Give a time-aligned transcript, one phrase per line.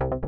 [0.00, 0.27] thank you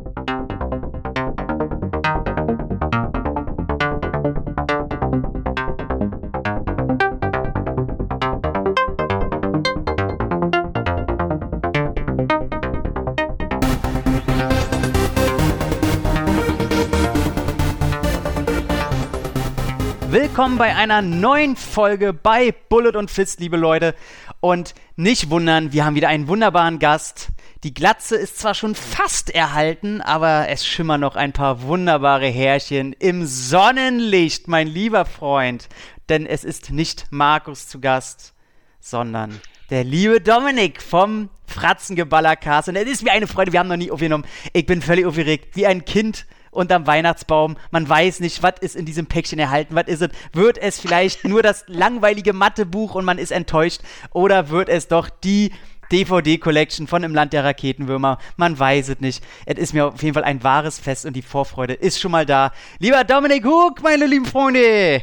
[20.40, 23.94] willkommen bei einer neuen Folge bei Bullet und Fist, liebe Leute.
[24.40, 27.28] Und nicht wundern, wir haben wieder einen wunderbaren Gast.
[27.62, 32.94] Die Glatze ist zwar schon fast erhalten, aber es schimmern noch ein paar wunderbare Härchen
[32.94, 35.68] im Sonnenlicht, mein lieber Freund.
[36.08, 38.32] Denn es ist nicht Markus zu Gast,
[38.80, 42.70] sondern der liebe Dominik vom Fratzengeballercast.
[42.70, 44.24] Und es ist mir eine Freude, wir haben noch nie aufgenommen.
[44.54, 47.56] Ich bin völlig aufgeregt, wie ein Kind unterm Weihnachtsbaum.
[47.70, 50.10] Man weiß nicht, was ist in diesem Päckchen erhalten, was ist es.
[50.32, 53.80] Wird es vielleicht nur das langweilige Mathebuch und man ist enttäuscht
[54.12, 55.52] oder wird es doch die
[55.92, 58.18] DVD-Collection von Im Land der Raketenwürmer.
[58.36, 59.24] Man weiß es nicht.
[59.44, 62.26] Es ist mir auf jeden Fall ein wahres Fest und die Vorfreude ist schon mal
[62.26, 62.52] da.
[62.78, 65.02] Lieber Dominik Hook, meine lieben Freunde!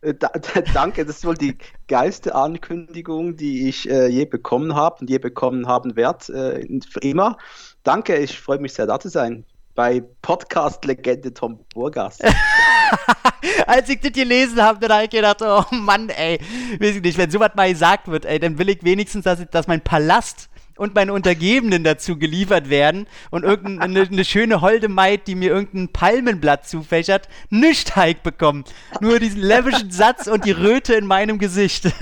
[0.00, 4.74] Äh, da, da, danke, das ist wohl die geilste Ankündigung, die ich äh, je bekommen
[4.74, 7.36] habe und je bekommen haben werde, äh, für immer.
[7.82, 12.18] Danke, ich freue mich sehr, da zu sein bei Podcast-Legende Tom Burgas.
[13.66, 16.38] Als ich das gelesen habe, dann habe ich gedacht, oh Mann, ey,
[16.78, 19.46] weiß ich nicht, wenn sowas mal gesagt wird, ey, dann will ich wenigstens, dass, ich,
[19.46, 25.26] dass mein Palast und meine Untergebenen dazu geliefert werden und irgendeine eine schöne holde Maid,
[25.26, 28.64] die mir irgendein Palmenblatt zufächert, nicht Hike bekommen.
[29.00, 31.84] Nur diesen läppischen Satz und die Röte in meinem Gesicht.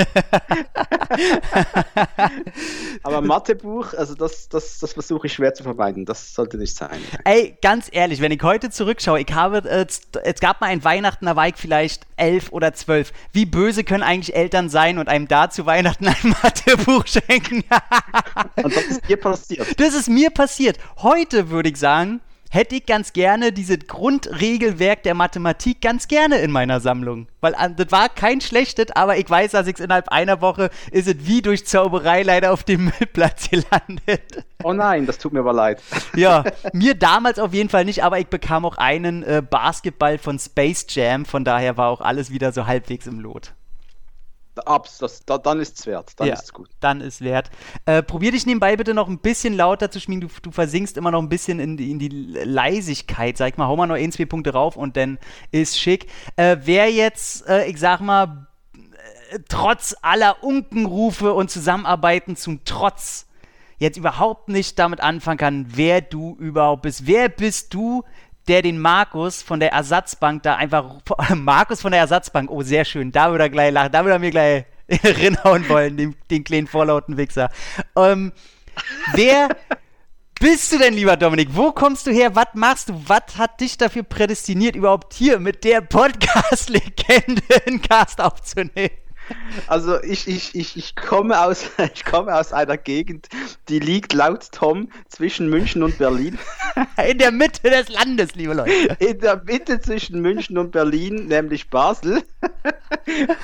[3.03, 6.05] Aber Mathebuch, also das, das, das versuche ich schwer zu vermeiden.
[6.05, 7.01] Das sollte nicht sein.
[7.25, 9.87] Ey, ganz ehrlich, wenn ich heute zurückschaue, ich habe, äh,
[10.25, 13.13] es gab mal ein Weihnachten, da war ich vielleicht elf oder zwölf.
[13.33, 17.65] Wie böse können eigentlich Eltern sein und einem da zu Weihnachten ein Mathebuch schenken?
[18.71, 19.67] Und das ist dir passiert.
[19.79, 20.79] Das ist mir passiert.
[20.99, 26.51] Heute würde ich sagen, hätte ich ganz gerne dieses Grundregelwerk der Mathematik ganz gerne in
[26.51, 27.29] meiner Sammlung.
[27.41, 30.71] Weil äh, das war kein schlechtes, aber ich weiß, dass ich es innerhalb einer Woche
[30.91, 34.45] ist es wie durch Zauberei leider auf dem Müllplatz gelandet.
[34.63, 35.81] Oh nein, das tut mir aber leid.
[36.17, 40.39] Ja, mir damals auf jeden Fall nicht, aber ich bekam auch einen äh, Basketball von
[40.39, 43.55] Space Jam, von daher war auch alles wieder so halbwegs im Lot.
[44.67, 46.13] Abs, das, da, dann ist es wert.
[46.17, 46.69] Dann ja, ist es gut.
[46.81, 47.51] Dann ist wert.
[47.87, 50.29] Äh, probier dich nebenbei bitte noch ein bisschen lauter zu schmieden.
[50.29, 53.37] Du, du versinkst immer noch ein bisschen in die, in die Leisigkeit.
[53.37, 55.19] Sag mal, hau mal noch ein, zwei Punkte rauf und dann
[55.51, 56.07] ist schick.
[56.37, 58.47] Äh, wer jetzt, äh, ich sag mal,
[59.31, 63.27] äh, trotz aller Unkenrufe und Zusammenarbeiten zum Trotz
[63.79, 67.07] jetzt überhaupt nicht damit anfangen kann, wer du überhaupt bist.
[67.07, 68.05] Wer bist du,
[68.51, 70.97] der den Markus von der Ersatzbank da einfach.
[71.37, 73.13] Markus von der Ersatzbank, oh, sehr schön.
[73.13, 73.93] Da würde er gleich lachen.
[73.93, 74.65] Da würde er mir gleich
[75.05, 77.49] rinhauen wollen, den, den kleinen vorlauten Wichser.
[77.97, 78.33] Ähm,
[79.15, 79.49] wer.
[80.41, 81.51] bist du denn, lieber Dominik?
[81.53, 82.35] Wo kommst du her?
[82.35, 83.01] Was machst du?
[83.07, 88.91] Was hat dich dafür prädestiniert, überhaupt hier mit der Podcast-Legende einen Cast aufzunehmen?
[89.67, 93.29] Also ich, ich, ich, ich, komme aus, ich komme aus einer Gegend,
[93.69, 96.39] die liegt laut Tom zwischen München und Berlin.
[97.09, 98.97] In der Mitte des Landes, liebe Leute.
[98.99, 102.23] In der Mitte zwischen München und Berlin, nämlich Basel.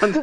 [0.00, 0.16] Und,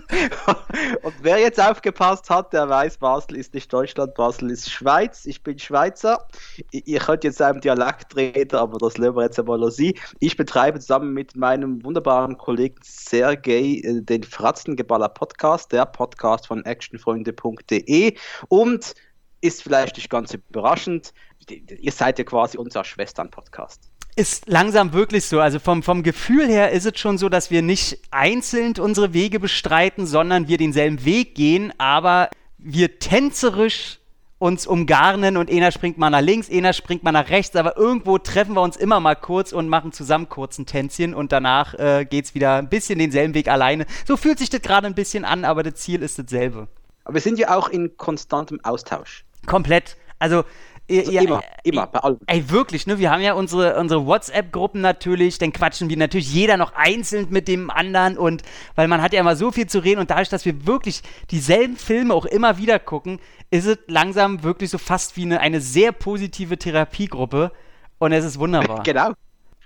[1.03, 5.25] und wer jetzt aufgepasst hat, der weiß, Basel ist nicht Deutschland, Basel ist Schweiz.
[5.25, 6.27] Ich bin Schweizer.
[6.71, 9.99] Ihr könnt jetzt einem Dialekt reden, aber das lassen wir jetzt einmal Sie.
[10.19, 16.47] Ich betreibe zusammen mit meinem wunderbaren Kollegen Sergej äh, den Fratzengeballer Podcast Podcast, der Podcast
[16.47, 18.15] von actionfreunde.de
[18.47, 18.95] und
[19.41, 21.13] ist vielleicht nicht ganz überraschend,
[21.47, 25.39] ihr seid ja quasi unser Schwestern-Podcast ist langsam wirklich so.
[25.39, 29.39] Also vom, vom Gefühl her ist es schon so, dass wir nicht einzeln unsere Wege
[29.39, 33.97] bestreiten, sondern wir denselben Weg gehen, aber wir tänzerisch
[34.43, 38.17] uns umgarnen und einer springt mal nach links, einer springt mal nach rechts, aber irgendwo
[38.17, 42.05] treffen wir uns immer mal kurz und machen zusammen kurz ein Tänzchen und danach äh,
[42.11, 43.85] es wieder ein bisschen denselben Weg alleine.
[44.05, 46.67] So fühlt sich das gerade ein bisschen an, aber das Ziel ist dasselbe.
[47.05, 49.23] Aber wir sind ja auch in konstantem Austausch.
[49.45, 49.95] Komplett.
[50.19, 50.43] Also
[50.89, 52.19] ja, immer, immer, bei allem.
[52.27, 52.99] Ey, wirklich, ne?
[52.99, 57.47] Wir haben ja unsere, unsere WhatsApp-Gruppen natürlich, dann quatschen wir natürlich jeder noch einzeln mit
[57.47, 58.43] dem anderen und
[58.75, 61.77] weil man hat ja immer so viel zu reden und dadurch, dass wir wirklich dieselben
[61.77, 63.19] Filme auch immer wieder gucken,
[63.49, 67.51] ist es langsam wirklich so fast wie eine, eine sehr positive Therapiegruppe
[67.99, 68.83] und es ist wunderbar.
[68.83, 69.11] genau.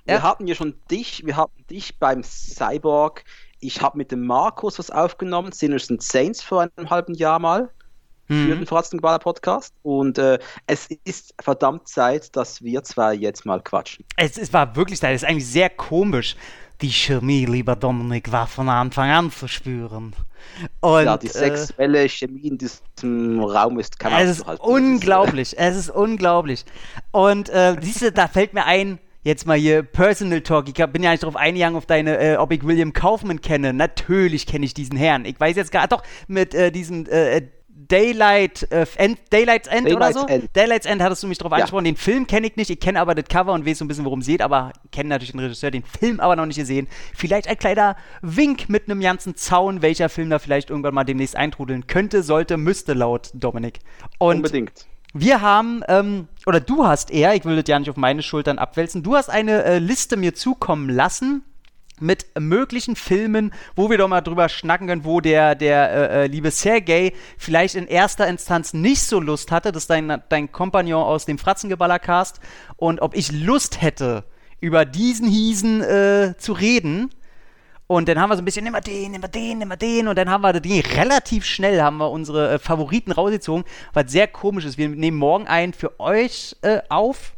[0.06, 0.22] Wir ja.
[0.22, 3.24] hatten ja schon dich, wir hatten dich beim Cyborg.
[3.60, 7.72] Ich habe mit dem Markus was aufgenommen, Sinners and Saints vor einem halben Jahr mal
[8.28, 8.60] für mhm.
[8.60, 9.74] den Fratzengeballer Podcast.
[9.84, 14.06] Und äh, es ist verdammt Zeit, dass wir zwei jetzt mal quatschen.
[14.18, 16.36] Es, es war wirklich Zeit, es ist eigentlich sehr komisch.
[16.82, 20.14] Die Chemie, lieber Dominik, war von Anfang an zu spüren.
[20.80, 25.76] Und, ja, die äh, sexuelle Chemie in diesem Raum ist kein Es ist unglaublich, es
[25.76, 26.66] ist unglaublich.
[27.12, 30.70] Und äh, siehst du, da fällt mir ein, jetzt mal hier Personal Talk.
[30.70, 33.74] Ich bin ja nicht darauf eingegangen, auf deine, äh, ob ich William Kaufman kenne.
[33.74, 35.26] Natürlich kenne ich diesen Herrn.
[35.26, 37.42] Ich weiß jetzt gar, doch, mit äh, diesem äh,
[37.80, 40.28] Daylight, äh, End, Daylight's End Daylight's oder so?
[40.28, 40.50] End.
[40.56, 41.58] Daylight's End hattest du mich drauf ja.
[41.58, 41.86] angesprochen.
[41.86, 42.70] Den Film kenne ich nicht.
[42.72, 45.10] Ich kenne aber das Cover und weiß so ein bisschen, worum es geht, aber kenne
[45.10, 46.88] natürlich den Regisseur, den Film aber noch nicht gesehen.
[47.16, 51.36] Vielleicht ein kleiner Wink mit einem ganzen Zaun, welcher Film da vielleicht irgendwann mal demnächst
[51.36, 53.80] eintrudeln könnte, sollte, müsste laut Dominik.
[54.18, 54.88] Und Unbedingt.
[55.14, 58.60] Wir haben, ähm, oder du hast eher, ich will das ja nicht auf meine Schultern
[58.60, 61.44] abwälzen, du hast eine äh, Liste mir zukommen lassen
[62.00, 66.28] mit möglichen Filmen, wo wir doch mal drüber schnacken können, wo der, der äh, äh,
[66.28, 71.04] liebe Sergei vielleicht in erster Instanz nicht so Lust hatte, das ist dein, dein Kompagnon
[71.04, 72.40] aus dem Fratzengeballercast,
[72.76, 74.24] und ob ich Lust hätte,
[74.60, 77.10] über diesen Hiesen äh, zu reden.
[77.88, 79.76] Und dann haben wir so ein bisschen, nimm mal den, nimm mal den, nimm mal
[79.78, 80.08] den.
[80.08, 83.64] Und dann haben wir die relativ schnell, haben wir unsere äh, Favoriten rausgezogen,
[83.94, 84.78] was sehr komisch ist.
[84.78, 87.34] Wir nehmen morgen einen für euch äh, auf.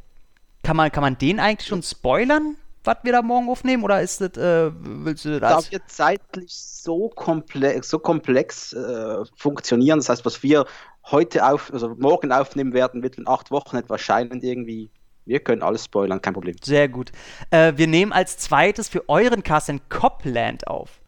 [0.63, 2.55] Kann man, kann man den eigentlich schon spoilern?
[2.83, 3.83] Was wir da morgen aufnehmen?
[3.83, 5.65] Oder ist das, äh, willst du das?
[5.65, 10.65] Da wir zeitlich so komplex, so komplex äh, funktionieren, das heißt, was wir
[11.11, 14.89] heute auf, also morgen aufnehmen werden, wird in acht Wochen etwa scheinen irgendwie.
[15.25, 16.55] Wir können alles spoilern, kein Problem.
[16.63, 17.11] Sehr gut.
[17.51, 20.99] Äh, wir nehmen als zweites für euren Cast in Copland auf.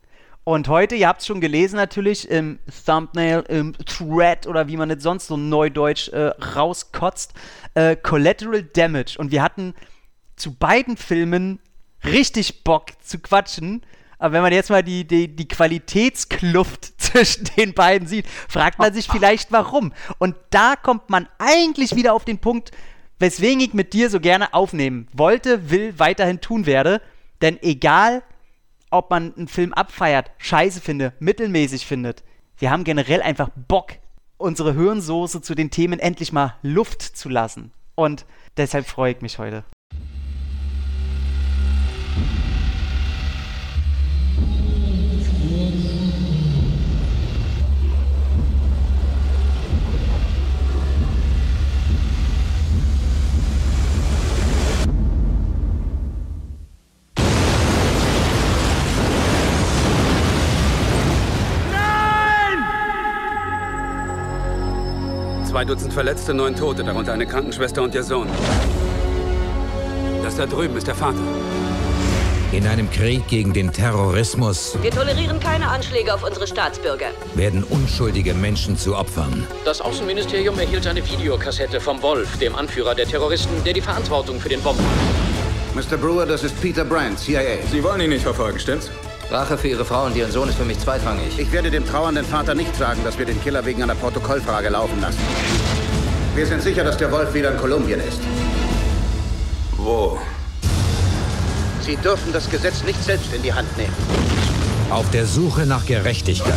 [0.44, 4.90] Und heute, ihr habt es schon gelesen natürlich, im Thumbnail, im Thread oder wie man
[4.90, 7.34] es sonst so neudeutsch äh, rauskotzt,
[7.76, 9.18] äh, Collateral Damage.
[9.20, 9.76] Und wir hatten
[10.42, 11.60] zu beiden Filmen
[12.04, 13.84] richtig Bock zu quatschen.
[14.18, 18.94] Aber wenn man jetzt mal die, die, die Qualitätskluft zwischen den beiden sieht, fragt man
[18.94, 19.94] sich vielleicht warum.
[20.18, 22.72] Und da kommt man eigentlich wieder auf den Punkt,
[23.20, 27.02] weswegen ich mit dir so gerne aufnehmen wollte, will, weiterhin tun werde.
[27.42, 28.24] Denn egal,
[28.90, 32.24] ob man einen Film abfeiert, scheiße findet, mittelmäßig findet,
[32.58, 33.94] wir haben generell einfach Bock,
[34.38, 37.72] unsere Hirnsoße zu den Themen endlich mal Luft zu lassen.
[37.96, 38.26] Und
[38.58, 39.64] deshalb freue ich mich heute.
[65.62, 68.28] Zwei Dutzend Verletzte, neun Tote, darunter eine Krankenschwester und ihr Sohn.
[70.24, 71.20] Das da drüben ist der Vater.
[72.52, 74.76] In einem Krieg gegen den Terrorismus.
[74.82, 77.12] Wir tolerieren keine Anschläge auf unsere Staatsbürger.
[77.36, 79.46] Werden unschuldige Menschen zu Opfern.
[79.64, 84.50] Das Außenministerium erhielt eine Videokassette vom Wolf, dem Anführer der Terroristen, der die Verantwortung für
[84.50, 84.84] den Bomben.
[85.76, 85.96] Mr.
[85.96, 87.58] Brewer, das ist Peter Brandt, CIA.
[87.72, 88.90] Sie wollen ihn nicht verfolgen, stimmt's?
[89.32, 91.40] Rache für Ihre Frau und Ihren Sohn ist für mich zweitrangig.
[91.40, 95.00] Ich werde dem trauernden Vater nicht sagen, dass wir den Killer wegen einer Protokollfrage laufen
[95.00, 95.20] lassen.
[96.36, 98.20] Wir sind sicher, dass der Wolf wieder in Kolumbien ist.
[99.78, 100.20] Wo?
[101.82, 103.94] Sie dürfen das Gesetz nicht selbst in die Hand nehmen.
[104.90, 106.54] Auf der Suche nach Gerechtigkeit.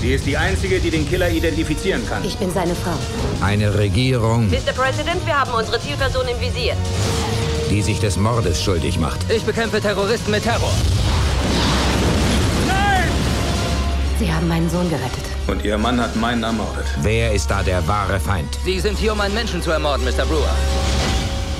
[0.00, 2.24] Sie ist die Einzige, die den Killer identifizieren kann.
[2.24, 2.94] Ich bin seine Frau.
[3.40, 4.48] Eine Regierung.
[4.50, 4.72] Mr.
[4.74, 6.74] President, wir haben unsere Zielperson im Visier.
[7.70, 9.20] Die sich des Mordes schuldig macht.
[9.30, 10.72] Ich bekämpfe Terroristen mit Terror.
[14.18, 15.24] Sie haben meinen Sohn gerettet.
[15.46, 16.86] Und Ihr Mann hat meinen ermordet.
[17.02, 18.48] Wer ist da der wahre Feind?
[18.64, 20.26] Sie sind hier, um einen Menschen zu ermorden, Mr.
[20.26, 20.54] Brewer.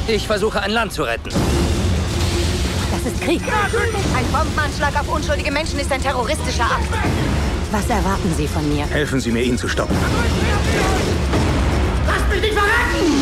[0.08, 1.30] Ich versuche, ein Land zu retten.
[2.90, 3.42] Das ist Krieg.
[4.16, 6.88] Ein Bombenanschlag auf unschuldige Menschen ist ein terroristischer Akt.
[7.70, 8.86] Was erwarten Sie von mir?
[8.86, 9.96] Helfen Sie mir, ihn zu stoppen.
[12.06, 13.12] Lasst mich nicht verrecken!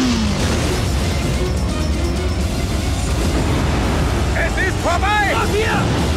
[4.34, 5.36] Es ist vorbei!
[5.36, 6.15] Auf hier!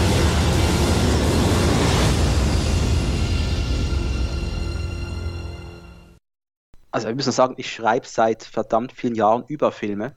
[6.92, 10.16] Also wir müssen sagen, ich schreibe seit verdammt vielen Jahren über Filme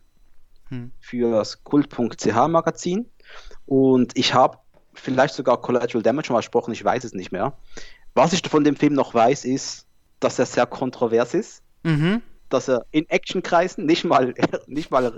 [0.68, 0.90] hm.
[1.00, 3.06] für das Kult.ch Magazin
[3.66, 4.58] und ich habe
[4.94, 7.56] vielleicht sogar Collateral Damage schon mal gesprochen, ich weiß es nicht mehr.
[8.14, 9.86] Was ich von dem Film noch weiß, ist,
[10.20, 11.62] dass er sehr kontrovers ist.
[11.82, 12.22] Mhm
[12.52, 14.34] dass er in Actionkreisen, nicht mal,
[14.66, 15.12] nicht mal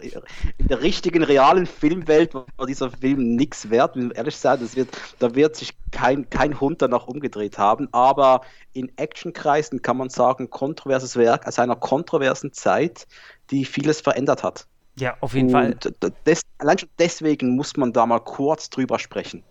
[0.59, 4.89] in der richtigen, realen Filmwelt, war dieser Film nichts wert, ehrlich sein, das wird,
[5.19, 10.51] da wird sich kein, kein Hund danach umgedreht haben, aber in Actionkreisen kann man sagen,
[10.51, 13.07] kontroverses Werk aus einer kontroversen Zeit,
[13.51, 14.67] die vieles verändert hat.
[14.99, 16.13] Ja, auf jeden Und Fall.
[16.27, 19.43] Des, allein schon deswegen muss man da mal kurz drüber sprechen.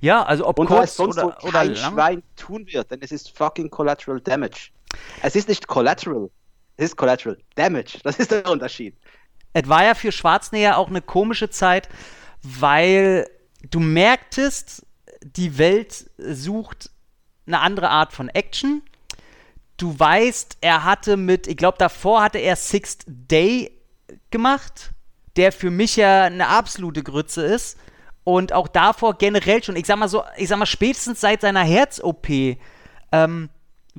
[0.00, 1.92] Ja, also ob Und kurz sonst oder, oder kein lang?
[1.92, 4.70] Schwein tun wird, denn es ist fucking Collateral Damage.
[5.22, 6.30] Es ist nicht Collateral,
[6.78, 7.98] es ist Collateral Damage.
[8.04, 8.96] Das ist der Unterschied.
[9.52, 11.88] Es war ja für Schwarzenegger auch eine komische Zeit,
[12.42, 13.28] weil
[13.70, 14.86] du merktest,
[15.22, 16.90] die Welt sucht
[17.46, 18.82] eine andere Art von Action.
[19.76, 23.72] Du weißt, er hatte mit, ich glaube, davor hatte er Sixth Day
[24.30, 24.90] gemacht,
[25.36, 27.76] der für mich ja eine absolute Grütze ist.
[28.22, 31.64] Und auch davor generell schon, ich sag mal so, ich sag mal, spätestens seit seiner
[31.64, 32.28] Herz-OP,
[33.10, 33.48] ähm,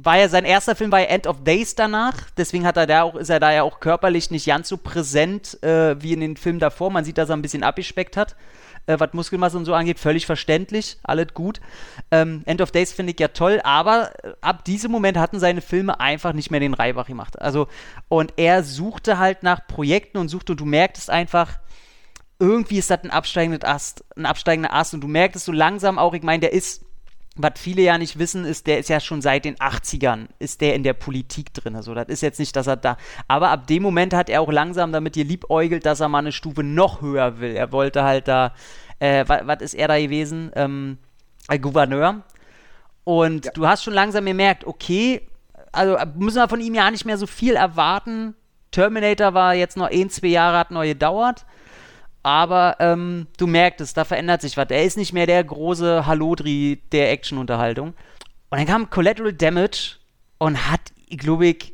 [0.02, 3.04] war ja sein erster Film war ja End of Days danach, deswegen hat er da
[3.04, 6.38] auch, ist er da ja auch körperlich nicht ganz so präsent äh, wie in den
[6.38, 6.92] Filmen davor.
[6.92, 8.36] Man sieht, dass er ein bisschen abgespeckt hat
[8.90, 11.62] äh, was Muskelmasse und so angeht, völlig verständlich, alles gut.
[12.12, 15.62] Ähm, End of Days finde ich ja toll, aber äh, ab diesem Moment hatten seine
[15.62, 17.40] Filme einfach nicht mehr den Reibach gemacht.
[17.40, 17.68] Also,
[18.08, 21.60] und er suchte halt nach Projekten und suchte, und du merktest einfach,
[22.40, 26.14] irgendwie ist das ein absteigender Ast, ein absteigender Ast, und du merktest so langsam auch,
[26.14, 26.84] ich meine, der ist
[27.42, 30.76] was viele ja nicht wissen, ist, der ist ja schon seit den 80ern, ist der
[30.76, 31.74] in der Politik drin.
[31.74, 32.98] Also das ist jetzt nicht, dass er da.
[33.30, 36.64] Aber ab dem Moment hat er auch langsam damit geliebäugelt, dass er mal eine Stufe
[36.64, 37.56] noch höher will.
[37.56, 38.54] Er wollte halt da,
[39.00, 40.52] äh, was ist er da gewesen?
[40.56, 40.98] Ähm,
[41.62, 42.24] Gouverneur.
[43.06, 43.52] Und ja.
[43.54, 45.22] du hast schon langsam gemerkt, okay,
[45.72, 48.36] also müssen wir von ihm ja nicht mehr so viel erwarten.
[48.72, 51.46] Terminator war jetzt noch ein, zwei Jahre, hat neu gedauert
[52.24, 54.70] aber ähm, du merkst es, da verändert sich was.
[54.70, 57.94] Er ist nicht mehr der große Hallodri der Action-Unterhaltung.
[58.50, 59.98] Und dann kam Collateral Damage
[60.38, 61.74] und hat, glaube ich,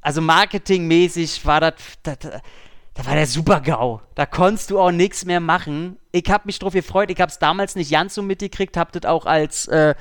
[0.00, 4.00] also marketingmäßig war das, da war der super GAU.
[4.14, 5.98] Da konntest du auch nichts mehr machen.
[6.10, 7.10] Ich habe mich drauf gefreut.
[7.10, 9.94] Ich habe es damals nicht ganz so mitgekriegt, hab das auch als äh,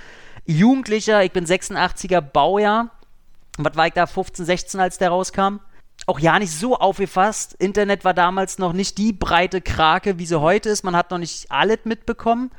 [0.45, 2.89] Jugendlicher, ich bin 86er Baujahr.
[3.57, 5.59] Was war ich da, 15, 16, als der rauskam?
[6.07, 7.53] Auch ja nicht so aufgefasst.
[7.59, 10.83] Internet war damals noch nicht die breite Krake, wie sie heute ist.
[10.83, 12.49] Man hat noch nicht alles mitbekommen.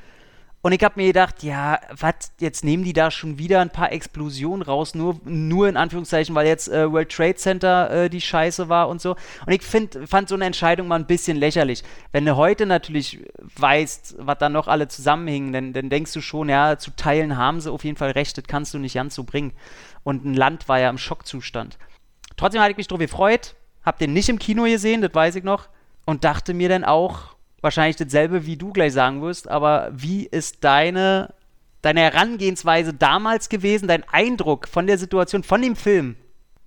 [0.61, 3.93] Und ich habe mir gedacht, ja, was, jetzt nehmen die da schon wieder ein paar
[3.93, 8.69] Explosionen raus, nur, nur in Anführungszeichen, weil jetzt äh, World Trade Center äh, die Scheiße
[8.69, 9.13] war und so.
[9.47, 11.85] Und ich find, fand so eine Entscheidung mal ein bisschen lächerlich.
[12.11, 13.21] Wenn du heute natürlich
[13.57, 17.61] weißt, was da noch alle zusammenhingen, dann, dann denkst du schon, ja, zu Teilen haben
[17.61, 19.53] sie auf jeden Fall recht, das kannst du nicht ganz so bringen.
[20.03, 21.79] Und ein Land war ja im Schockzustand.
[22.39, 25.45] Trotzdem hatte ich mich darüber gefreut, hab den nicht im Kino gesehen, das weiß ich
[25.45, 25.69] noch,
[26.07, 30.63] und dachte mir dann auch, wahrscheinlich dasselbe, wie du gleich sagen wirst, aber wie ist
[30.63, 31.35] deine,
[31.83, 36.17] deine Herangehensweise damals gewesen, dein Eindruck von der Situation, von dem Film?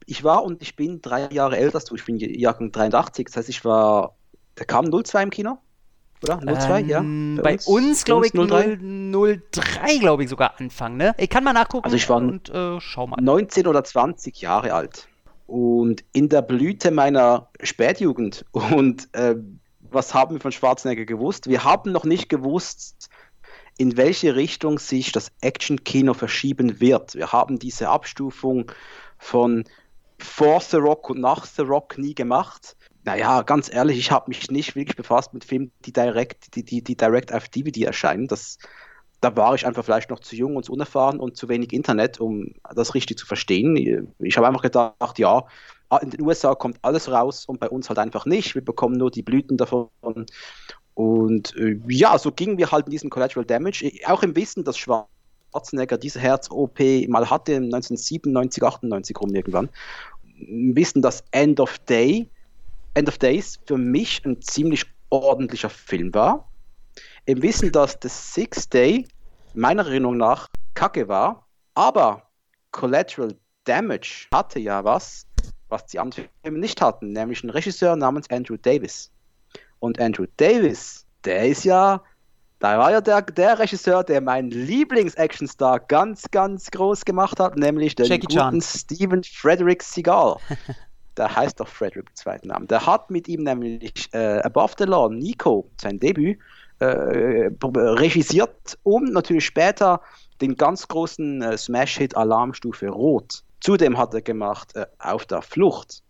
[0.06, 3.38] Ich war und ich bin drei Jahre älter als du, ich bin Jahrgang 83, das
[3.38, 4.16] heißt, ich war,
[4.58, 5.58] der kam 02 im Kino,
[6.22, 6.40] oder?
[6.40, 7.00] 02, ähm, ja?
[7.42, 8.78] Bei, bei uns, uns glaube ich, 03,
[9.51, 11.16] 03 glaube ich sogar Anfang, ne?
[11.18, 13.22] Ich kann mal nachgucken also ich war und äh, schau mal.
[13.22, 15.08] 19 oder 20 Jahre alt
[15.51, 18.46] und in der Blüte meiner Spätjugend.
[18.53, 19.36] Und äh,
[19.81, 21.48] was haben wir von Schwarzenegger gewusst?
[21.48, 23.10] Wir haben noch nicht gewusst,
[23.77, 27.15] in welche Richtung sich das Action-Kino verschieben wird.
[27.15, 28.72] Wir haben diese Abstufung
[29.17, 29.65] von
[30.20, 32.77] vor The Rock und nach The Rock nie gemacht.
[33.03, 36.81] Naja, ganz ehrlich, ich habe mich nicht wirklich befasst mit Filmen, die direkt, die, die,
[36.81, 38.27] die direkt auf DVD erscheinen.
[38.27, 38.58] Das
[39.22, 42.20] da war ich einfach vielleicht noch zu jung und zu unerfahren und zu wenig Internet,
[42.20, 44.12] um das richtig zu verstehen.
[44.20, 45.46] Ich habe einfach gedacht, ja,
[46.01, 48.56] in den USA kommt alles raus und bei uns halt einfach nicht.
[48.56, 49.90] Wir bekommen nur die Blüten davon.
[50.96, 54.78] Und äh, ja, so gingen wir halt mit diesem Collateral Damage, auch im Wissen, dass
[54.78, 59.70] Schwarzenegger diese Herz-OP mal hatte, 1997, 98 rum irgendwann.
[60.40, 62.28] Im Wissen, dass End of Day,
[62.96, 66.50] End of Days für mich ein ziemlich ordentlicher Film war
[67.25, 69.08] im Wissen, dass The Six Day
[69.54, 72.24] meiner Erinnerung nach kacke war, aber
[72.72, 73.36] Collateral
[73.66, 75.25] Damage hatte ja was,
[75.70, 79.12] was die anderen Filme nicht hatten, nämlich einen Regisseur namens Andrew Davis.
[79.80, 82.01] Und Andrew Davis, der ist ja,
[82.60, 87.96] da war ja der, der Regisseur, der meinen Lieblings-Actionstar ganz, ganz groß gemacht hat, nämlich
[87.96, 88.62] den Jackie guten Chan.
[88.62, 90.38] Steven Frederick Seagal.
[91.18, 92.68] der heißt doch Frederick im zweiten Namen.
[92.68, 96.40] Der hat mit ihm nämlich äh, Above the Law, Nico, sein Debüt,
[96.81, 100.01] äh, regisiert, um natürlich später
[100.41, 103.43] den ganz großen äh, Smash-Hit Alarmstufe Rot.
[103.59, 106.01] Zudem hat er gemacht äh, Auf der Flucht.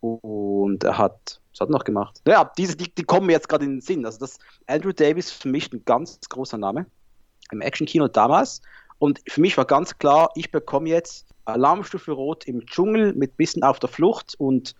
[0.00, 2.20] Und er hat, was hat er noch gemacht?
[2.26, 4.06] Ja, diese, die, die kommen mir jetzt gerade in den Sinn.
[4.06, 6.86] Also das Andrew Davis für mich ein ganz großer Name
[7.50, 8.62] im Action-Kino damals.
[8.98, 13.62] Und für mich war ganz klar, ich bekomme jetzt Alarmstufe Rot im Dschungel mit bisschen
[13.62, 14.74] auf der Flucht und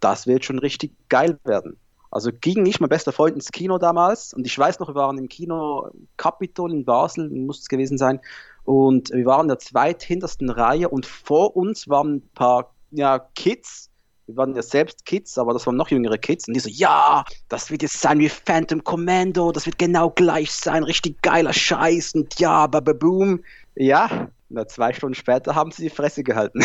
[0.00, 1.76] das wird schon richtig geil werden.
[2.10, 5.18] Also ging nicht mein bester Freund ins Kino damals und ich weiß noch, wir waren
[5.18, 8.20] im Kino Capitol in Basel, muss es gewesen sein,
[8.64, 13.90] und wir waren in der zweithintersten Reihe und vor uns waren ein paar ja, Kids,
[14.26, 17.24] wir waren ja selbst Kids, aber das waren noch jüngere Kids und die so, ja,
[17.48, 22.14] das wird jetzt sein wie Phantom Commando, das wird genau gleich sein, richtig geiler Scheiß
[22.14, 23.42] und ja, bababoom.
[23.76, 26.60] Ja, na, zwei Stunden später haben sie die Fresse gehalten.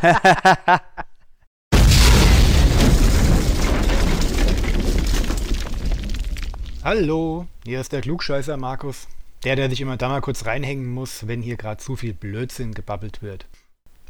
[6.84, 9.08] Hallo, hier ist der Klugscheißer Markus.
[9.42, 12.74] Der, der sich immer da mal kurz reinhängen muss, wenn hier gerade zu viel Blödsinn
[12.74, 13.46] gebabbelt wird.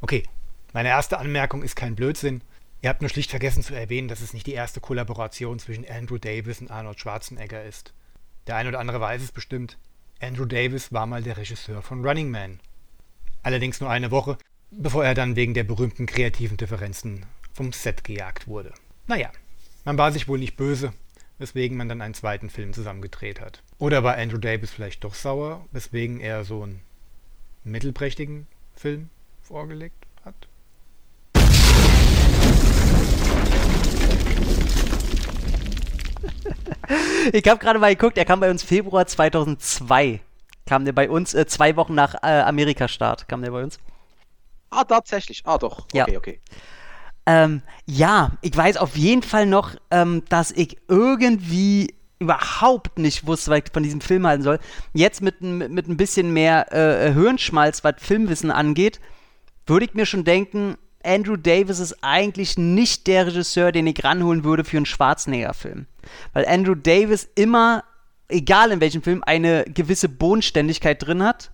[0.00, 0.24] Okay,
[0.72, 2.42] meine erste Anmerkung ist kein Blödsinn.
[2.82, 6.18] Ihr habt nur schlicht vergessen zu erwähnen, dass es nicht die erste Kollaboration zwischen Andrew
[6.18, 7.94] Davis und Arnold Schwarzenegger ist.
[8.48, 9.78] Der ein oder andere weiß es bestimmt.
[10.20, 12.58] Andrew Davis war mal der Regisseur von Running Man.
[13.44, 14.36] Allerdings nur eine Woche,
[14.72, 18.74] bevor er dann wegen der berühmten kreativen Differenzen vom Set gejagt wurde.
[19.06, 19.30] Naja,
[19.84, 20.92] man war sich wohl nicht böse,
[21.38, 23.62] weswegen man dann einen zweiten Film zusammengedreht hat.
[23.78, 26.80] Oder war Andrew Davis vielleicht doch sauer, weswegen er so einen
[27.64, 29.08] mittelprächtigen Film
[29.42, 30.34] vorgelegt hat?
[37.32, 40.20] ich habe gerade mal geguckt, er kam bei uns Februar 2002.
[40.66, 43.78] Kam der bei uns äh, zwei Wochen nach äh, Amerika-Start, kam der bei uns.
[44.70, 45.42] Ah, tatsächlich.
[45.44, 45.84] Ah, doch.
[45.84, 46.18] Okay, ja.
[46.18, 46.40] okay.
[47.26, 53.50] Ähm, ja, ich weiß auf jeden Fall noch, ähm, dass ich irgendwie überhaupt nicht wusste,
[53.50, 54.58] was ich von diesem Film halten soll.
[54.92, 59.00] Jetzt mit, mit ein bisschen mehr äh, Hirnschmalz, was Filmwissen angeht,
[59.66, 64.44] würde ich mir schon denken, Andrew Davis ist eigentlich nicht der Regisseur, den ich ranholen
[64.44, 65.86] würde für einen Schwarzenegger-Film.
[66.32, 67.84] Weil Andrew Davis immer,
[68.28, 71.50] egal in welchem Film, eine gewisse Bodenständigkeit drin hat,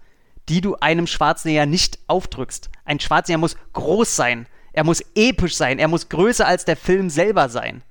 [0.49, 2.71] die du einem Schwarzenegger nicht aufdrückst.
[2.85, 7.11] Ein Schwarzenegger muss groß sein, er muss episch sein, er muss größer als der Film
[7.11, 7.83] selber sein.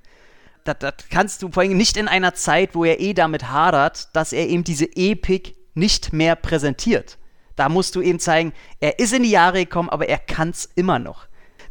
[0.64, 4.14] Das, das kannst du vor allem nicht in einer Zeit, wo er eh damit hadert,
[4.14, 7.18] dass er eben diese Epik nicht mehr präsentiert.
[7.56, 10.66] Da musst du eben zeigen, er ist in die Jahre gekommen, aber er kann es
[10.76, 11.26] immer noch.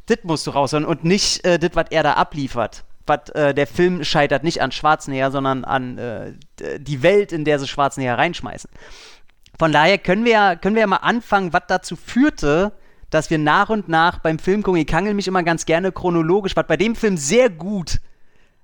[0.05, 2.83] Das musst du raushauen und nicht äh, das, was er da abliefert.
[3.05, 6.33] Was, äh, der Film scheitert nicht an Schwarzenegger, sondern an äh,
[6.79, 8.69] die Welt, in der sie Schwarzenegger reinschmeißen.
[9.57, 12.71] Von daher können wir, können wir mal anfangen, was dazu führte,
[13.09, 16.55] dass wir nach und nach beim Film gucken, ich kangel mich immer ganz gerne chronologisch,
[16.55, 17.99] was bei dem Film sehr gut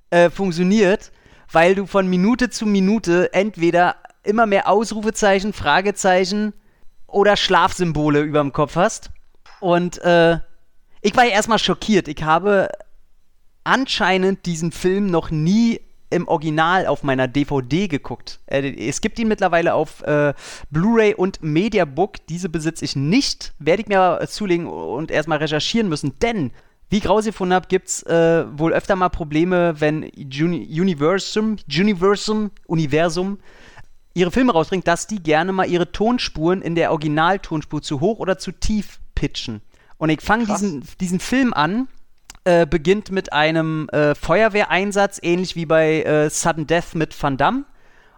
[0.09, 1.11] äh, funktioniert,
[1.51, 6.53] weil du von Minute zu Minute entweder immer mehr Ausrufezeichen, Fragezeichen
[7.07, 9.11] oder Schlafsymbole über dem Kopf hast.
[9.59, 10.39] Und äh,
[11.01, 12.07] ich war ja erstmal schockiert.
[12.07, 12.69] Ich habe
[13.63, 15.81] anscheinend diesen Film noch nie
[16.15, 18.39] im Original auf meiner DVD geguckt.
[18.47, 20.33] Äh, es gibt ihn mittlerweile auf äh,
[20.71, 22.25] Blu-ray und Mediabook.
[22.27, 23.53] Diese besitze ich nicht.
[23.59, 26.51] Werde ich mir aber zulegen und erstmal recherchieren müssen, denn
[26.89, 32.51] wie ich rausgefunden habe, gibt es äh, wohl öfter mal Probleme, wenn Uni Universum, Universum,
[32.67, 33.39] Universum
[34.13, 38.37] ihre Filme rausbringt, dass die gerne mal ihre Tonspuren in der Originaltonspur zu hoch oder
[38.37, 39.61] zu tief pitchen.
[39.97, 41.87] Und ich fange diesen, diesen Film an
[42.45, 47.65] äh, beginnt mit einem äh, Feuerwehreinsatz, ähnlich wie bei äh, Sudden Death mit Van Damme,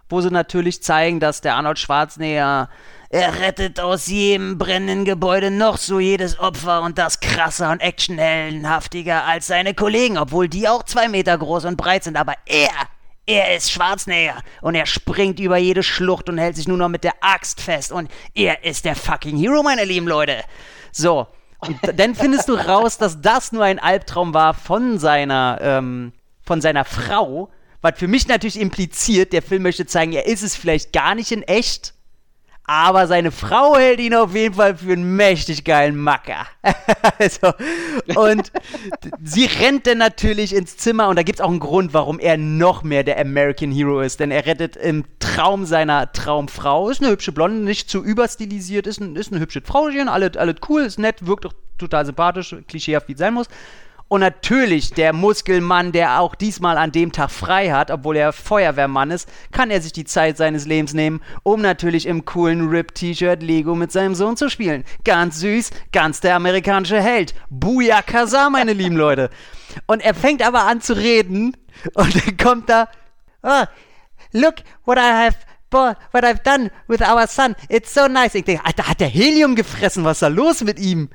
[0.08, 2.68] wo sie natürlich zeigen, dass der Arnold Schwarzenegger
[3.10, 9.24] er rettet aus jedem brennenden Gebäude noch so jedes Opfer und das krasser und actionheldenhaftiger
[9.24, 12.68] als seine Kollegen, obwohl die auch zwei Meter groß und breit sind, aber er,
[13.24, 17.02] er ist Schwarzenegger und er springt über jede Schlucht und hält sich nur noch mit
[17.02, 20.44] der Axt fest und er ist der fucking Hero, meine lieben Leute.
[20.92, 21.28] So,
[21.60, 26.60] und dann findest du raus, dass das nur ein Albtraum war von seiner, ähm, von
[26.60, 27.50] seiner Frau.
[27.80, 31.32] Was für mich natürlich impliziert, der Film möchte zeigen, er ist es vielleicht gar nicht
[31.32, 31.94] in echt,
[32.68, 36.46] aber seine Frau hält ihn auf jeden Fall für einen mächtig geilen Macker.
[37.18, 37.54] also,
[38.14, 38.52] und
[39.24, 42.36] sie rennt dann natürlich ins Zimmer und da gibt es auch einen Grund, warum er
[42.36, 44.20] noch mehr der American Hero ist.
[44.20, 46.90] Denn er rettet im Traum seiner Traumfrau.
[46.90, 50.56] Ist eine hübsche Blonde, nicht zu überstilisiert, ist, ein, ist eine hübsche Frauchen, alles, alles
[50.68, 53.46] cool, ist nett, wirkt doch total sympathisch, klischeehaft wie es sein muss.
[54.08, 59.10] Und natürlich, der Muskelmann, der auch diesmal an dem Tag frei hat, obwohl er Feuerwehrmann
[59.10, 63.74] ist, kann er sich die Zeit seines Lebens nehmen, um natürlich im coolen Rip-T-Shirt Lego
[63.74, 64.84] mit seinem Sohn zu spielen.
[65.04, 67.34] Ganz süß, ganz der amerikanische Held.
[67.50, 69.28] Booyakasa, meine lieben Leute.
[69.86, 71.54] Und er fängt aber an zu reden
[71.92, 72.88] und dann kommt da,
[73.42, 73.64] oh,
[74.32, 74.54] look
[74.86, 75.36] what I have
[75.68, 77.54] boah, what I've done with our son.
[77.68, 78.34] It's so nice.
[78.34, 80.02] Ich denke, Alter, hat der Helium gefressen?
[80.04, 81.10] Was ist da los mit ihm?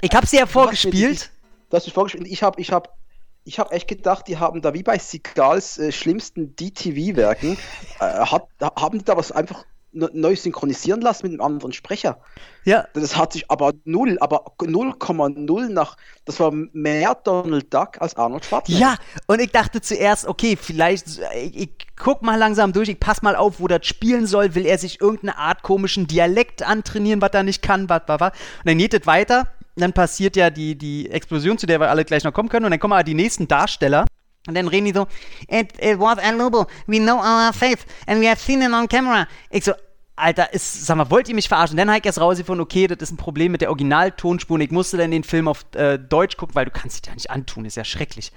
[0.00, 1.30] Ich hab's dir ja vorgespielt
[1.74, 2.28] das ist vorgespielt.
[2.28, 2.96] Ich habe ich hab,
[3.44, 7.58] ich hab echt gedacht, die haben da wie bei Sigals äh, schlimmsten DTV-Werken,
[8.00, 9.64] äh, haben die da was einfach
[9.96, 12.18] neu synchronisieren lassen mit einem anderen Sprecher.
[12.64, 12.88] Ja.
[12.94, 18.44] Das hat sich aber null, aber 0,0 nach, das war mehr Donald Duck als Arnold
[18.44, 18.86] Schwarzenegger.
[18.86, 18.96] Ja,
[19.28, 23.36] und ich dachte zuerst, okay, vielleicht, ich, ich guck mal langsam durch, ich pass mal
[23.36, 27.44] auf, wo das spielen soll, will er sich irgendeine Art komischen Dialekt antrainieren, was er
[27.44, 28.32] nicht kann, was, was, was.
[28.32, 29.46] Und dann geht es weiter
[29.82, 32.64] dann passiert ja die, die Explosion, zu der wir alle gleich noch kommen können.
[32.64, 34.06] Und dann kommen aber die nächsten Darsteller.
[34.46, 35.06] Und dann reden die so,
[35.48, 38.86] it, it was El Lobo, we know our faith and we have seen it on
[38.86, 39.26] camera.
[39.50, 39.72] Ich so,
[40.16, 41.76] Alter, ist, sag mal, wollt ihr mich verarschen?
[41.76, 44.70] Dann habe ich erst rausgefunden, okay, das ist ein Problem mit der Originaltonspur und ich
[44.70, 47.64] musste dann den Film auf äh, Deutsch gucken, weil du kannst dich ja nicht antun,
[47.64, 48.30] ist ja schrecklich.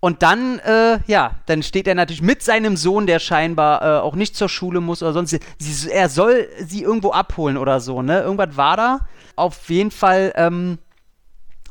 [0.00, 4.14] Und dann, äh, ja, dann steht er natürlich mit seinem Sohn, der scheinbar äh, auch
[4.14, 5.38] nicht zur Schule muss oder sonst.
[5.58, 8.20] Sie, er soll sie irgendwo abholen oder so, ne?
[8.20, 9.00] Irgendwas war da.
[9.36, 10.78] Auf jeden Fall, ähm,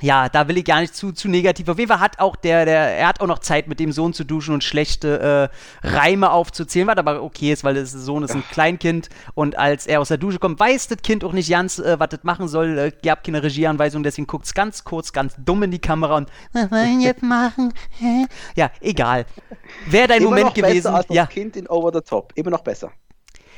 [0.01, 1.67] ja, da will ich gar nicht zu, zu negativ.
[1.67, 4.13] Auf jeden Fall hat auch der, der, er hat auch noch Zeit mit dem Sohn
[4.13, 5.51] zu duschen und schlechte
[5.83, 9.87] äh, Reime aufzuzählen, was aber okay ist, weil der Sohn ist ein Kleinkind und als
[9.87, 12.47] er aus der Dusche kommt, weiß das Kind auch nicht ganz, äh, was das machen
[12.47, 12.77] soll.
[12.77, 16.29] Äh, habt keine Regieanweisung, deswegen guckt es ganz kurz, ganz dumm in die Kamera und
[16.53, 17.73] was wollen jetzt machen?
[17.97, 18.25] Hä?
[18.55, 19.25] Ja, egal.
[19.87, 20.83] Wäre dein Immer Moment noch gewesen.
[20.83, 21.25] Besser als das ja.
[21.25, 22.31] Kind in Over the Top.
[22.35, 22.91] Immer noch besser.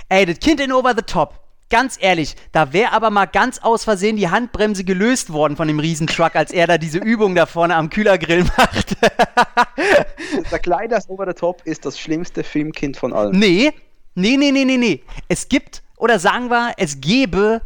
[0.09, 1.39] Ey, das Kind in Over the Top.
[1.71, 5.79] Ganz ehrlich, da wäre aber mal ganz aus Versehen die Handbremse gelöst worden von dem
[5.79, 8.97] Riesentruck, als er da diese Übung da vorne am Kühlergrill macht.
[10.51, 13.39] Der Kleine aus Over the Top ist das schlimmste Filmkind von allen.
[13.39, 13.71] nee,
[14.15, 15.01] nee, nee, nee, nee, nee.
[15.29, 17.61] Es gibt, oder sagen wir, es gäbe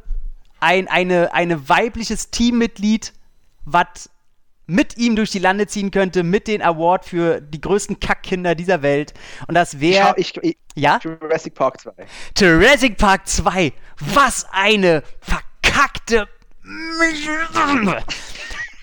[0.59, 3.11] ein eine, eine weibliches Teammitglied,
[3.65, 4.11] was
[4.67, 8.81] mit ihm durch die Lande ziehen könnte, mit den Award für die größten Kackkinder dieser
[8.81, 9.13] Welt.
[9.47, 10.15] Und das wäre.
[10.75, 10.99] Ja?
[11.01, 11.91] Jurassic Park 2.
[12.37, 13.73] Jurassic Park 2.
[13.99, 16.27] Was eine verkackte.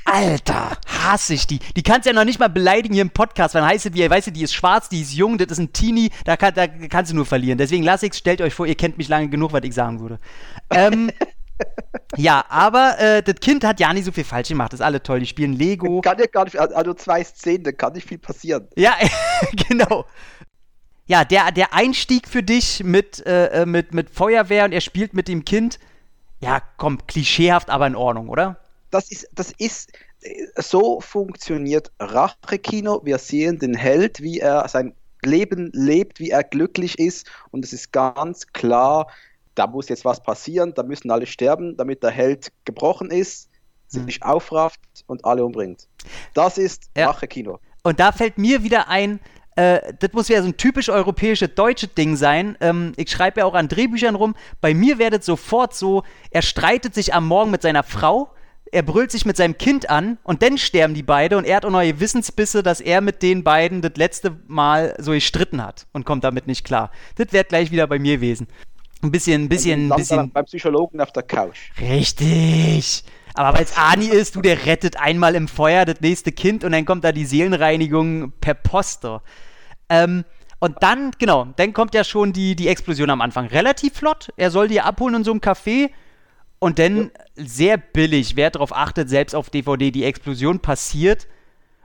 [0.05, 1.61] Alter, hasse ich die.
[1.77, 4.29] Die kannst du ja noch nicht mal beleidigen hier im Podcast, weil heißt wie, weißt
[4.29, 7.13] du, die ist schwarz, die ist jung, das ist ein Teenie, da, kann, da kannst
[7.13, 7.59] du nur verlieren.
[7.59, 10.19] Deswegen lass ich's, stellt euch vor, ihr kennt mich lange genug, was ich sagen würde.
[10.71, 11.11] Ähm,
[12.17, 15.03] ja, aber äh, das Kind hat ja nicht so viel falsch gemacht, das ist alle
[15.03, 15.21] toll.
[15.21, 16.01] Die spielen Lego.
[16.01, 18.69] Kann ja gar nicht, also zwei Szenen, da kann nicht viel passieren.
[18.77, 18.95] Ja,
[19.69, 20.05] genau.
[21.07, 25.15] Ja, der, der Einstieg für dich mit, äh, äh, mit, mit Feuerwehr und er spielt
[25.15, 25.79] mit dem Kind.
[26.41, 28.57] Ja, komm, klischeehaft, aber in Ordnung, oder?
[28.91, 33.01] Das ist, das ist, äh, so funktioniert Rachekino.
[33.05, 34.95] Wir sehen den Held, wie er sein
[35.25, 37.31] Leben lebt, wie er glücklich ist.
[37.51, 39.09] Und es ist ganz klar,
[39.55, 43.49] da muss jetzt was passieren, da müssen alle sterben, damit der Held gebrochen ist,
[43.89, 45.89] sich aufrafft und alle umbringt.
[46.35, 47.11] Das ist Ja.
[47.11, 47.61] Rachekino.
[47.83, 49.21] Und da fällt mir wieder ein,
[49.57, 52.57] äh, das muss ja so ein typisch europäisches deutsches Ding sein.
[52.61, 54.35] Ähm, ich schreibe ja auch an Drehbüchern rum.
[54.61, 58.31] Bei mir wird es sofort so, er streitet sich am Morgen mit seiner Frau,
[58.71, 61.67] er brüllt sich mit seinem Kind an und dann sterben die beide und er hat
[61.67, 66.07] auch neue Wissensbisse, dass er mit den beiden das letzte Mal so gestritten hat und
[66.07, 66.91] kommt damit nicht klar.
[67.17, 68.49] Das wird gleich wieder bei mir gewesen.
[69.03, 70.31] Ein bisschen, ein bisschen, ein bisschen.
[70.31, 71.71] beim Psychologen auf der Couch.
[71.81, 73.05] Richtig.
[73.35, 76.73] Aber weil es Ani ist, du, der rettet einmal im Feuer das nächste Kind und
[76.73, 79.23] dann kommt da die Seelenreinigung per Poster.
[79.89, 80.25] Ähm,
[80.59, 83.47] und dann, genau, dann kommt ja schon die, die Explosion am Anfang.
[83.47, 84.33] Relativ flott.
[84.37, 85.91] Er soll die abholen in so einem Café.
[86.61, 91.27] Und dann sehr billig, wer darauf achtet, selbst auf DVD, die Explosion passiert.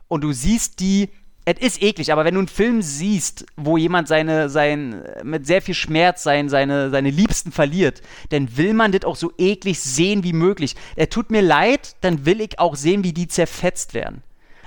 [0.08, 1.10] Und du siehst die.
[1.50, 5.62] Es ist eklig, aber wenn du einen Film siehst, wo jemand seine, sein, mit sehr
[5.62, 10.26] viel Schmerz sein, seine, seine Liebsten verliert, dann will man das auch so eklig sehen
[10.26, 10.76] wie möglich.
[10.98, 14.24] Er tut mir leid, dann will ich auch sehen, wie die zerfetzt werden.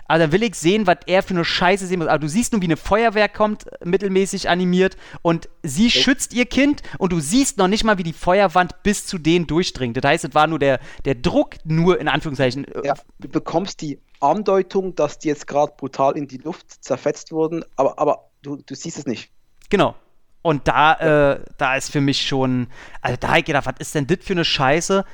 [0.09, 2.09] Aber dann will ich sehen, was er für eine Scheiße sehen muss.
[2.09, 6.83] Aber du siehst nur, wie eine Feuerwehr kommt, mittelmäßig animiert, und sie schützt ihr Kind
[6.97, 9.99] und du siehst noch nicht mal, wie die Feuerwand bis zu denen durchdringt.
[9.99, 12.64] Das heißt, es war nur der, der Druck, nur in Anführungszeichen.
[12.64, 17.33] äh, Ja, du bekommst die Andeutung, dass die jetzt gerade brutal in die Luft zerfetzt
[17.33, 19.30] wurden, aber, aber du, du siehst es nicht.
[19.68, 19.94] Genau.
[20.42, 22.68] Und da, äh, da ist für mich schon,
[23.02, 25.04] also da hab ich gedacht, was ist denn das für eine Scheiße?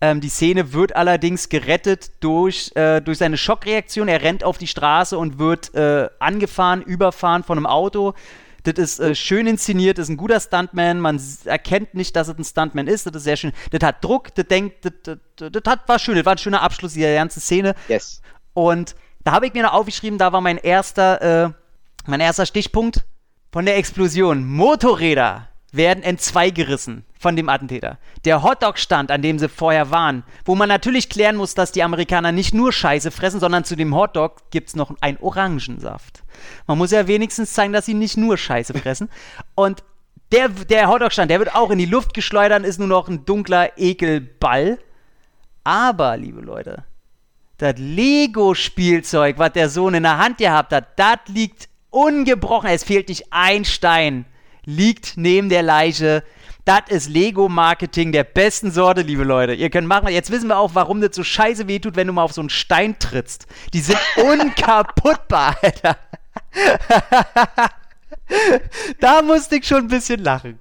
[0.00, 4.08] Ähm, die Szene wird allerdings gerettet durch, äh, durch seine Schockreaktion.
[4.08, 8.14] Er rennt auf die Straße und wird äh, angefahren, überfahren von einem Auto.
[8.64, 10.98] Das ist äh, schön inszeniert, das ist ein guter Stuntman.
[10.98, 13.06] Man erkennt nicht, dass es ein Stuntman ist.
[13.06, 13.52] Das ist sehr schön.
[13.70, 16.16] Das hat Druck, das denkt, das, das, das, das war schön.
[16.16, 17.76] Das war ein schöner Abschluss dieser ganzen Szene.
[17.86, 18.22] Yes.
[18.54, 21.50] Und da habe ich mir noch aufgeschrieben, da war mein erster, äh,
[22.06, 23.04] mein erster Stichpunkt
[23.52, 24.46] von der Explosion.
[24.46, 27.98] Motorräder werden entzwei gerissen von dem Attentäter.
[28.24, 32.30] Der Hotdog-Stand, an dem sie vorher waren, wo man natürlich klären muss, dass die Amerikaner
[32.30, 36.24] nicht nur Scheiße fressen, sondern zu dem Hotdog gibt es noch einen Orangensaft.
[36.66, 39.08] Man muss ja wenigstens zeigen, dass sie nicht nur Scheiße fressen.
[39.54, 39.82] Und
[40.30, 43.78] der, der Hotdog-Stand, der wird auch in die Luft geschleudert, ist nur noch ein dunkler
[43.78, 44.78] Ekelball.
[45.64, 46.84] Aber, liebe Leute,
[47.62, 52.68] das Lego-Spielzeug, was der Sohn in der Hand gehabt hat, das liegt ungebrochen.
[52.68, 54.26] Es fehlt nicht ein Stein.
[54.64, 56.24] Liegt neben der Leiche.
[56.64, 59.54] Das ist Lego-Marketing der besten Sorte, liebe Leute.
[59.54, 60.08] Ihr könnt machen.
[60.08, 62.50] Jetzt wissen wir auch, warum das so scheiße wehtut, wenn du mal auf so einen
[62.50, 63.46] Stein trittst.
[63.72, 65.96] Die sind unkaputtbar, Alter.
[69.00, 70.58] da musste ich schon ein bisschen lachen.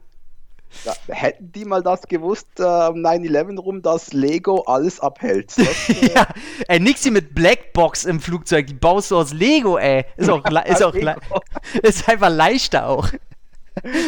[0.86, 5.58] Ja, hätten die mal das gewusst, äh, um 9-11 rum, dass Lego alles abhält.
[5.58, 6.28] Das, äh, Ja,
[6.68, 8.68] ey, nix hier mit Blackbox im Flugzeug.
[8.68, 10.06] Die baust du aus Lego, ey.
[10.18, 10.96] Ist auch, ist auch
[11.84, 13.08] ist einfach leichter auch.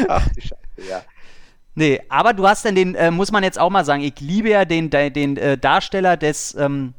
[0.07, 1.03] Ach du Scheiße, ja.
[1.75, 4.49] Nee, aber du hast dann den, äh, muss man jetzt auch mal sagen, ich liebe
[4.49, 6.93] ja den, den, den äh, Darsteller des, ähm,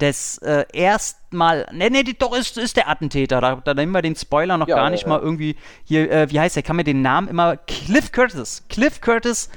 [0.00, 4.16] des äh, erstmal, ne, ne, doch, ist, ist der Attentäter, da, da nehmen wir den
[4.16, 5.08] Spoiler noch Ja, gar ja, nicht ja.
[5.08, 9.00] mal irgendwie, hier, äh, wie heißt der, kann mir den Namen immer, Cliff Curtis, Cliff
[9.00, 9.50] Curtis,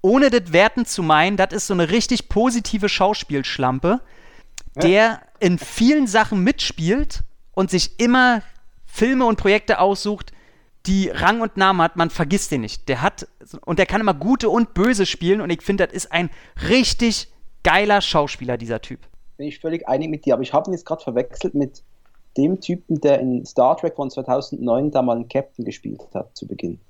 [0.00, 4.00] ohne das werten zu meinen, das ist so eine richtig positive Schauspielschlampe,
[4.76, 8.42] der in vielen Sachen mitspielt und sich immer
[8.86, 10.32] Filme und Projekte aussucht,
[10.86, 12.88] die Rang und Namen hat, man vergisst den nicht.
[12.88, 13.26] Der hat,
[13.62, 16.28] und der kann immer gute und böse spielen und ich finde, das ist ein
[16.68, 17.28] richtig
[17.62, 19.00] geiler Schauspieler, dieser Typ.
[19.36, 21.82] Bin ich völlig einig mit dir, aber ich habe ihn jetzt gerade verwechselt mit
[22.36, 26.46] dem Typen, der in Star Trek von 2009 da mal einen Captain gespielt hat zu
[26.46, 26.80] Beginn.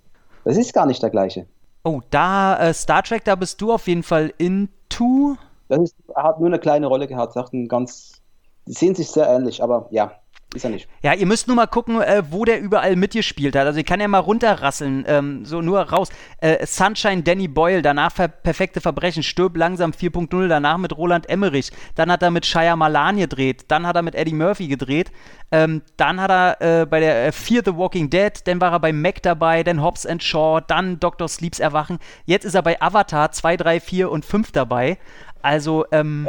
[0.45, 1.47] Das ist gar nicht der gleiche.
[1.85, 5.37] Oh, da, äh, Star Trek, da bist du auf jeden Fall into.
[5.69, 8.23] Das ist, er hat nur eine kleine Rolle gehabt, sagt ein ganz.
[8.67, 10.13] Die sehen sich sehr ähnlich, aber ja,
[10.55, 10.89] ist er nicht.
[11.03, 13.67] Ja, ihr müsst nur mal gucken, äh, wo der überall mitgespielt hat.
[13.67, 16.11] Also ich kann ja mal runterrasseln, ähm, so nur raus.
[16.39, 21.71] Äh, Sunshine Danny Boyle, danach ver perfekte Verbrechen, stirb langsam 4.0, danach mit Roland Emmerich,
[21.95, 25.11] dann hat er mit Shia Malan gedreht, dann hat er mit Eddie Murphy gedreht,
[25.51, 28.81] ähm, dann hat er äh, bei der äh, Fear the Walking Dead, dann war er
[28.81, 31.29] bei Mac dabei, dann Hobbs and Shaw, dann Dr.
[31.29, 34.99] Sleeps Erwachen, jetzt ist er bei Avatar 2, 3, 4 und 5 dabei.
[35.43, 36.29] Also, ähm,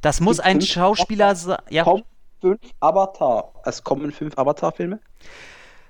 [0.00, 1.58] das muss ein Schauspieler sein.
[1.70, 2.02] Ja, Kommen
[2.44, 3.54] fünf Avatar.
[3.64, 5.00] Es kommen fünf Avatar-Filme.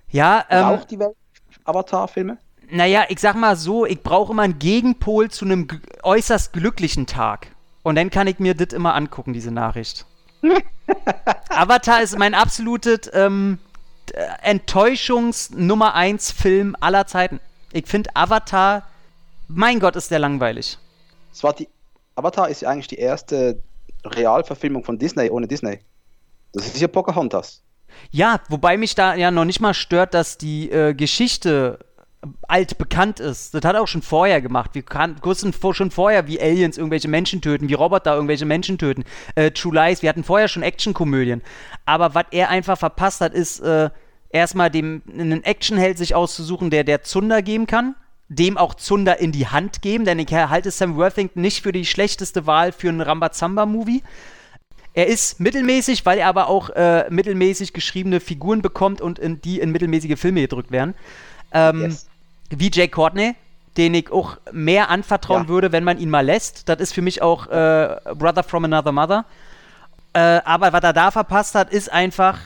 [0.08, 1.16] ja ähm, Braucht die Welt
[1.64, 2.38] Avatar-Filme?
[2.70, 5.66] Naja, ich sag mal so, ich brauche immer einen Gegenpol zu einem
[6.04, 7.48] äußerst glücklichen Tag.
[7.82, 10.06] Und dann kann ich mir das immer angucken, diese Nachricht.
[11.48, 13.58] Avatar ist mein absolutes ähm,
[14.08, 17.40] d- Enttäuschungs-Nummer 1 Film aller Zeiten.
[17.72, 18.84] Ich finde Avatar,
[19.48, 20.78] mein Gott, ist der langweilig.
[21.32, 21.68] Es war die.
[22.14, 23.60] Avatar ist ja eigentlich die erste
[24.06, 25.80] Realverfilmung von Disney ohne Disney.
[26.54, 27.62] Das ist ja Pocahontas.
[28.10, 31.78] Ja, wobei mich da ja noch nicht mal stört, dass die äh, Geschichte
[32.48, 33.54] alt bekannt ist.
[33.54, 34.70] Das hat er auch schon vorher gemacht.
[34.74, 34.84] Wir
[35.22, 39.04] wussten schon vorher, wie Aliens irgendwelche Menschen töten, wie Roboter irgendwelche Menschen töten.
[39.34, 41.42] Äh, True Lies, wir hatten vorher schon Actionkomödien.
[41.84, 43.90] Aber was er einfach verpasst hat, ist äh,
[44.30, 47.94] erstmal einen Actionheld sich auszusuchen, der der Zunder geben kann.
[48.28, 51.84] Dem auch Zunder in die Hand geben, denn ich halte Sam Worthington nicht für die
[51.84, 54.02] schlechteste Wahl für einen Rambazamba-Movie.
[54.94, 59.58] Er ist mittelmäßig, weil er aber auch äh, mittelmäßig geschriebene Figuren bekommt und in, die
[59.60, 60.94] in mittelmäßige Filme gedrückt werden.
[61.52, 62.06] Ähm, Yes.
[62.50, 63.34] Wie Jay Courtney,
[63.76, 65.48] den ich auch mehr anvertrauen Ja.
[65.48, 66.68] würde, wenn man ihn mal lässt.
[66.68, 69.24] Das ist für mich auch äh, Brother from Another Mother.
[70.12, 72.38] Äh, aber was er da verpasst hat, ist einfach,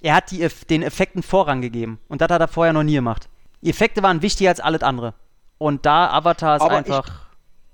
[0.00, 1.98] er hat die, den Effekten Vorrang gegeben.
[2.08, 3.28] Und das hat er vorher noch nie gemacht.
[3.60, 5.12] Die Effekte waren wichtiger als alles andere.
[5.58, 7.26] Und da Avatar ist Aber einfach.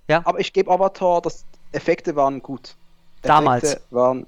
[0.09, 0.23] ja?
[0.25, 2.75] Aber ich gebe Avatar, das Effekte waren gut.
[3.23, 3.65] Damals.
[3.65, 4.27] Effekte waren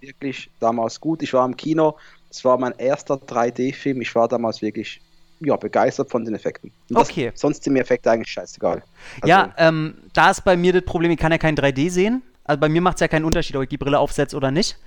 [0.00, 1.22] wirklich damals gut.
[1.22, 1.96] Ich war im Kino,
[2.30, 4.00] es war mein erster 3D-Film.
[4.00, 5.00] Ich war damals wirklich
[5.40, 6.70] ja, begeistert von den Effekten.
[6.88, 7.32] Das, Okay.
[7.34, 8.82] Sonst sind mir Effekte eigentlich scheißegal.
[9.20, 12.22] Also, Ja, ähm, da ist bei mir das Problem, ich kann ja kein 3D sehen.
[12.44, 14.78] Also bei mir macht es ja keinen Unterschied, ob ich die Brille aufsetze oder nicht.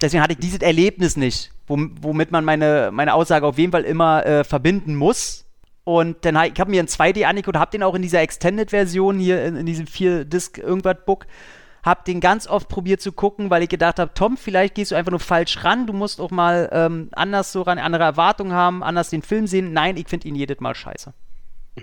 [0.00, 3.84] Deswegen hatte ich dieses Erlebnis nicht, wom- womit man meine, meine Aussage auf jeden Fall
[3.84, 5.44] immer äh, verbinden muss.
[5.84, 9.44] Und dann ich habe mir ein 2D angeguckt, habe den auch in dieser Extended-Version hier,
[9.44, 11.26] in, in diesem 4-Disc-Irgendwas-Book,
[11.82, 14.94] habe den ganz oft probiert zu gucken, weil ich gedacht habe, Tom, vielleicht gehst du
[14.94, 18.82] einfach nur falsch ran, du musst auch mal ähm, anders so ran, andere Erwartungen haben,
[18.82, 19.72] anders den Film sehen.
[19.72, 21.12] Nein, ich finde ihn jedes Mal scheiße.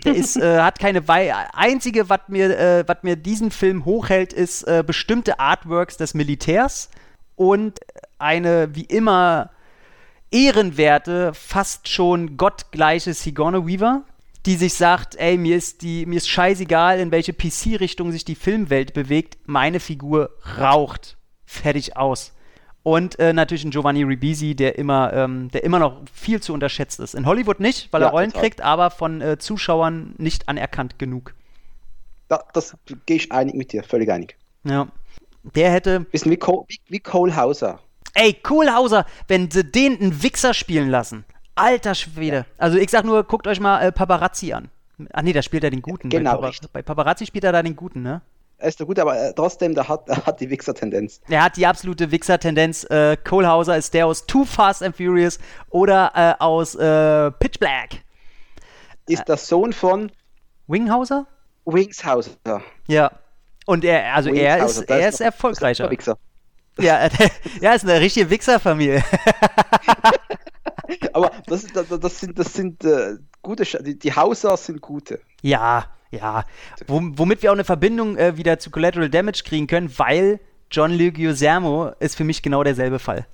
[0.05, 4.31] Der ist, äh, hat keine Wei einzige, was mir, äh, was mir diesen Film hochhält,
[4.31, 6.89] ist äh, bestimmte Artworks des Militärs
[7.35, 7.79] und
[8.17, 9.51] eine wie immer
[10.31, 14.03] ehrenwerte, fast schon gottgleiche Sigourney Weaver,
[14.45, 18.35] die sich sagt, ey, mir ist die, mir ist scheißegal, in welche PC-Richtung sich die
[18.35, 21.17] Filmwelt bewegt, meine Figur raucht.
[21.45, 22.33] Fertig aus.
[22.83, 26.99] Und äh, natürlich ein Giovanni Ribisi, der immer, ähm, der immer noch viel zu unterschätzt
[26.99, 27.13] ist.
[27.13, 28.41] In Hollywood nicht, weil Ja, er Rollen total.
[28.43, 31.35] kriegt, aber von äh, Zuschauern nicht anerkannt genug.
[32.29, 34.37] Da, das gehe ich einig mit dir, völlig einig.
[34.63, 34.87] Ja.
[35.43, 36.01] Der hätte.
[36.01, 37.79] Bisschen wie, Cole, wie, wie Cole Hauser.
[38.13, 41.25] Ey, Kohlhauser, wenn sie den einen Wichser spielen lassen.
[41.59, 42.45] Alter Schwede.
[42.57, 44.69] Also ich sag nur, guckt euch mal äh, Paparazzi an.
[45.13, 46.09] Ach nee, da spielt er den Guten.
[46.09, 46.71] Genau, bei, Papa richtig.
[46.71, 48.21] bei Paparazzi spielt er da den Guten, ne?
[48.57, 51.21] Er ist doch gut, aber äh, trotzdem, der hat, der hat die Wichser-Tendenz.
[51.29, 52.83] Er hat die absolute Wichser-Tendenz.
[52.89, 58.01] Äh, Kohlhauser ist der aus Too Fast and Furious oder äh, aus äh, Pitch Black.
[59.07, 60.11] Ist der Sohn von
[60.67, 61.25] Winghauser?
[61.65, 62.61] Wingshauser.
[62.87, 63.11] Ja.
[63.65, 65.89] Und er, also er Wingshauser, ist, er ist noch- erfolgreicher.
[65.89, 66.17] Wichser.
[66.83, 67.09] Ja,
[67.61, 69.03] ja, ist eine richtige Wichserfamilie.
[71.13, 75.19] Aber das, das, das sind, das sind äh, gute, Sch die, die Hauser sind gute.
[75.41, 76.45] Ja, ja.
[76.87, 80.39] Wom- womit wir auch eine Verbindung äh, wieder zu Collateral Damage kriegen können, weil
[80.71, 83.25] John Leguizamo ist für mich genau derselbe Fall.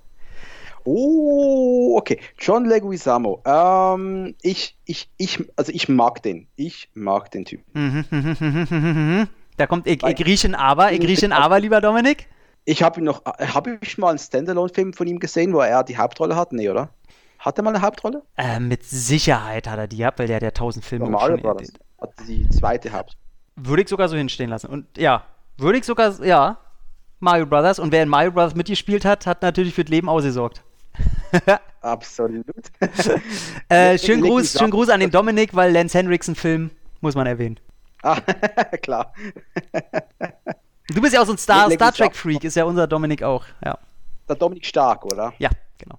[0.84, 2.20] Oh, okay.
[2.40, 3.42] John Leguizamo.
[3.46, 6.48] Ähm, ich, ich, ich, also ich mag den.
[6.56, 7.62] Ich mag den Typ.
[7.74, 9.28] Mhm,
[9.58, 12.28] Da kommt, ich, ich rieche ein Aber, ich rieche ein Aber, lieber Dominik.
[12.66, 15.98] Ich habe ihn noch, habe ich mal einen Standalone-Film von ihm gesehen, wo er die
[15.98, 16.52] Hauptrolle hat?
[16.52, 16.90] Nee, oder?
[17.38, 18.24] Hat er mal eine Hauptrolle?
[18.38, 21.74] Äh, mit Sicherheit hat er die gehabt, weil der hat ja tausend Filme Mario Brothers
[22.02, 23.20] hat die zweite Hauptrolle.
[23.56, 24.68] Würde ich sogar so hinstehen lassen.
[24.68, 25.24] Und ja,
[25.58, 26.58] würde ich sogar, ja,
[27.20, 27.80] Mario Brothers.
[27.80, 30.64] Und wer in Mario Brothers mitgespielt hat, hat natürlich für das Leben ausgesorgt.
[31.82, 32.46] Absolut.
[33.70, 37.60] äh, schönen Gruß, schönen Gruß an den Dominik, weil Lance Henriksen-Film muss man erwähnen.
[38.02, 38.20] Ah,
[38.82, 39.14] klar.
[40.88, 43.78] Du bist ja auch so ein Star, Star Trek-Freak, ist ja unser Dominik auch, ja.
[44.28, 45.34] Der Dominik Stark, oder?
[45.40, 45.98] Ja, genau.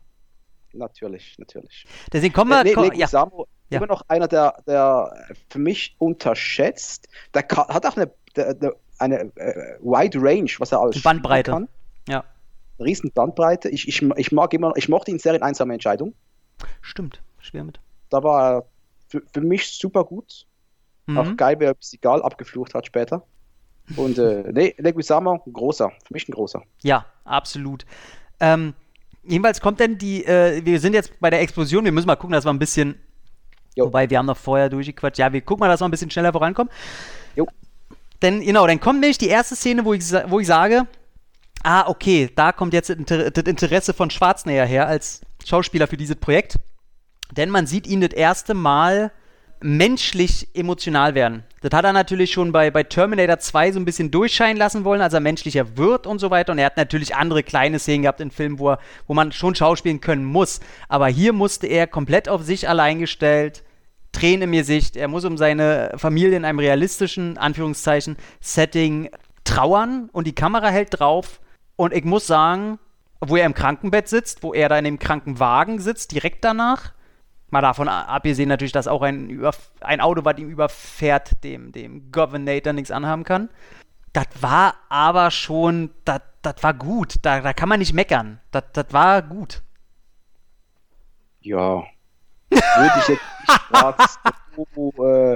[0.73, 1.87] Natürlich, natürlich.
[2.13, 2.63] Deswegen kommen wir.
[2.63, 3.07] Nee, komm, ja.
[3.07, 3.79] Samo, ja.
[3.79, 7.09] immer noch einer, der, der für mich unterschätzt.
[7.35, 11.51] Der kann, hat auch eine, der, eine äh, wide range, was er alles Bandbreite.
[11.51, 11.69] kann.
[12.09, 12.25] Ja.
[12.79, 13.69] Eine riesen Bandbreite.
[13.69, 16.15] Ich, ich, ich mag immer, ich mochte ihn sehr in einsamer Entscheidung.
[16.81, 17.81] Stimmt, schwer mit.
[18.11, 18.67] Da war er
[19.09, 20.47] für, für mich super gut.
[21.07, 21.19] Mhm.
[21.19, 23.25] Auch geil, wer egal abgeflucht hat später.
[23.95, 26.63] Und äh, nee, Leguizamo, ein großer, für mich ein großer.
[26.83, 27.87] Ja, absolut.
[28.41, 28.75] Ähm,
[29.23, 32.33] jedenfalls kommt denn die, äh, wir sind jetzt bei der Explosion, wir müssen mal gucken,
[32.33, 33.01] dass wir ein bisschen,
[33.75, 33.87] jo.
[33.87, 36.33] wobei wir haben noch vorher durchgequatscht, ja, wir gucken mal, dass wir ein bisschen schneller
[36.33, 36.73] vorankommen.
[37.37, 37.47] Jo.
[38.23, 40.87] Denn, genau, dann kommt nämlich die erste Szene, wo ich, wo ich sage,
[41.63, 46.59] ah, okay, da kommt jetzt das Interesse von Schwarzenegger her als Schauspieler für dieses Projekt.
[47.33, 49.13] Denn man sieht ihn das erste Mal
[49.61, 51.43] menschlich emotional werden.
[51.63, 55.01] Das hat er natürlich schon bei, bei Terminator 2 so ein bisschen durchscheinen lassen wollen,
[55.01, 56.53] als er menschlicher wird und so weiter.
[56.53, 59.55] Und er hat natürlich andere kleine Szenen gehabt in Filmen, wo, er, wo man schon
[59.55, 60.61] schauspielen können muss.
[60.89, 63.65] Aber hier musste er komplett auf sich allein gestellt,
[64.13, 64.97] Tränen im Gesicht.
[64.97, 69.11] Er muss um seine Familie in einem realistischen, Anführungszeichen, Setting
[69.45, 71.41] trauern und die Kamera hält drauf.
[71.77, 72.79] Und ich muss sagen,
[73.21, 76.93] wo er im Krankenbett sitzt, wo er da in dem Krankenwagen sitzt, direkt danach,
[77.57, 79.43] Mal davon abgesehen natürlich, dass auch ein,
[79.81, 83.49] ein Auto, was ihm überfährt, dem, dem Governator nichts anhaben kann.
[84.13, 86.21] Das war aber schon, das
[86.61, 87.15] war gut.
[87.23, 88.41] Da, da kann man nicht meckern.
[88.51, 89.63] Das war gut.
[91.41, 91.83] Ja.
[92.51, 93.23] Würde ich jetzt
[94.59, 95.35] nicht so, äh,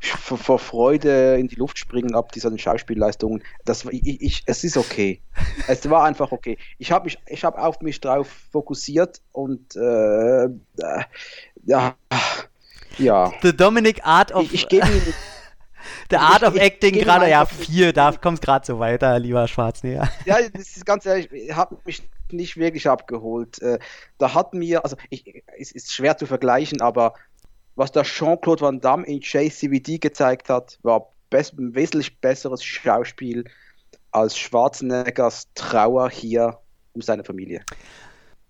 [0.00, 3.42] vor, Freude in die Luft springen ab dieser Schauspielleistungen.
[3.64, 5.20] Das, ich, ich, es ist okay.
[5.68, 6.58] es war einfach okay.
[6.78, 10.48] Ich habe mich, ich habe auf mich drauf fokussiert und äh,
[11.64, 11.94] ja,
[12.98, 13.32] ja.
[13.42, 14.44] The Dominic Art of.
[14.44, 14.86] Ich, ich gebe.
[16.10, 20.08] The Art of Acting gerade, ja, vier, da kommt es gerade so weiter, lieber Schwarzenegger.
[20.26, 23.60] Ja, das ist ganz ehrlich, ich habe mich nicht wirklich abgeholt.
[23.62, 23.78] Äh,
[24.18, 27.14] da hat mir, also ich, es ist schwer zu vergleichen, aber
[27.76, 33.44] was der Jean-Claude Van Damme in JCVD gezeigt hat, war best, ein wesentlich besseres Schauspiel
[34.10, 36.58] als Schwarzeneggers Trauer hier
[36.92, 37.64] um seine Familie.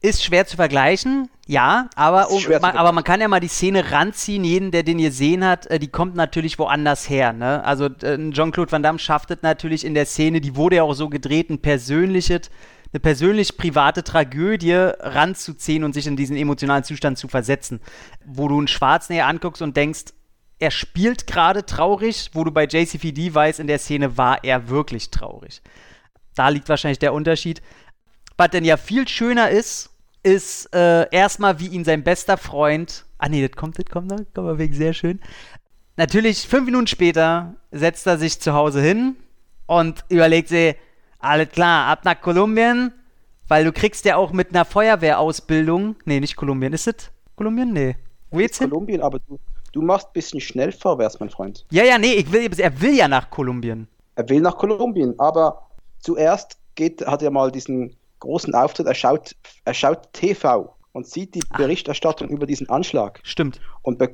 [0.00, 3.92] Ist schwer zu vergleichen, ja, aber, um, man, aber man kann ja mal die Szene
[3.92, 7.32] ranziehen, jeden, der den gesehen hat, äh, die kommt natürlich woanders her.
[7.32, 7.64] Ne?
[7.64, 11.08] Also Jean-Claude Van Damme schafft es natürlich in der Szene, die wurde ja auch so
[11.08, 12.50] gedreht, ein persönliches
[12.92, 17.81] eine persönlich private Tragödie ranzuziehen und sich in diesen emotionalen Zustand zu versetzen,
[18.24, 20.12] wo du einen Schwarzenegger anguckst und denkst,
[20.59, 25.11] er spielt gerade traurig, wo du bei JCVD weißt, in der Szene war er wirklich
[25.11, 25.62] traurig.
[26.35, 27.62] Da liegt wahrscheinlich der Unterschied.
[28.37, 29.90] Was denn ja viel schöner ist,
[30.22, 33.07] ist äh, erstmal, wie ihn sein bester Freund.
[33.18, 35.20] Ah, nee, das kommt, das kommt noch, kommt mal wegen sehr schön.
[35.96, 39.16] Natürlich, fünf Minuten später setzt er sich zu Hause hin
[39.66, 40.76] und überlegt sich,
[41.22, 42.92] alles klar, ab nach Kolumbien,
[43.48, 45.96] weil du kriegst ja auch mit einer Feuerwehrausbildung.
[46.04, 46.72] Nee, nicht Kolumbien.
[46.72, 47.72] Ist es Kolumbien?
[47.72, 47.96] Nee.
[48.30, 48.70] Wo geht's hin?
[48.70, 49.38] Kolumbien, aber du,
[49.72, 51.64] du machst ein bisschen schnell vorwärts, mein Freund.
[51.70, 53.88] Ja, ja, nee, ich will, er will ja nach Kolumbien.
[54.16, 55.66] Er will nach Kolumbien, aber
[56.00, 61.35] zuerst geht, hat er mal diesen großen Auftritt, er schaut, er schaut TV und sieht
[61.35, 61.56] die ah.
[61.56, 62.35] Berichterstattung Ach.
[62.35, 63.20] über diesen Anschlag.
[63.22, 63.61] Stimmt.
[63.82, 64.08] Und äh,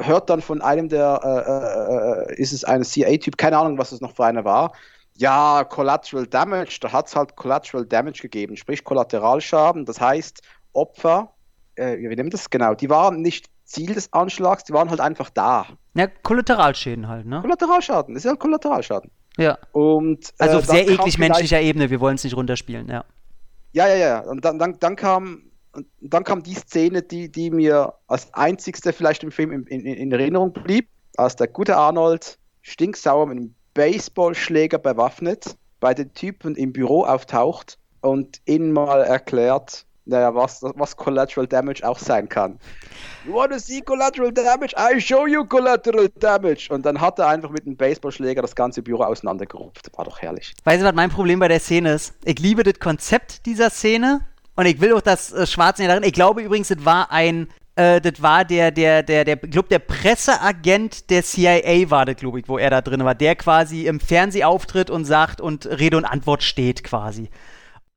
[0.00, 3.92] hört dann von einem der, äh, äh, äh ist es ein CIA-Typ, keine Ahnung, was
[3.92, 4.72] es noch für einer war,
[5.16, 9.84] ja, Collateral Damage, da hat es halt Collateral Damage gegeben, sprich Kollateralschaden.
[9.84, 11.32] Das heißt, Opfer,
[11.76, 15.30] äh, wie nennen das genau, die waren nicht Ziel des Anschlags, die waren halt einfach
[15.30, 15.66] da.
[15.94, 17.40] Ja, Kollateralschäden halt, ne?
[17.40, 19.10] Kollateralschaden, das ist ja Kollateralschaden.
[19.38, 19.58] Ja.
[19.72, 23.04] Und, äh, also auf sehr eklig menschlicher Ebene, wir wollen es nicht runterspielen, ja.
[23.72, 24.20] Ja, ja, ja.
[24.20, 25.52] Und dann, dann, dann kam
[26.00, 30.12] dann kam die Szene, die, die mir als einzigste vielleicht im Film in, in, in
[30.12, 36.72] Erinnerung blieb, als der gute Arnold stinksauer mit einem Baseballschläger bewaffnet bei den Typen im
[36.72, 42.58] Büro auftaucht und ihnen mal erklärt, naja, was, was Collateral Damage auch sein kann.
[43.24, 44.74] You wanna see Collateral Damage?
[44.76, 46.68] I show you Collateral Damage.
[46.70, 49.90] Und dann hat er einfach mit einem Baseballschläger das ganze Büro auseinandergerupft.
[49.96, 50.54] War doch herrlich.
[50.64, 52.14] Weißt du, was mein Problem bei der Szene ist?
[52.24, 56.08] Ich liebe das Konzept dieser Szene und ich will auch das äh, Schwarzenegger darin.
[56.08, 59.78] Ich glaube übrigens, es war ein Äh, das war der, der, der, der, glaub, der
[59.78, 64.00] Presseagent der CIA war das, glaube ich, wo er da drin war, der quasi im
[64.00, 67.30] Fernsehen auftritt und sagt und Rede und Antwort steht quasi.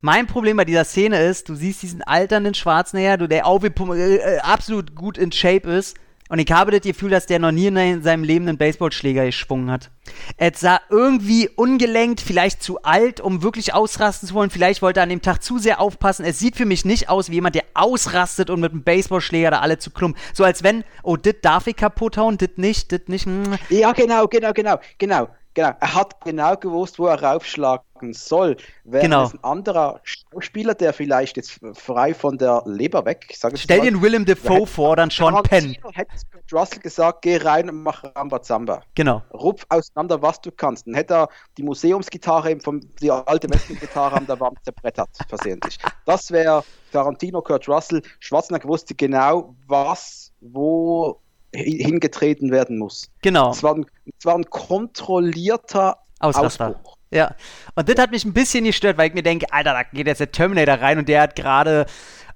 [0.01, 4.15] Mein Problem bei dieser Szene ist, du siehst diesen alternden Schwarzenegger, du, der auch äh,
[4.15, 5.97] äh, absolut gut in Shape ist,
[6.30, 9.69] und ich habe das Gefühl, dass der noch nie in seinem Leben einen Baseballschläger geschwungen
[9.69, 9.91] hat.
[10.38, 14.49] Er sah irgendwie ungelenkt, vielleicht zu alt, um wirklich ausrasten zu wollen.
[14.49, 16.26] Vielleicht wollte er an dem Tag zu sehr aufpassen.
[16.26, 19.59] Es sieht für mich nicht aus wie jemand, der ausrastet und mit einem Baseballschläger da
[19.59, 20.19] alle zu klumpen.
[20.34, 23.28] So als wenn, oh, das darf ich kaputt hauen, das nicht, das nicht.
[23.28, 23.53] Mm.
[23.69, 25.30] Ja, genau, genau, genau, genau.
[25.56, 28.58] Genau, er hat genau gewusst, wo er raufschlagen soll.
[28.84, 29.30] Wäre genau.
[29.30, 34.01] ein anderer Schauspieler, der vielleicht jetzt frei von der Leber weg, ich sage Stell dir
[34.01, 35.78] Willem Dafoe vor, dann Sean Penn.
[35.93, 36.12] Hätte
[36.51, 38.82] Russell gesagt, geh rein und mach Rambazamba.
[38.95, 39.24] Genau.
[39.34, 40.88] Rupf auseinander, was du kannst.
[40.88, 45.78] Dann hätte er die Museumsgitarre, eben von, die alte Western-Gitarre an der Wand zerbrettert, versehentlich.
[46.06, 48.01] Das wäre Tarantino, Kurt Russell.
[48.20, 51.22] Schwarzenegger wusste genau, was, wo
[51.56, 53.10] hingetreten werden muss.
[53.22, 53.51] Genau.
[53.51, 53.86] Es war ein,
[54.18, 56.70] es war ein kontrollierter Ausraster.
[56.70, 56.97] Ausbruch.
[57.12, 57.36] Ja,
[57.76, 60.20] und das hat mich ein bisschen gestört, weil ich mir denke, Alter, da geht jetzt
[60.20, 61.86] der Terminator rein und der hat gerade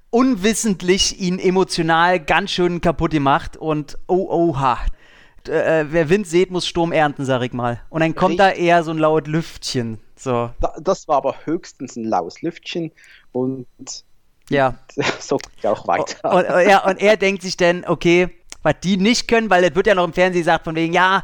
[0.09, 4.79] unwissentlich ihn emotional ganz schön kaputt gemacht und oh, oha.
[5.47, 7.81] Äh, wer Wind sät, muss Sturm ernten, sag ich mal.
[7.89, 8.57] Und dann kommt Richtig.
[8.57, 9.99] da eher so ein laut Lüftchen.
[10.15, 10.49] So.
[10.81, 12.91] das war aber höchstens ein laues Lüftchen
[13.31, 13.67] und
[14.49, 14.75] ja.
[15.19, 16.33] so geht auch weiter.
[16.33, 18.29] Und, und, ja, und er denkt sich dann, okay,
[18.63, 21.23] was die nicht können, weil es wird ja noch im Fernsehen gesagt von wegen, ja,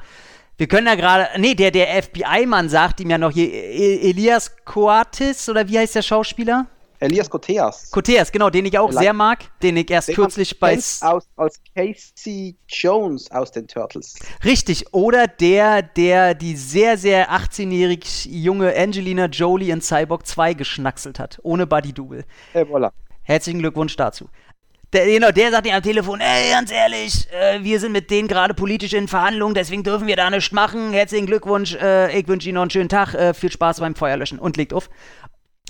[0.57, 4.55] wir können ja gerade, nee, der, der FBI-Mann sagt ihm ja noch hier, e-, Elias
[4.63, 6.67] Coatis, oder wie heißt der Schauspieler?
[6.99, 7.91] Elias Koteas.
[7.91, 10.75] Koteas, genau, den ich auch sehr mag, den ich erst den kürzlich bei...
[10.75, 14.15] Aus, als Casey Jones aus den Turtles.
[14.43, 21.19] Richtig, oder der, der die sehr, sehr 18-jährig junge Angelina Jolie in Cyborg 2 geschnackselt
[21.19, 22.23] hat, ohne Buddy-Double.
[22.53, 22.91] Hey, voilà.
[23.23, 24.29] Herzlichen Glückwunsch dazu.
[24.93, 28.27] Der, genau, der sagt dir am Telefon, ey, ganz ehrlich, äh, wir sind mit denen
[28.27, 30.93] gerade politisch in Verhandlungen, deswegen dürfen wir da nichts machen.
[30.93, 34.39] Herzlichen Glückwunsch, äh, ich wünsche Ihnen noch einen schönen Tag, äh, viel Spaß beim Feuerlöschen
[34.39, 34.89] und legt auf.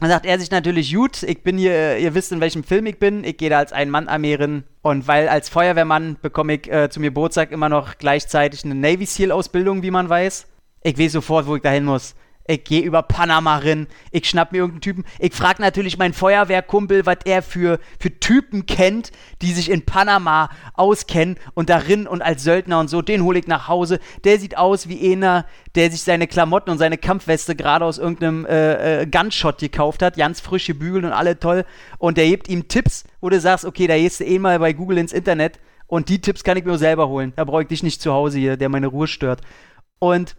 [0.02, 3.00] Dann sagt er sich natürlich, gut, ich bin hier, ihr wisst, in welchem Film ich
[3.00, 6.90] bin, ich gehe da als ein Mann armieren und weil als Feuerwehrmann bekomme ich äh,
[6.90, 10.48] zum Geburtstag immer noch gleichzeitig eine Navy SEAL Ausbildung, wie man weiß.
[10.84, 12.16] Ich weiß sofort, wo ich dahin muss.
[12.48, 15.06] Ich gehe über Panama rein, ich schnapp mir irgendeinen Typen.
[15.20, 20.50] Ich frage natürlich meinen Feuerwehrkumpel, was er für, für Typen kennt, die sich in Panama
[20.76, 23.02] auskennen und darin und als Söldner und so.
[23.02, 24.00] Den hole ich nach Hause.
[24.24, 28.46] Der sieht aus wie einer, der sich seine Klamotten und seine Kampfweste gerade aus irgendeinem
[28.46, 30.16] äh, äh, Gunshot gekauft hat.
[30.16, 31.66] Ganz frische Bügel und alle toll.
[31.98, 34.74] Und der gibt ihm Tipps, wo du sagst, okay, da gehst du eh mal bei
[34.74, 37.34] Google ins Internet und die Tipps kann ich mir selber holen.
[37.36, 39.42] Da brauche ich dich nicht zu Hause hier, der meine Ruhe stört.
[40.00, 40.36] Und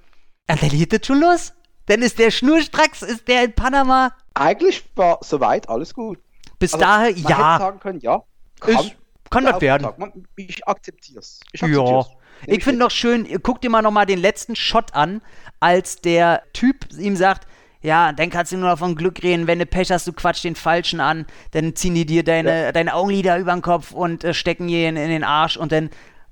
[0.46, 1.52] dann geht das schon los.
[1.86, 4.12] Dann ist der schnurstracks, ist der in Panama.
[4.34, 6.18] Eigentlich war soweit alles gut.
[6.58, 7.54] Bis also, dahin, man ja.
[7.54, 8.22] Hätte sagen können, ja.
[8.60, 8.96] Kann, ist,
[9.30, 9.88] kann das werden.
[9.96, 11.40] Man, ich akzeptiere es.
[11.54, 12.04] Ja.
[12.46, 15.22] Ich finde noch schön, guck dir mal noch mal den letzten Shot an,
[15.60, 17.46] als der Typ ihm sagt,
[17.82, 20.42] ja, dann kannst du nur noch von Glück reden, wenn du Pech hast, du quatsch
[20.42, 22.72] den Falschen an, dann ziehen die dir deine, ja.
[22.72, 25.90] deine Augenlider über den Kopf und äh, stecken dir in, in, den Arsch und dann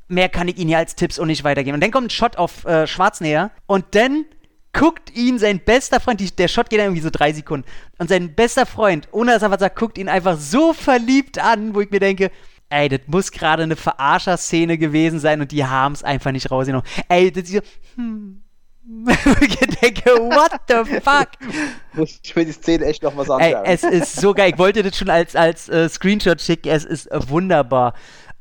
[0.09, 1.75] mehr kann ich ihnen ja als Tipps und nicht weitergeben.
[1.75, 4.25] Und dann kommt ein Shot auf äh, Schwarzenegger und dann
[4.75, 7.66] guckt ihn sein bester Freund, die, der Shot geht dann irgendwie so drei Sekunden,
[7.99, 11.75] und sein bester Freund, ohne dass er was sagt, guckt ihn einfach so verliebt an,
[11.75, 12.31] wo ich mir denke,
[12.68, 16.87] ey, das muss gerade eine Verarscher-Szene gewesen sein und die haben es einfach nicht rausgenommen.
[17.09, 17.61] Ey, das ist so,
[17.97, 18.41] hm.
[19.41, 21.29] ich denke, what the fuck?
[21.97, 23.64] Ich mir die Szene echt noch was anschauen.
[23.64, 24.51] Ey, es ist so geil.
[24.53, 26.68] Ich wollte das schon als, als äh, Screenshot schicken.
[26.68, 27.95] Es ist äh, wunderbar.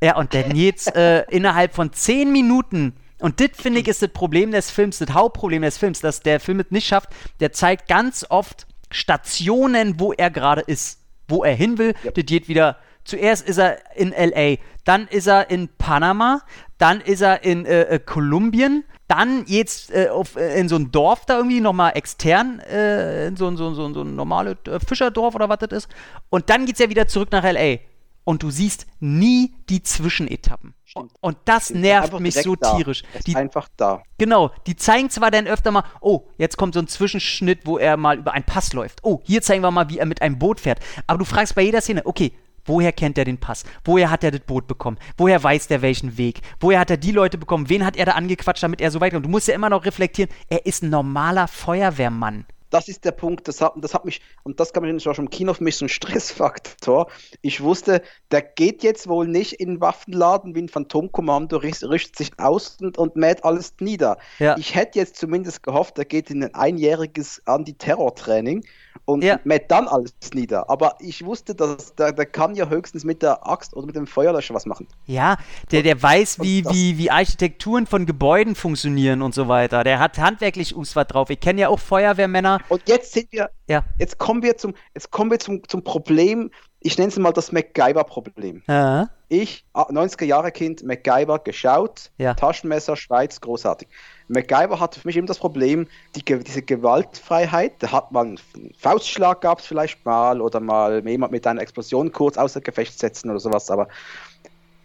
[0.03, 2.93] Ja, und dann jetzt äh, innerhalb von zehn Minuten
[3.23, 6.41] und das, finde ich, ist das Problem des Films, das Hauptproblem des Films, dass der
[6.41, 7.07] Film es nicht schafft.
[7.39, 10.99] Der zeigt ganz oft Stationen, wo er gerade ist,
[11.29, 11.93] wo er hin will.
[12.03, 12.11] Ja.
[12.11, 12.75] Das geht wieder.
[13.05, 16.41] Zuerst ist er in LA, dann ist er in Panama,
[16.77, 20.91] dann ist er in äh, äh, Kolumbien, dann jetzt äh, auf, äh, in so ein
[20.91, 25.33] Dorf da irgendwie nochmal extern, äh, in so, so, so, so ein normales äh, Fischerdorf
[25.33, 25.89] oder was das ist.
[26.29, 27.77] Und dann geht es ja wieder zurück nach LA.
[28.23, 30.73] Und du siehst nie die Zwischenetappen.
[30.85, 31.11] Stimmt.
[31.19, 32.75] Und das nervt mich so da.
[32.75, 33.03] tierisch.
[33.25, 34.03] Die, ist einfach da.
[34.17, 37.97] Genau, die zeigen zwar dann öfter mal, oh, jetzt kommt so ein Zwischenschnitt, wo er
[37.97, 38.99] mal über einen Pass läuft.
[39.03, 40.79] Oh, hier zeigen wir mal, wie er mit einem Boot fährt.
[41.07, 42.31] Aber du fragst bei jeder Szene, okay,
[42.65, 43.65] Woher kennt er den Pass?
[43.83, 44.97] Woher hat er das Boot bekommen?
[45.17, 46.39] Woher weiß der welchen Weg?
[46.61, 47.67] Woher hat er die Leute bekommen?
[47.67, 49.25] Wen hat er da angequatscht, damit er so weit kommt?
[49.25, 52.45] Du musst ja immer noch reflektieren, er ist ein normaler Feuerwehrmann.
[52.73, 55.29] Das ist der Punkt, das hat, das hat mich, und das kam mich schon im
[55.29, 57.07] Kino für mich so ein Stressfaktor.
[57.41, 58.01] Ich wusste,
[58.31, 62.97] der geht jetzt wohl nicht in den Waffenladen wie ein Phantomkommando, richtet sich aus und,
[62.97, 64.17] und mäht alles nieder.
[64.39, 64.57] Ja.
[64.57, 68.63] Ich hätte jetzt zumindest gehofft, er geht in ein einjähriges Antiterror-Training
[69.05, 69.39] und ja.
[69.43, 70.69] mäht dann alles nieder.
[70.69, 74.07] Aber ich wusste, dass der, der kann ja höchstens mit der Axt oder mit dem
[74.07, 74.87] Feuerlöscher was machen.
[75.05, 75.37] Ja,
[75.71, 79.83] der, der weiß, wie, wie, wie Architekturen von Gebäuden funktionieren und so weiter.
[79.83, 81.29] Der hat handwerklich Uswat drauf.
[81.29, 82.59] Ich kenne ja auch Feuerwehrmänner.
[82.69, 83.83] Und jetzt sind wir, ja.
[83.99, 87.51] jetzt kommen wir zum, jetzt kommen wir zum, zum Problem, ich nenne es mal das
[87.51, 88.63] MacGyver-Problem.
[88.67, 89.09] Ja.
[89.29, 92.33] Ich, 90er Jahre Kind, MacGyver geschaut, ja.
[92.33, 93.87] Taschenmesser, Schweiz, großartig.
[94.27, 99.41] MacGyver hatte für mich immer das Problem, die, diese Gewaltfreiheit, da hat man einen Faustschlag
[99.41, 103.39] gab es vielleicht mal oder mal jemand mit einer Explosion kurz außer Gefecht setzen oder
[103.39, 103.87] sowas, aber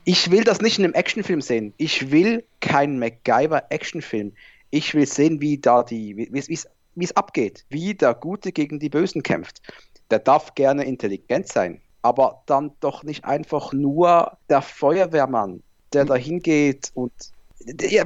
[0.04, 1.74] ich will das nicht in einem Actionfilm sehen.
[1.76, 4.32] Ich will keinen MacGyver-Actionfilm.
[4.70, 6.66] Ich will sehen, wie da die, wie es
[7.16, 9.62] abgeht, wie der Gute gegen die Bösen kämpft.
[10.10, 16.14] Der darf gerne intelligent sein, aber dann doch nicht einfach nur der Feuerwehrmann, der da
[16.14, 17.12] hingeht und
[17.60, 18.04] ja,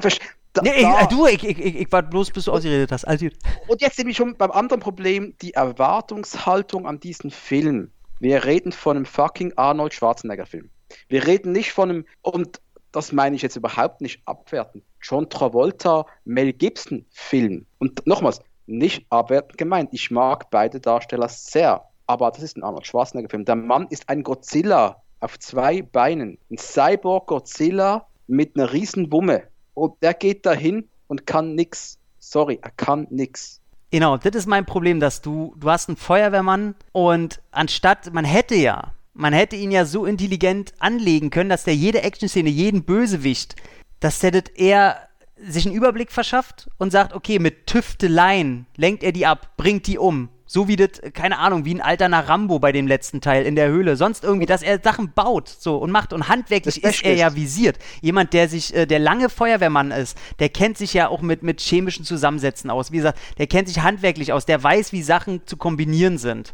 [0.52, 3.04] da, nee, ich, du, ich, ich, ich warte bloß, bis du ausgeredet hast.
[3.06, 3.26] Also.
[3.68, 7.90] Und jetzt sind wir schon beim anderen Problem, die Erwartungshaltung an diesen Film.
[8.20, 10.68] Wir reden von einem fucking Arnold Schwarzenegger-Film.
[11.08, 12.60] Wir reden nicht von einem, und
[12.92, 17.64] das meine ich jetzt überhaupt nicht abwerten, John Travolta, Mel Gibson-Film.
[17.78, 19.90] Und nochmals, nicht abwertend gemeint.
[19.92, 23.44] Ich mag beide Darsteller sehr, aber das ist ein Arnold Schwarzenegger-Film.
[23.44, 26.38] Der Mann ist ein Godzilla auf zwei Beinen.
[26.50, 29.44] Ein Cyborg-Godzilla mit einer riesen Wumme
[29.74, 31.98] und der geht dahin und kann nix.
[32.18, 33.60] Sorry, er kann nix.
[33.90, 38.54] Genau, das ist mein Problem, dass du, du hast einen Feuerwehrmann und anstatt, man hätte
[38.54, 43.56] ja, man hätte ihn ja so intelligent anlegen können, dass der jede Action-Szene, jeden Bösewicht,
[44.00, 45.08] dass der das eher
[45.46, 49.98] sich einen Überblick verschafft und sagt, okay, mit Tüfteleien lenkt er die ab, bringt die
[49.98, 50.28] um.
[50.46, 53.68] So wie das, keine Ahnung, wie ein alterner Rambo bei dem letzten Teil in der
[53.68, 53.96] Höhle.
[53.96, 56.12] Sonst irgendwie, dass er Sachen baut so und macht.
[56.12, 57.78] Und handwerklich ist er ja visiert.
[58.02, 61.62] Jemand, der sich, äh, der lange Feuerwehrmann ist, der kennt sich ja auch mit, mit
[61.62, 62.92] chemischen Zusammensätzen aus.
[62.92, 66.52] Wie gesagt, der kennt sich handwerklich aus, der weiß, wie Sachen zu kombinieren sind.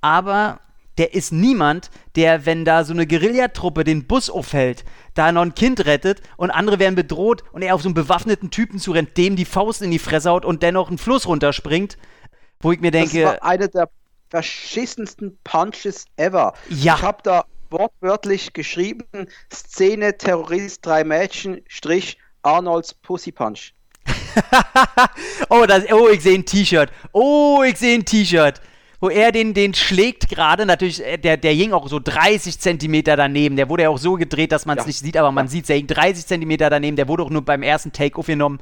[0.00, 0.60] Aber
[0.98, 4.84] der ist niemand, der, wenn da so eine Guerillatruppe den Bus aufhält,
[5.14, 8.50] da noch ein Kind rettet und andere werden bedroht und er auf so einen bewaffneten
[8.50, 11.96] Typen zurennt, dem die Faust in die Fresse haut und dennoch einen Fluss runterspringt
[12.62, 13.22] wo ich mir denke.
[13.22, 13.90] Das war eine der
[14.30, 16.54] verschissensten Punches ever.
[16.70, 16.94] Ja.
[16.96, 19.04] Ich habe da wortwörtlich geschrieben:
[19.52, 23.74] Szene Terrorist, drei Mädchen, Strich, Arnolds Pussy Punch.
[25.50, 26.90] oh, das, oh, ich sehe ein T-Shirt.
[27.12, 28.60] Oh, ich sehe ein T-Shirt.
[29.02, 33.16] Wo er den, den schlägt gerade, natürlich, äh, der, der hing auch so 30 Zentimeter
[33.16, 33.56] daneben.
[33.56, 34.86] Der wurde ja auch so gedreht, dass man es ja.
[34.86, 35.50] nicht sieht, aber man ja.
[35.50, 36.96] sieht, er hing 30 Zentimeter daneben.
[36.96, 38.60] Der wurde auch nur beim ersten Take aufgenommen.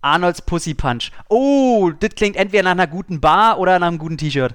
[0.00, 1.10] Arnolds Pussy Punch.
[1.28, 4.54] Oh, das klingt entweder nach einer guten Bar oder nach einem guten T-Shirt.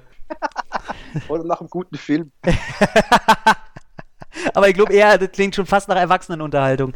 [1.28, 2.32] oder nach einem guten Film.
[4.54, 6.94] aber ich glaube eher, das klingt schon fast nach Erwachsenenunterhaltung.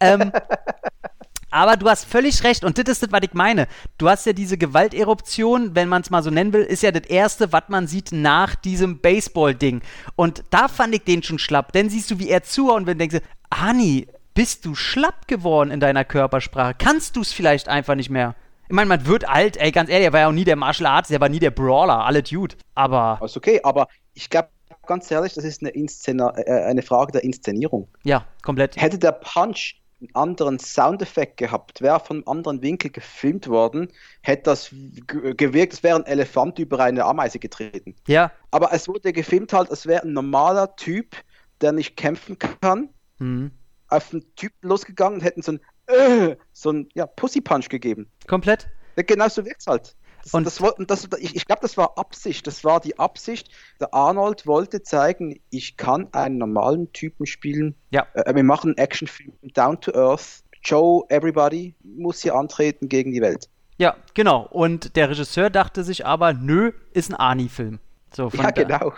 [0.00, 0.32] ähm,
[1.58, 3.66] aber du hast völlig recht und das ist das, was ich meine.
[3.98, 7.08] Du hast ja diese Gewalteruption, wenn man es mal so nennen will, ist ja das
[7.08, 9.82] erste, was man sieht nach diesem Baseball-Ding.
[10.14, 11.72] Und da fand ich den schon schlapp.
[11.72, 15.72] Denn siehst du, wie er zuhaut und wenn du denkst, Ani, bist du schlapp geworden
[15.72, 16.74] in deiner Körpersprache?
[16.78, 18.36] Kannst du es vielleicht einfach nicht mehr?
[18.68, 20.86] Ich meine, man wird alt, ey, ganz ehrlich, er war ja auch nie der Martial
[20.86, 22.54] Arts, er war nie der Brawler, alle Dude.
[22.76, 23.18] Aber.
[23.24, 24.50] Ist okay, aber ich glaube,
[24.86, 27.88] ganz ehrlich, das ist eine, Inszena äh, eine Frage der Inszenierung.
[28.04, 28.76] Ja, komplett.
[28.76, 33.88] Hätte der Punch einen anderen Soundeffekt gehabt, wäre von einem anderen Winkel gefilmt worden,
[34.22, 34.74] hätte das
[35.06, 37.96] gewirkt, es wäre ein Elefant über eine Ameise getreten.
[38.06, 38.30] Ja.
[38.50, 41.16] Aber es wurde gefilmt halt, es wäre ein normaler Typ,
[41.60, 42.90] der nicht kämpfen kann.
[43.18, 43.50] Mhm
[43.88, 48.10] auf einen Typen losgegangen und hätten so ein äh, so ein ja, Pussy-Punch gegeben.
[48.26, 48.68] Komplett?
[48.96, 49.96] Genau so wirkt halt.
[50.32, 52.46] Das, und das, das, ich, ich glaube, das war Absicht.
[52.46, 53.50] Das war die Absicht.
[53.80, 57.74] Der Arnold wollte zeigen, ich kann einen normalen Typen spielen.
[57.90, 58.06] Ja.
[58.14, 60.42] Äh, wir machen einen Actionfilm, down to earth.
[60.62, 63.48] Joe, everybody muss hier antreten gegen die Welt.
[63.78, 64.46] Ja, genau.
[64.50, 67.78] Und der Regisseur dachte sich aber, nö, ist ein Arnie-Film.
[68.12, 68.92] So, ja, genau.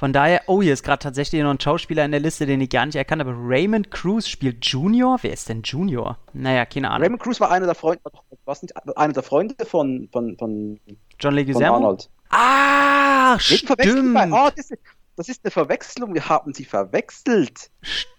[0.00, 2.70] Von daher, oh, hier ist gerade tatsächlich noch ein Schauspieler in der Liste, den ich
[2.70, 3.34] gar nicht erkannt habe.
[3.36, 5.18] Raymond Cruz spielt Junior.
[5.20, 6.16] Wer ist denn Junior?
[6.32, 7.02] Naja, keine Ahnung.
[7.02, 8.00] Raymond Cruz war einer der Freunde,
[8.46, 10.80] was nicht, einer der Freunde von, von, von
[11.18, 11.66] John Leguizamo.
[11.66, 12.08] Von Arnold.
[12.30, 14.16] Ah, stimmt.
[14.16, 14.78] Ah, das, ist,
[15.20, 16.14] das ist eine Verwechslung.
[16.14, 17.70] Wir haben sie verwechselt.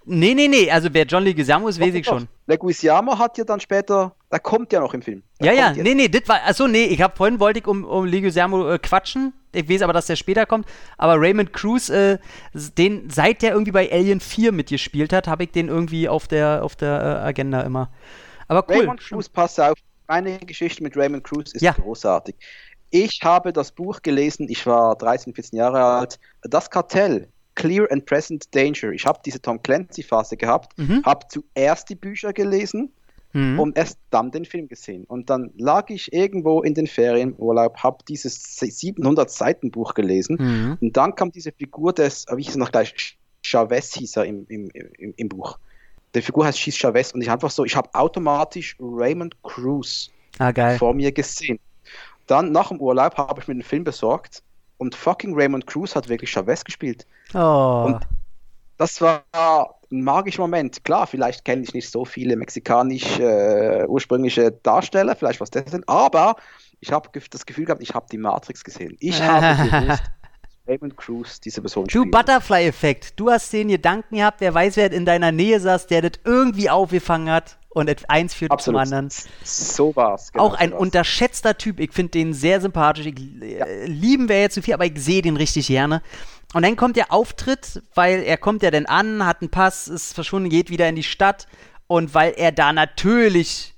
[0.06, 0.70] Nee, nee, nee.
[0.70, 2.28] Also wer John Leguizamo ist, weiß ich schon.
[2.48, 5.24] Leguizamo hat ja dann später, der kommt ja noch im Film.
[5.40, 5.72] Der ja, ja.
[5.72, 5.84] Jetzt.
[5.84, 6.86] Nee, nee, das war, achso, nee.
[6.86, 10.16] Ich habe vorhin wollte ich um, um Leguizamo äh, quatschen ich weiß aber, dass der
[10.16, 10.68] später kommt.
[10.98, 12.18] Aber Raymond Cruz, äh,
[12.54, 16.64] den, seit der irgendwie bei Alien 4 mitgespielt hat, habe ich den irgendwie auf der,
[16.64, 17.92] auf der äh, Agenda immer.
[18.48, 18.82] Aber cool.
[18.82, 19.78] Raymond Cruz, pass auf.
[20.08, 21.72] Meine Geschichte mit Raymond Cruz ist ja.
[21.72, 22.36] großartig.
[22.92, 26.20] Ich habe das Buch gelesen, ich war 13, 14 Jahre alt.
[26.44, 28.92] Das Kartell, Clear and Present Danger.
[28.92, 31.02] Ich habe diese Tom Clancy-Phase gehabt, Mhm.
[31.06, 32.92] habe zuerst die Bücher gelesen
[33.34, 33.60] Mhm.
[33.60, 35.06] und erst dann den Film gesehen.
[35.06, 40.78] Und dann lag ich irgendwo in den Ferienurlaub, habe dieses 700 Seiten Buch gelesen Mhm.
[40.82, 44.46] und dann kam diese Figur des, wie hieß er noch gleich, Chavez hieß er im,
[44.50, 45.58] im, im, im Buch.
[46.14, 50.52] Die Figur heißt Schieß Chavez und ich einfach so, ich habe automatisch Raymond Cruz Ah,
[50.78, 51.58] vor mir gesehen.
[52.32, 54.42] Dann nach dem Urlaub habe ich mir den Film besorgt
[54.78, 57.06] und fucking Raymond Cruz hat wirklich Chavez gespielt.
[57.34, 57.84] Oh.
[57.88, 58.08] Und
[58.78, 60.82] das war ein magischer Moment.
[60.86, 65.84] Klar, vielleicht kenne ich nicht so viele mexikanisch äh, ursprüngliche Darsteller, vielleicht was das sind,
[65.90, 66.38] aber
[66.80, 68.96] ich habe das Gefühl gehabt, ich habe die Matrix gesehen.
[69.02, 70.04] Ich habe gewusst,
[70.66, 72.10] Raymond Cruz diese Person Du.
[72.10, 73.20] Butterfly-Effekt.
[73.20, 76.70] Du hast den Gedanken gehabt, wer weiß, wer in deiner Nähe saß, der das irgendwie
[76.70, 78.86] aufgefangen hat und eins führt Absolut.
[78.86, 79.10] zum anderen.
[79.44, 80.32] So war's.
[80.32, 80.82] genau Auch ein so war's.
[80.82, 81.80] unterschätzter Typ.
[81.80, 83.06] Ich finde den sehr sympathisch.
[83.06, 86.02] Ich, äh, Lieben wäre jetzt zu viel, aber ich sehe den richtig gerne.
[86.54, 90.14] Und dann kommt der Auftritt, weil er kommt ja dann an, hat einen Pass, ist
[90.14, 91.48] verschwunden, geht wieder in die Stadt.
[91.88, 93.76] Und weil er da natürlich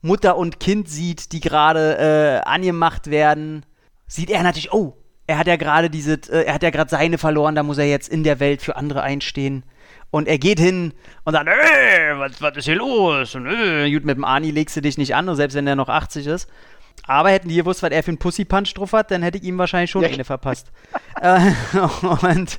[0.00, 3.64] Mutter und Kind sieht, die gerade äh, angemacht werden,
[4.06, 4.96] sieht er natürlich, oh,
[5.28, 7.88] er hat ja gerade diese, äh, er hat ja gerade seine verloren, da muss er
[7.88, 9.62] jetzt in der Welt für andere einstehen.
[10.10, 10.94] Und er geht hin
[11.24, 13.34] und sagt, ey, was, was ist hier los?
[13.34, 15.88] Und äh, gut, mit dem Ani legst du dich nicht an, selbst wenn er noch
[15.88, 16.48] 80 ist.
[17.06, 19.58] Aber hätten die gewusst, was er für einen Pussy-Punch drauf hat, dann hätte ich ihm
[19.58, 20.08] wahrscheinlich schon Ja.
[20.08, 20.72] eine verpasst.
[21.20, 21.50] äh,
[22.26, 22.58] und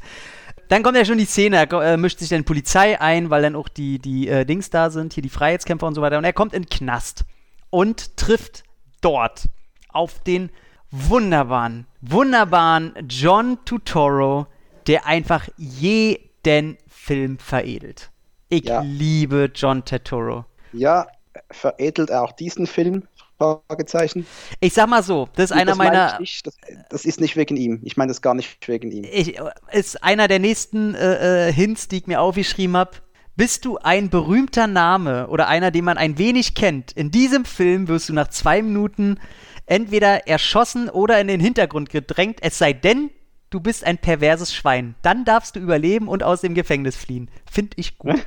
[0.70, 3.56] dann kommt ja schon die Szene, er äh, mischt sich dann Polizei ein, weil dann
[3.56, 6.18] auch die, die äh, Dings da sind, hier die Freiheitskämpfer und so weiter.
[6.20, 7.26] Und er kommt in den Knast
[7.72, 8.64] und trifft
[9.02, 9.50] dort
[9.90, 10.52] auf den
[10.92, 14.48] wunderbaren, wunderbaren John Tutoro,
[14.88, 16.78] der einfach jeden
[17.10, 18.12] Film veredelt.
[18.50, 18.82] Ich Ja.
[18.82, 20.46] liebe John Turturro.
[20.74, 21.08] Ja,
[21.52, 23.08] veredelt er auch diesen Film?
[23.40, 24.28] Fragezeichen.
[24.60, 26.20] Ich sag mal so, das ist einer das meine meiner.
[26.20, 26.56] ich das,
[26.90, 27.80] das ist nicht wegen ihm.
[27.84, 29.06] Ich meine das gar nicht wegen ihm.
[29.10, 29.40] ich,
[29.72, 32.92] ist einer der nächsten äh, äh, Hints, die ich mir aufgeschrieben habe.
[33.36, 36.92] Bist du ein berühmter Name oder einer, den man ein wenig kennt?
[36.92, 39.18] In diesem Film wirst du nach zwei Minuten
[39.66, 43.10] entweder erschossen oder in den Hintergrund gedrängt, es sei denn,
[43.50, 44.96] du bist ein perverses Schwein.
[45.02, 47.30] Dann darfst du überleben und aus dem Gefängnis fliehen.
[47.50, 48.20] Find ich gut.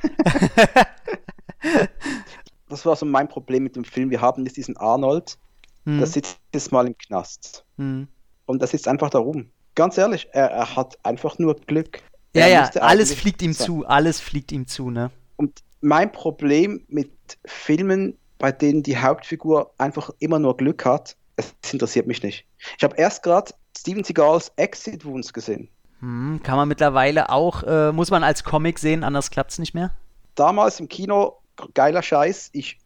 [2.69, 4.09] Das war so mein Problem mit dem Film.
[4.09, 5.37] Wir haben jetzt diesen Arnold,
[5.85, 5.97] Hm.
[5.99, 7.65] der sitzt jetzt mal im Knast.
[7.77, 8.07] Hm.
[8.45, 9.49] Und das sitzt einfach da rum.
[9.75, 12.01] Ganz ehrlich, er, er hat einfach nur Glück.
[12.35, 13.65] Ja, ja, alles fliegt ihm sein.
[13.67, 15.11] zu, alles fliegt ihm zu, ne?
[15.35, 17.11] Und mein Problem mit
[17.45, 22.45] Filmen, bei denen die Hauptfigur einfach immer nur Glück hat, es interessiert mich nicht.
[22.77, 25.69] Ich habe erst gerade Steven Seagals Exit Wounds gesehen.
[25.99, 29.91] Hm, kann man mittlerweile auch, äh, muss man als Comic sehen, anders klappt's nicht mehr.
[30.35, 31.39] Damals im Kino,
[31.73, 32.49] geiler Scheiß.
[32.53, 32.79] Ich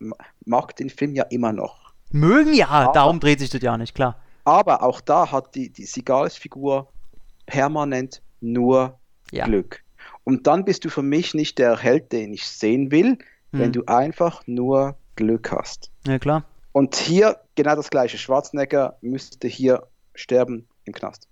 [0.45, 1.91] mag den Film ja immer noch.
[2.12, 4.18] Mögen ja, Aber- darum dreht sich das ja nicht, klar.
[4.45, 6.88] Aber auch da hat die, die Seagals-Figur
[7.45, 8.98] permanent nur
[9.32, 9.45] Ja.
[9.45, 9.84] Glück.
[10.24, 13.18] Und dann bist du für mich nicht der Held, den ich sehen will,
[13.52, 13.72] wenn Hm.
[13.74, 15.89] du einfach nur Glück hast.
[16.06, 16.43] Ja, klar.
[16.78, 18.19] Und hier genau das gleiche.
[18.19, 21.28] Schwarzenegger müsste hier sterben im Knast.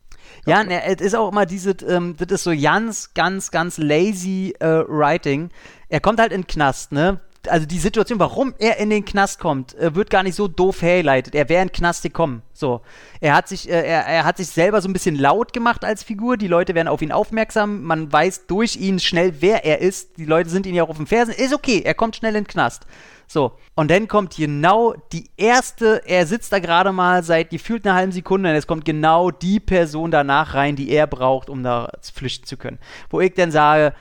[0.47, 4.55] Ja, ne, es ist auch immer diese, ähm, das ist so ganz, ganz, ganz lazy
[4.59, 5.51] äh, Writing.
[5.87, 7.19] Er kommt halt in den Knast, ne?
[7.49, 10.81] Also die Situation, warum er in den Knast kommt, äh, wird gar nicht so doof
[10.81, 11.35] hergeleitet.
[11.35, 12.41] Er wäre in den Knast gekommen.
[12.53, 12.81] So.
[13.19, 16.03] Er hat sich, äh, er, er hat sich selber so ein bisschen laut gemacht als
[16.03, 16.37] Figur.
[16.37, 17.83] Die Leute werden auf ihn aufmerksam.
[17.83, 20.17] Man weiß durch ihn schnell, wer er ist.
[20.17, 21.33] Die Leute sind ihn ja auch auf dem Fersen.
[21.33, 22.85] Ist okay, er kommt schnell in den Knast.
[23.27, 27.95] So, und dann kommt genau die erste, er sitzt da gerade mal seit gefühlt einer
[27.95, 31.91] halben Sekunde und es kommt genau die Person danach rein, die er braucht, um da
[32.13, 32.77] flüchten zu können.
[33.09, 33.95] Wo ich dann sage,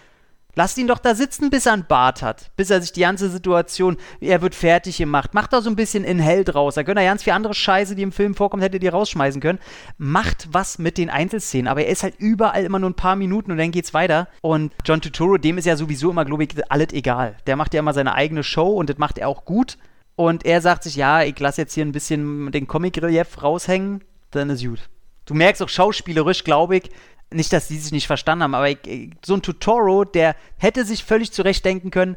[0.55, 3.28] lasst ihn doch da sitzen, bis er einen Bart hat, bis er sich die ganze
[3.28, 6.98] Situation, er wird fertig gemacht, macht da so ein bisschen in hell draus, da könnt
[6.98, 9.59] ihr ganz viel andere Scheiße, die im Film vorkommt, hättet ihr rausschmeißen können.
[9.98, 13.52] Macht was mit den Einzelszenen, aber er ist halt überall immer nur ein paar Minuten
[13.52, 14.28] und dann geht's weiter.
[14.40, 17.36] Und John Turturro, dem ist ja sowieso immer, glaube ich, alles egal.
[17.46, 19.78] Der macht ja immer seine eigene Show und das macht er auch gut.
[20.16, 24.50] Und er sagt sich, ja, ich lasse jetzt hier ein bisschen den Comic-Relief raushängen, dann
[24.50, 24.88] ist gut.
[25.26, 26.90] Du merkst auch schauspielerisch, glaube ich,
[27.35, 30.85] nicht, dass die sich nicht verstanden haben, aber ich, ich- so ein Tutoro, der hätte
[30.85, 32.16] sich völlig zurechtdenken können,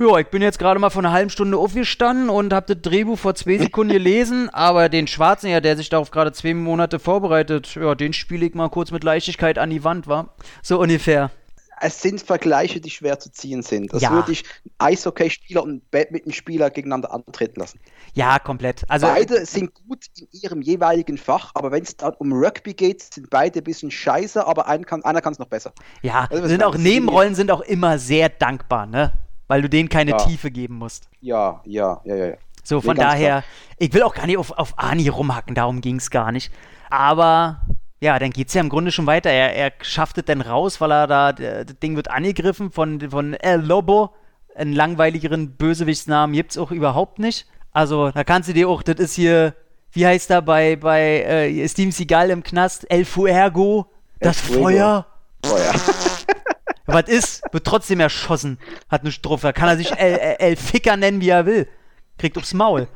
[0.00, 3.18] ja, ich bin jetzt gerade mal vor einer halben Stunde aufgestanden und habe das Drehbuch
[3.18, 7.74] vor zwei Sekunden gelesen, aber den Schwarzen, ja, der sich darauf gerade zwei Monate vorbereitet,
[7.74, 11.32] ja, den spiele ich mal kurz mit Leichtigkeit an die Wand, war So ungefähr.
[11.80, 13.92] Es sind Vergleiche, die schwer zu ziehen sind.
[13.92, 14.10] Das Ja.
[14.12, 14.44] würde ich
[14.78, 17.80] Eishockey-Spieler und Badminton-Spieler gegeneinander antreten lassen.
[18.14, 18.84] Ja, komplett.
[18.88, 23.02] Also, beide sind gut in ihrem jeweiligen Fach, aber wenn es dann um Rugby geht,
[23.02, 25.72] sind beide ein bisschen scheiße, aber kann, einer kann es noch besser.
[26.02, 26.76] ja, Also, sind auch?
[26.76, 29.12] Nebenrollen sind auch immer sehr dankbar, ne?
[29.46, 30.16] Weil du denen keine Ja.
[30.18, 31.08] Tiefe geben musst.
[31.20, 32.26] Ja, ja, ja, ja.
[32.28, 32.34] ja.
[32.64, 33.44] So, von daher,
[33.78, 36.52] ich will auch gar nicht auf, auf Ani rumhacken, darum ging es gar nicht.
[36.90, 37.62] Aber
[38.00, 39.30] ja, dann geht es ja im Grunde schon weiter.
[39.30, 43.34] Er, er schafft es dann raus, weil er da, das Ding wird angegriffen von, von
[43.34, 44.14] El Lobo.
[44.54, 47.46] Einen langweiligeren Bösewichtsnamen gibt es auch überhaupt nicht.
[47.72, 49.54] Also, da kannst du dir auch, das ist hier,
[49.92, 52.90] wie heißt er bei, bei äh, Steven Seagal im Knast?
[52.90, 53.86] El Fuego,
[54.20, 54.62] das Fuego.
[54.62, 55.06] Feuer.
[55.44, 55.74] Feuer.
[56.86, 57.42] Was ist?
[57.52, 58.58] Wird trotzdem erschossen.
[58.88, 59.48] Hat eine Strophe.
[59.48, 61.68] Da kann er sich El, El, El Ficker nennen, wie er will.
[62.16, 62.88] Kriegt aufs Maul.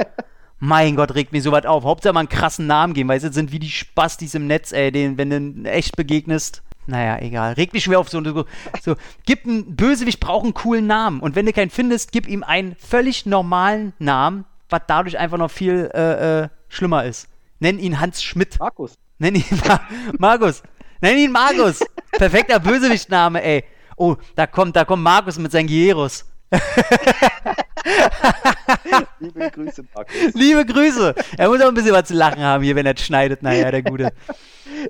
[0.64, 1.82] Mein Gott, regt mir sowas auf.
[1.82, 4.92] Hauptsache mal einen krassen Namen geben, weil sie sind wie die Spastis im Netz, ey,
[4.92, 6.62] den, wenn du in echt begegnest.
[6.86, 7.54] Naja, egal.
[7.54, 8.44] Regt mich schwer auf so, so,
[8.80, 8.94] so.
[9.26, 11.18] Gib einen Bösewicht, braucht einen coolen Namen.
[11.18, 15.50] Und wenn du keinen findest, gib ihm einen völlig normalen Namen, was dadurch einfach noch
[15.50, 17.26] viel äh, äh, schlimmer ist.
[17.58, 18.60] Nenn ihn Hans Schmidt.
[18.60, 18.94] Markus.
[19.18, 19.80] Nenn ihn Ma
[20.20, 20.62] Markus.
[21.00, 21.80] Nenn ihn Markus.
[22.12, 23.64] Perfekter Bösewichtname, ey.
[23.96, 26.24] Oh, da kommt, da kommt Markus mit seinen Gieros.
[29.20, 30.14] Liebe Grüße, Markus.
[30.34, 31.14] Liebe Grüße.
[31.38, 33.42] Er muss auch ein bisschen was zu lachen haben hier, wenn er schneidet.
[33.42, 34.12] Naja, der Gute.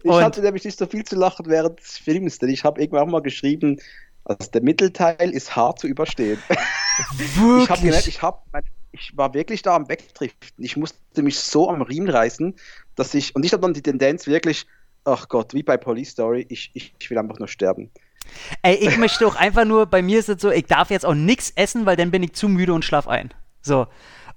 [0.03, 2.81] Ich Und- hatte nämlich nicht so viel zu lachen während des Films, denn ich habe
[2.81, 3.79] irgendwann mal geschrieben,
[4.25, 6.39] also der Mittelteil ist hart zu überstehen.
[7.19, 8.07] Ich, hab Wirklich.
[8.07, 8.45] ich, hab,
[8.93, 10.63] ich war wirklich da am Wegdriften.
[10.63, 12.55] Ich musste mich so am Riemen reißen,
[12.97, 14.67] dass ich, und ich habe dann die Tendenz wirklich,
[15.05, 17.91] ach Gott, wie bei Police Story, ich, ich, ich will einfach nur sterben.
[18.63, 21.15] Ey, ich möchte auch einfach nur, bei mir ist es so, ich darf jetzt auch
[21.15, 23.33] nichts essen, weil dann bin ich zu müde und schlaf ein.
[23.61, 23.87] So.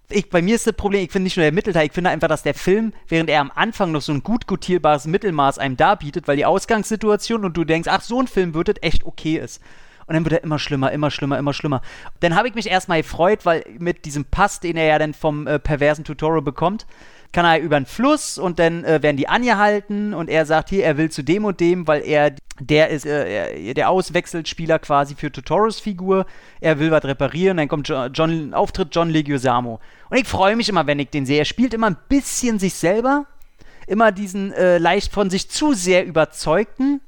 [0.09, 2.27] Ich, bei mir ist das Problem, ich finde nicht nur der Mittelteil, ich finde einfach,
[2.27, 6.27] dass der Film, während er am Anfang noch so ein gut gutierbares Mittelmaß einem darbietet,
[6.27, 9.61] weil die Ausgangssituation und du denkst, ach, so ein Film wird das echt okay ist.
[10.05, 11.81] Und dann wird er immer schlimmer, immer schlimmer, immer schlimmer.
[12.19, 15.47] Dann habe ich mich erstmal gefreut, weil mit diesem Pass, den er ja dann vom
[15.47, 16.85] äh, perversen Tutorial bekommt,
[17.35, 20.85] kann er über den Fluss und dann äh, werden die angehalten und er sagt hier,
[20.85, 25.15] er will zu dem und dem, weil er der ist äh, er- der Auswechselspieler quasi
[25.15, 26.25] für Tutorials Figur.
[26.61, 29.81] Er will was reparieren, dann kommt John, John Auftritt John Leguizamo.
[30.09, 31.39] Und ich freue mich immer, wenn ich den sehe.
[31.39, 33.25] Er spielt immer ein bisschen sich selber,
[33.85, 37.01] immer diesen äh, leicht von sich zu sehr überzeugten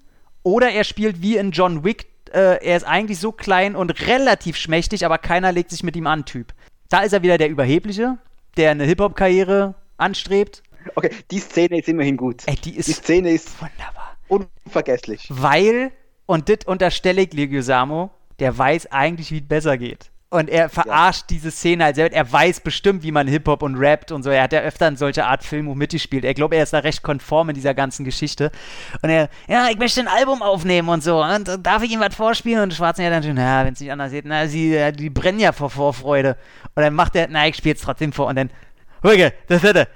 [0.43, 4.57] oder er spielt wie in John Wick, äh, er ist eigentlich so klein und relativ
[4.57, 6.53] schmächtig, aber keiner legt sich mit ihm an, Typ.
[6.89, 8.17] Da ist er wieder der Überhebliche,
[8.57, 10.63] der eine Hip-Hop-Karriere anstrebt.
[10.95, 12.43] Okay, die Szene ist immerhin gut.
[12.45, 14.17] Ey, die ist die Szene ist wunderbar.
[14.27, 15.27] unvergesslich.
[15.29, 15.91] Weil,
[16.25, 20.11] und das unterstelle ich Leguizamo, der weiß eigentlich, wie es besser geht.
[20.29, 22.13] Und er verarscht diese Szene halt selbst.
[22.13, 24.29] Er weiß bestimmt, wie man Hip-Hop und rappt und so.
[24.29, 26.25] Er hat ja öfter in solcher Art Film mitgespielt.
[26.25, 28.51] Er glaubt, er ist da recht konform in dieser ganzen Geschichte.
[29.01, 31.23] Und er, ja, ich möchte ein Album aufnehmen und so.
[31.23, 32.61] Und äh, darf ich ihm was vorspielen?
[32.61, 35.53] Und Schwarzenegger dann schon, ja, wenn es nicht anders geht, na, sie, die brennen ja
[35.53, 36.35] vor Vorfreude.
[36.75, 38.27] Und dann macht er, na, ich spiele es trotzdem vor.
[38.27, 38.49] Und dann,
[39.01, 39.17] Das
[39.47, 39.87] das hätte.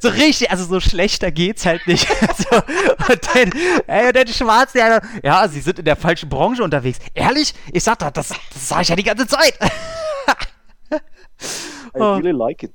[0.00, 2.06] So richtig, also so schlechter geht's halt nicht.
[2.36, 3.52] so, und dann,
[3.86, 6.98] ey, und dann Schwarz, der, ja, sie sind in der falschen Branche unterwegs.
[7.14, 7.52] Ehrlich?
[7.72, 9.54] Ich sag doch, das, das sag ich ja die ganze Zeit.
[10.92, 10.98] I
[11.94, 12.14] Oh.
[12.16, 12.72] really like it.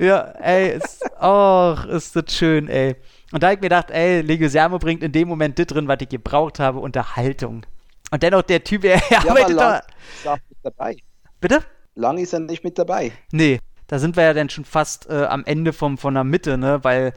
[0.00, 2.96] ja, ey, ist, och, ist das schön, ey.
[3.30, 5.98] Und da hab ich mir gedacht, ey, Leguizamo bringt in dem Moment das drin, was
[6.00, 7.64] ich gebraucht habe, Unterhaltung.
[8.10, 9.78] Und dennoch der Typ, er Ja, aber arbeitet lang da.
[9.78, 10.96] ist er nicht dabei.
[11.40, 11.60] Bitte?
[11.94, 13.12] Lang ist er nicht mit dabei.
[13.32, 16.56] Nee, da sind wir ja dann schon fast äh, am Ende vom, von der Mitte,
[16.56, 16.78] ne?
[16.84, 17.12] Weil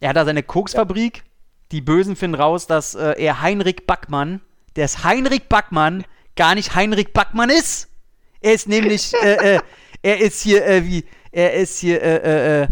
[0.00, 1.24] er hat da seine Koksfabrik.
[1.72, 4.40] Die Bösen finden raus, dass äh, er Heinrich Backmann,
[4.76, 6.04] der ist Heinrich Backmann,
[6.36, 7.88] gar nicht Heinrich Backmann ist.
[8.40, 9.60] Er ist nämlich, äh, äh,
[10.02, 12.68] er ist hier, äh, wie, er ist hier, äh,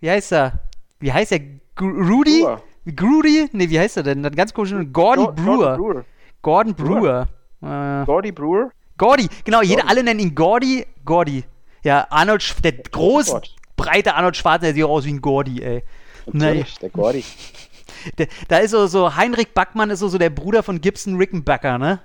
[0.00, 0.60] wie heißt er?
[0.98, 1.40] Wie heißt er?
[1.80, 2.42] Rudy?
[2.42, 2.62] Brewer.
[2.94, 3.48] Grudy?
[3.52, 4.22] Nee, wie heißt er denn?
[4.22, 4.72] Ganz komisch.
[4.92, 5.76] Gordy Jo- Brewer.
[5.76, 6.04] Brewer.
[6.42, 7.28] Gordon Brewer.
[7.62, 8.70] Äh, Gordy Brewer.
[8.98, 9.90] Gordy, genau, jeder, Gordy.
[9.90, 10.86] alle nennen ihn Gordy.
[11.04, 11.44] Gordy.
[11.86, 13.54] Ja, Arnold, der große, Gott.
[13.76, 15.84] breite Arnold Schwarzenegger sieht auch aus wie ein Gordy, ey.
[16.26, 17.24] Naja, Natürlich, der Gordy.
[18.18, 21.78] der, da ist so, so, Heinrich Backmann ist so, so der Bruder von Gibson Rickenbacker,
[21.78, 22.00] ne?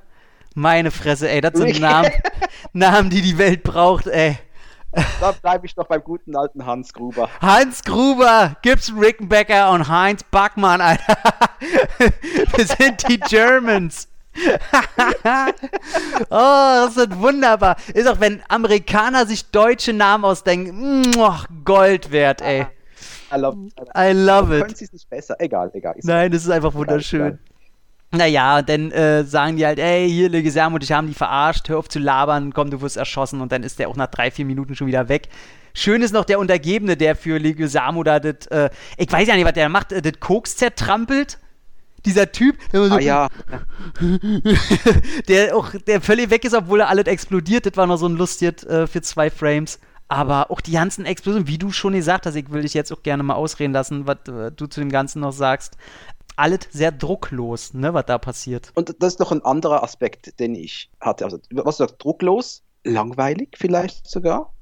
[0.54, 2.12] Meine Fresse, ey, das sind Namen,
[2.74, 4.38] Namen, die die Welt braucht, ey.
[5.20, 7.28] Da bleibe ich noch beim guten alten Hans Gruber.
[7.42, 11.18] Hans Gruber, Gibson Rickenbacker und Heinz Backmann, Alter.
[12.56, 14.11] Wir sind die Germans.
[16.30, 17.76] oh, das ist wunderbar.
[17.94, 22.68] Ist auch, wenn Amerikaner sich deutsche Namen ausdenken, muah, Gold wert, ey.
[23.34, 23.58] I love,
[23.96, 24.78] I love Können it.
[24.78, 25.36] sie es nicht besser?
[25.40, 25.96] Egal, egal.
[25.98, 27.40] Ist Nein, das ist einfach wunderschön.
[28.14, 31.78] Naja, und dann äh, sagen die halt, ey, hier, Leguizamo, dich haben die verarscht, hör
[31.80, 34.44] auf zu labern, komm, du wirst erschossen und dann ist der auch nach drei, vier
[34.44, 35.30] Minuten schon wieder weg.
[35.74, 39.46] Schön ist noch der Untergebene, der für Leguizamo da das, äh, ich weiß ja nicht,
[39.46, 41.38] was der macht, äh, das Koks zertrampelt.
[42.06, 43.28] Dieser Typ, der, so, Ah ja,
[45.28, 47.66] der auch, der völlig weg ist, obwohl er alles explodiert.
[47.66, 49.80] Das war noch so ein lustiges äh, für zwei Frames.
[50.08, 53.02] Aber auch die ganzen Explosionen, wie du schon gesagt hast, ich will dich jetzt auch
[53.02, 55.78] gerne mal ausreden lassen, was äh, du zu dem Ganzen noch sagst.
[56.36, 58.72] Alles sehr drucklos, ne, was da passiert.
[58.76, 61.24] und das ist noch ein anderer Aspekt, den ich hatte.
[61.24, 64.54] Also, was du sagst, drucklos, langweilig vielleicht sogar.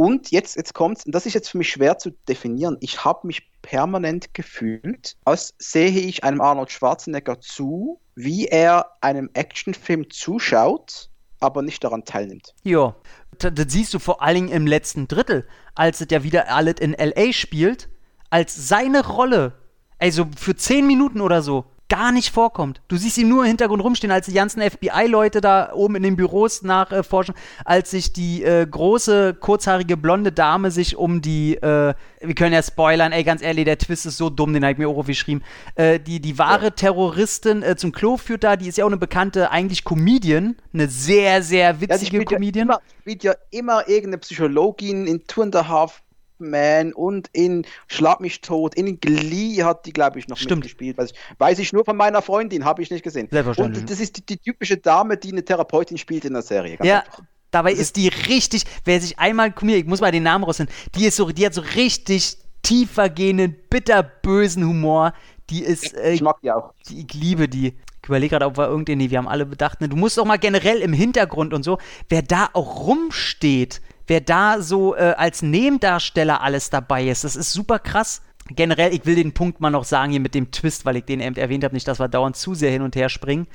[0.00, 2.78] Und jetzt, jetzt kommt's, und das ist jetzt für mich schwer zu definieren.
[2.80, 9.28] Ich habe mich permanent gefühlt, als sehe ich einem Arnold Schwarzenegger zu, wie er einem
[9.34, 12.54] Actionfilm zuschaut, aber nicht daran teilnimmt.
[12.62, 12.96] Ja,
[13.36, 16.76] das, das siehst du vor allen Dingen im letzten Drittel, als es ja wieder alles
[16.80, 17.34] in L.A.
[17.34, 17.90] spielt,
[18.30, 19.52] als seine Rolle,
[19.98, 22.80] also für 10 Minuten oder so, gar nicht vorkommt.
[22.88, 26.16] Du siehst ihn nur im Hintergrund rumstehen, als die ganzen FBI-Leute da oben in den
[26.16, 31.92] Büros nachforschen, äh, als sich die äh, große, kurzhaarige, blonde Dame sich um die, äh,
[32.20, 34.78] wir können ja spoilern, ey, ganz ehrlich, der Twist ist so dumm, den habe ich
[34.78, 36.70] mir auch aufgeschrieben, äh, die, die wahre.
[36.70, 40.88] Terroristin äh, zum Klo führt da, die ist ja auch eine bekannte, eigentlich Comedian, eine
[40.88, 42.68] sehr, sehr witzige ja, Comedian.
[42.68, 46.02] Ja immer, spielt ja immer irgendeine Psychologin in Two and a Half
[46.40, 50.60] Man und in Schlag mich tot, in Glee hat die, glaube ich, noch Stimmt.
[50.60, 50.98] mitgespielt.
[50.98, 53.28] Weiß ich, weiß ich nur von meiner Freundin, habe ich nicht gesehen.
[53.30, 53.82] Selbstverständlich.
[53.82, 56.78] Und das ist die, die, typische Dame, die eine Therapeutin spielt in der Serie.
[56.82, 57.00] ja.
[57.00, 57.22] Einfach.
[57.50, 61.06] Dabei ist die richtig, wer sich einmal, mir, ich muss mal den Namen rausfinden, die
[61.06, 65.12] ist so, die hat so richtig tiefergehenden, bitterbösen Humor.
[65.50, 65.96] Die ist.
[65.96, 66.72] Äh, ich mag die auch.
[66.88, 67.74] Die, ich liebe die.
[68.02, 70.24] Ich überlege gerade, ob wir irgendwie, nee, wir haben alle bedacht, ne, du musst doch
[70.24, 71.78] mal generell im Hintergrund und so,
[72.08, 77.22] wer da auch rumsteht, wer da so äh, als Nebendarsteller alles dabei ist.
[77.22, 78.22] Das ist super krass.
[78.48, 81.20] Generell, ich will den Punkt mal noch sagen hier mit dem Twist, weil ich den
[81.20, 83.46] erwähnt habe, nicht, dass wir dauernd zu sehr hin und her springen.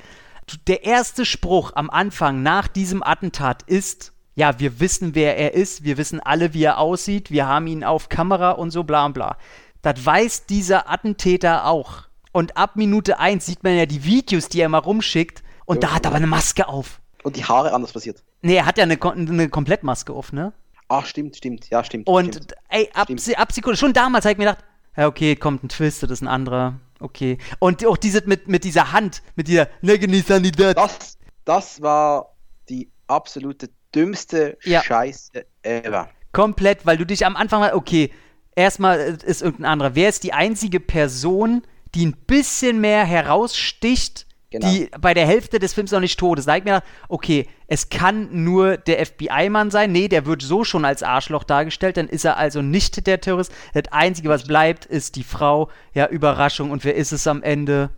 [0.67, 5.83] Der erste Spruch am Anfang nach diesem Attentat ist, ja, wir wissen, wer er ist,
[5.83, 9.37] wir wissen alle, wie er aussieht, wir haben ihn auf Kamera und so bla bla.
[9.81, 12.03] Das weiß dieser Attentäter auch.
[12.31, 15.89] Und ab Minute 1 sieht man ja die Videos, die er mal rumschickt, und ja,
[15.89, 17.01] da hat er aber eine Maske auf.
[17.23, 18.23] Und die Haare anders passiert.
[18.45, 20.53] Nee, er hat ja eine, eine Komplettmaske auf, ne?
[20.87, 22.07] Ach, stimmt, stimmt, ja, stimmt.
[22.07, 22.53] Und stimmt.
[22.69, 23.39] ey, ab, stimmt.
[23.39, 24.63] ab Sekunde, schon damals habe ich mir gedacht,
[24.95, 26.79] ja, okay, kommt ein Twist, das ist ein anderer.
[26.99, 27.39] Okay.
[27.57, 30.77] Und auch dieses mit, mit dieser Hand, mit dieser Sanidad.
[30.77, 32.35] Das, das war
[32.69, 34.83] die absolute dümmste ja.
[34.83, 36.09] Scheiße ever.
[36.31, 38.11] Komplett, weil du dich am Anfang, okay,
[38.55, 39.95] erstmal ist irgendein anderer.
[39.95, 41.63] Wer ist die einzige Person,
[41.95, 44.71] die ein bisschen mehr heraussticht Genau.
[44.71, 46.47] die bei der Hälfte des Films noch nicht tot ist.
[46.47, 49.91] Da ich mir okay, es kann nur der FBI-Mann sein.
[49.91, 53.51] Nee, der wird so schon als Arschloch dargestellt, dann ist er also nicht der Terrorist.
[53.73, 55.69] Das Einzige, was bleibt, ist die Frau.
[55.93, 56.71] Ja, Überraschung.
[56.71, 57.89] Und wer ist es am Ende?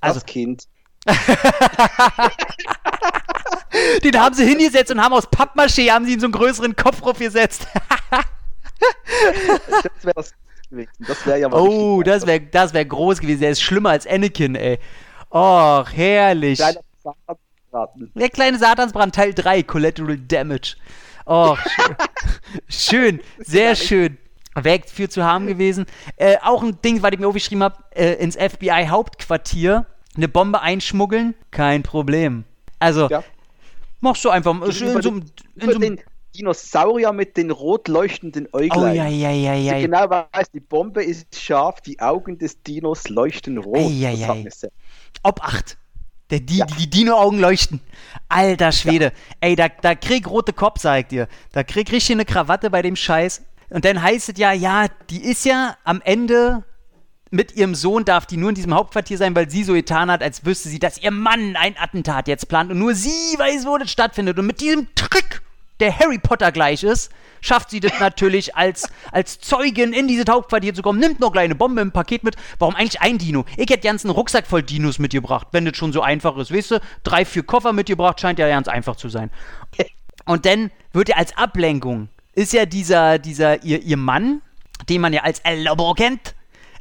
[0.00, 0.64] Also, das Kind.
[4.04, 7.00] Den haben sie hingesetzt und haben aus Pappmaché haben sie in so einen größeren Kopf
[7.18, 7.66] gesetzt.
[8.10, 10.34] das wäre das
[10.98, 13.40] das wäre ja mal Oh, das wäre das wär groß gewesen.
[13.40, 14.78] Der ist schlimmer als Anakin, ey.
[15.30, 16.58] Och, herrlich.
[16.58, 16.80] Kleiner
[17.70, 18.20] Satansbrand.
[18.20, 20.76] Der kleine Satansbrand, Teil 3, Collateral Damage.
[21.26, 21.56] Oh,
[22.68, 23.20] schön.
[23.38, 24.18] sehr schön.
[24.54, 25.86] Wäre viel zu haben gewesen.
[26.16, 31.34] Äh, auch ein Ding, was ich mir aufgeschrieben habe, äh, ins FBI-Hauptquartier eine Bombe einschmuggeln,
[31.50, 32.44] kein Problem.
[32.78, 33.22] Also, ja.
[34.00, 36.00] machst du einfach in so, in so, in so den
[36.34, 38.92] Dinosaurier mit den rot leuchtenden Äuglein.
[38.92, 39.76] Oh, ja, ja, ja, ja.
[39.76, 43.90] Ich genau weiß, die Bombe ist scharf, die Augen des Dinos leuchten rot.
[43.90, 44.68] Ja, ja, ja.
[45.22, 45.78] Ob 8.
[46.30, 46.66] Der, die, ja.
[46.66, 47.80] die Dino-Augen leuchten.
[48.28, 49.06] Alter Schwede.
[49.06, 49.12] Ja.
[49.40, 51.28] Ey, da, da krieg rote Kopf, sag ich dir.
[51.52, 53.42] Da krieg richtig eine Krawatte bei dem Scheiß.
[53.70, 56.64] Und dann heißt es ja, ja, die ist ja am Ende
[57.30, 60.22] mit ihrem Sohn darf die nur in diesem Hauptquartier sein, weil sie so getan hat,
[60.22, 63.76] als wüsste sie, dass ihr Mann ein Attentat jetzt plant und nur sie weiß, wo
[63.76, 64.38] das stattfindet.
[64.38, 65.42] Und mit diesem Trick
[65.80, 67.10] der Harry Potter gleich ist,
[67.40, 71.54] schafft sie das natürlich als, als Zeugin in dieses Hauptquartier zu kommen, nimmt noch kleine
[71.54, 72.36] Bombe im Paket mit.
[72.58, 73.44] Warum eigentlich ein Dino?
[73.56, 76.52] Ich hätte ganz einen Rucksack voll Dinos mitgebracht, wenn das schon so einfach ist.
[76.52, 79.30] Weißt du, drei, vier Koffer mitgebracht, scheint ja ganz einfach zu sein.
[80.24, 84.42] Und dann wird er als Ablenkung, ist ja dieser, dieser, ihr, ihr Mann,
[84.88, 86.34] den man ja als El Lobo kennt,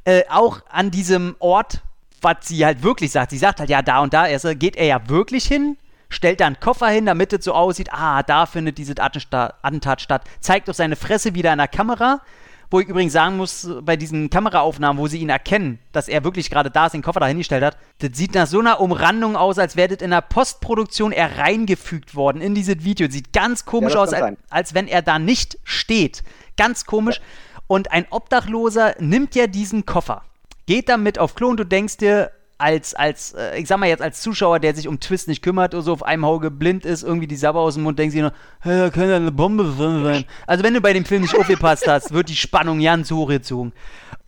[0.03, 1.81] äh, auch an diesem Ort,
[2.21, 3.31] was sie halt wirklich sagt.
[3.31, 5.77] Sie sagt halt, ja, da und da, er, geht er ja wirklich hin
[6.09, 10.23] stellt da einen Koffer hin, damit es so aussieht, ah, da findet dieses Attentat statt,
[10.39, 12.21] zeigt auch seine Fresse wieder in der Kamera,
[12.69, 16.49] wo ich übrigens sagen muss, bei diesen Kameraaufnahmen, wo sie ihn erkennen, dass er wirklich
[16.49, 19.57] gerade da ist, den Koffer da hingestellt hat, das sieht nach so einer Umrandung aus,
[19.57, 23.09] als wäre das in der Postproduktion er reingefügt worden in dieses Video.
[23.09, 26.23] Sieht ganz komisch ja, aus, als, als, wenn er da nicht steht.
[26.57, 27.17] Ganz komisch.
[27.17, 27.23] Ja.
[27.67, 30.23] Und ein Obdachloser nimmt ja diesen Koffer,
[30.65, 34.01] geht damit auf Klo und du denkst dir, als, als, äh, ich sag mal jetzt
[34.01, 37.03] als Zuschauer, der sich um Twist nicht kümmert oder so auf einem Auge blind ist,
[37.03, 38.33] irgendwie die Sabber aus dem Mund, denkst du nur,
[38.63, 40.25] da könnte eine Bombe drin sein.
[40.47, 43.73] Also wenn du bei dem Film nicht aufgepasst hast, wird die Spannung ganz hochgezogen.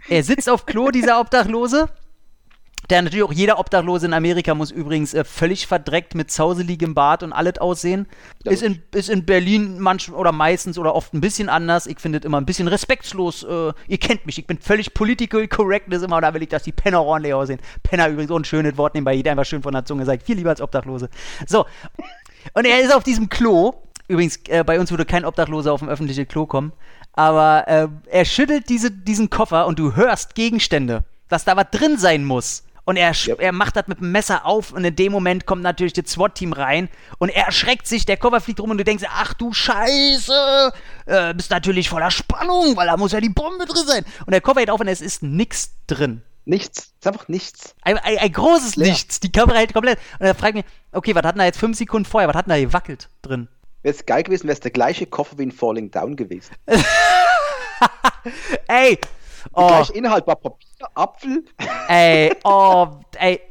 [0.07, 1.89] Er sitzt auf Klo, dieser Obdachlose,
[2.90, 7.24] der natürlich auch jeder Obdachlose in Amerika muss übrigens äh, völlig verdreckt mit zauseligem Bart
[7.24, 8.08] und alles aussehen.
[8.44, 11.88] Ja, ist, in, ist in Berlin manchmal oder meistens oder oft ein bisschen anders.
[11.88, 13.44] Ich finde es immer ein bisschen respektlos.
[13.44, 16.22] Äh, ihr kennt mich, ich bin völlig political correctness immer.
[16.22, 17.60] Da will ich, dass die Penner ordentlich aussehen.
[17.84, 19.14] Penner übrigens auch ein schönes Wort nebenbei.
[19.14, 20.24] Jeder einfach schön von der Zunge sagt.
[20.24, 21.10] Viel lieber als Obdachlose.
[21.48, 21.66] So.
[22.54, 23.74] Und er ist auf diesem Klo
[24.10, 26.74] Übrigens, äh, bei uns würde kein Obdachloser auf ein öffentliches Klo kommen.
[27.14, 31.98] Aber äh, er schüttelt diese, diesen Koffer und du hörst Gegenstände, dass da was drin
[31.98, 32.64] sein muss.
[32.90, 33.40] Und er, Yep.
[33.40, 36.54] er macht das mit dem Messer auf und in dem Moment kommt natürlich das SWAT-Team
[36.54, 40.74] rein und er erschreckt sich, der Koffer fliegt rum und du denkst, ach du Scheiße,
[41.06, 44.04] äh, bist natürlich voller Spannung, weil da muss ja die Bombe drin sein.
[44.26, 46.24] Und der Koffer geht auf und es ist nichts drin.
[46.46, 46.78] Nichts.
[46.80, 47.76] Es ist einfach nichts.
[47.84, 48.90] Ein, ein, ein großes Leer.
[48.90, 49.20] Nichts.
[49.20, 50.00] Die Kamera hält komplett.
[50.18, 52.48] Und er fragt mich, okay, was hat denn da jetzt fünf Sekunden vorher, was hat
[52.48, 53.50] denn da gewackelt drin?
[53.84, 56.56] Wäre es geil gewesen, wäre es der gleiche Koffer wie in Falling Down gewesen.
[58.68, 58.96] Ey!
[58.98, 59.10] Der
[59.54, 61.43] Oh, gleiche Inhalt war Papier, Apfel.
[61.88, 63.41] ey, oh, ey.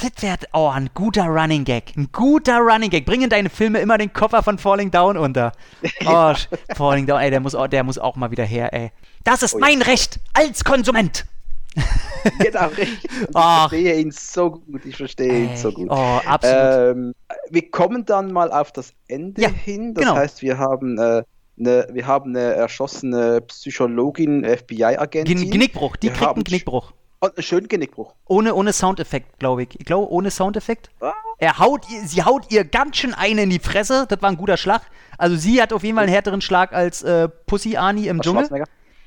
[0.00, 1.96] Das wäre, oh, ein guter Running Gag.
[1.96, 3.04] Ein guter Running Gag.
[3.04, 5.50] Bring in deine Filme immer den Koffer von Falling Down unter.
[6.06, 6.32] Oh,
[6.76, 8.92] Falling Down, ey, der muss, auch, der muss auch mal wieder her, ey.
[9.24, 9.66] Das ist Oh ja.
[9.66, 11.26] mein Recht als Konsument.
[12.38, 13.04] genau, richtig.
[13.04, 13.68] Ich Ach.
[13.68, 14.84] verstehe ihn so gut.
[14.84, 15.88] Ich verstehe ihn Ey, so gut.
[15.90, 16.96] oh, absolut.
[16.96, 17.14] Ähm,
[17.50, 19.94] wir kommen dann mal auf das Ende Ja, hin.
[19.94, 20.16] Das genau.
[20.16, 21.22] heißt, wir haben, äh,
[21.58, 25.38] eine, wir haben eine erschossene Psychologin, FBI-Agentin.
[25.38, 26.92] Gen Genickbruch, die Wir kriegt einen Genickbruch.
[27.20, 28.14] Und einen schönen Genickbruch.
[28.26, 29.80] Ohne, ohne Soundeffekt, glaube ich.
[29.80, 30.90] Ich glaube, ohne Soundeffekt.
[31.00, 31.12] Ah.
[31.38, 34.06] Er haut sie haut ihr ganz schön eine in die Fresse.
[34.08, 34.82] Das war ein guter Schlag.
[35.18, 38.64] Also sie hat auf jeden Fall einen härteren Schlag als äh, Pussy Ani im Dschungel.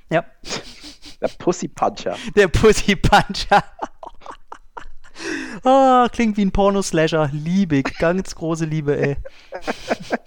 [0.09, 0.25] Ja.
[1.21, 2.17] Der Pussy Puncher.
[2.35, 3.63] Der Pussy Puncher.
[5.63, 7.29] oh, klingt wie ein Pornoslasher.
[7.31, 7.97] Liebig.
[7.99, 9.17] Ganz große Liebe, ey.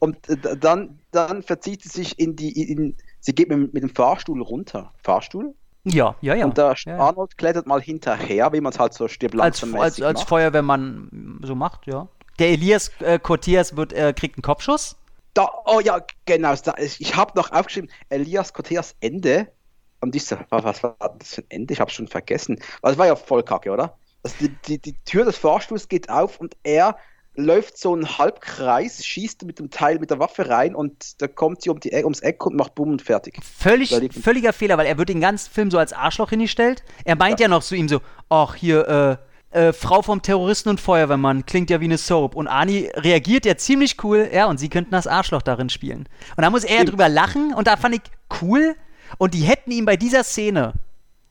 [0.00, 2.70] Und äh, dann, dann verzieht sie sich in die.
[2.72, 4.92] In, sie geht mit, mit dem Fahrstuhl runter.
[5.02, 5.54] Fahrstuhl?
[5.84, 6.44] Ja, ja, ja.
[6.44, 6.98] Und der ja.
[6.98, 10.22] Arnold klettert mal hinterher, wie man es halt so stirbt Als, als, als.
[10.22, 12.08] Feuerwehrmann so macht, ja.
[12.38, 14.96] Der Elias äh, Cortias wird, äh, kriegt einen Kopfschuss.
[15.34, 16.54] Da, oh ja, genau.
[16.56, 19.48] Da, ich habe noch aufgeschrieben, Elias Koteas Ende.
[20.00, 21.74] Und ich so, wa- was war das für ein Ende?
[21.74, 22.58] Ich habe schon vergessen.
[22.82, 23.96] Also, das war ja voll kacke, oder?
[24.22, 26.96] Also die, die, die Tür des Fahrstuhls geht auf und er
[27.34, 31.62] läuft so einen Halbkreis, schießt mit dem Teil mit der Waffe rein und da kommt
[31.62, 33.38] sie um die, E- ums Eck und macht Bumm und fertig.
[33.42, 36.82] Völlig, völliger Fehler, weil er wird den ganzen Film so als Arschloch hingestellt.
[37.04, 39.18] Er meint ja, noch zu ihm so, ach hier,
[39.52, 42.34] äh, äh, Frau vom Terroristen und Feuerwehrmann, klingt ja wie eine Soap.
[42.36, 46.08] Und Ani reagiert ja ziemlich cool, ja, und sie könnten das Arschloch darin spielen.
[46.36, 48.02] Und da muss er drüber lachen und da fand ich
[48.42, 48.76] cool.
[49.18, 50.74] Und die hätten ihm bei dieser Szene,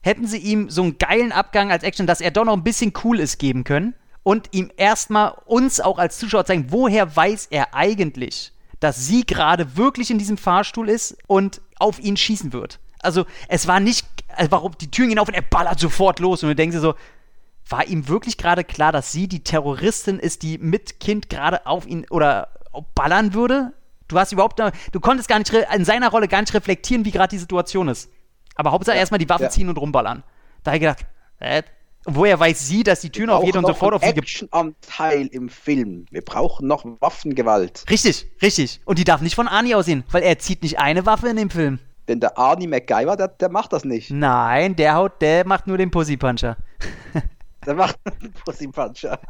[0.02, 2.92] hätten sie ihm so einen geilen Abgang als Action, dass er doch noch ein bisschen
[3.04, 3.94] cool ist, geben können.
[4.22, 9.76] Und ihm erstmal uns auch als Zuschauer zeigen, woher weiß er eigentlich, dass sie gerade
[9.76, 12.78] wirklich in diesem Fahrstuhl ist und auf ihn schießen wird.
[13.02, 14.06] Also es war nicht,
[14.36, 16.80] also warum die Türen gehen auf und er ballert sofort los und du denkst dir
[16.80, 16.94] so,
[17.68, 21.86] war ihm wirklich gerade klar, dass sie die Terroristin ist, die mit Kind gerade auf
[21.86, 22.48] ihn oder
[22.94, 23.72] ballern würde?
[24.08, 27.30] Du hast überhaupt, du konntest gar nicht in seiner Rolle gar nicht reflektieren, wie gerade
[27.30, 28.10] die Situation ist.
[28.56, 29.50] Aber Hauptsache erstmal die Waffe ja.
[29.50, 30.24] ziehen und rumballern.
[30.64, 31.06] Da hab ich gedacht,
[31.38, 31.62] äh,
[32.04, 36.06] woher weiß sie, dass die Türen aufgeht und noch sofort auf sie Actionanteil im Film.
[36.10, 37.84] Wir brauchen noch Waffengewalt.
[37.90, 38.80] Richtig, richtig.
[38.84, 41.50] Und die darf nicht von Arnie aussehen, weil er zieht nicht eine Waffe in dem
[41.50, 41.78] Film.
[42.08, 44.10] Denn der Arnie MacGyver, der, der macht das nicht.
[44.10, 46.56] Nein, der haut, der macht nur den Pussy Puncher.
[47.66, 49.20] Der macht einen Pussy Puncher.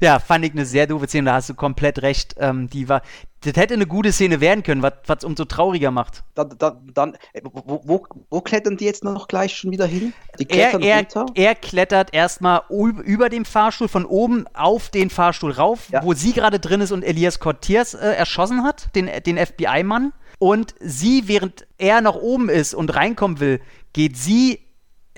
[0.00, 2.34] Ja, fand ich eine sehr doofe Szene, da hast du komplett recht.
[2.38, 3.02] Ähm, die war,
[3.40, 6.22] das hätte eine gute Szene werden können, was es umso trauriger macht.
[6.34, 10.12] Dann, dann, dann äh, wo, wo, wo klettern die jetzt noch gleich schon wieder hin?
[10.38, 15.52] Die Er, klettern er, er klettert erstmal über dem Fahrstuhl von oben auf den Fahrstuhl
[15.52, 16.02] rauf, Ja.
[16.02, 20.12] wo sie gerade drin ist und Elias Cortiers äh, erschossen hat, den, den FBI-Mann.
[20.38, 23.60] Und sie, während er noch oben ist und reinkommen will,
[23.92, 24.60] geht sie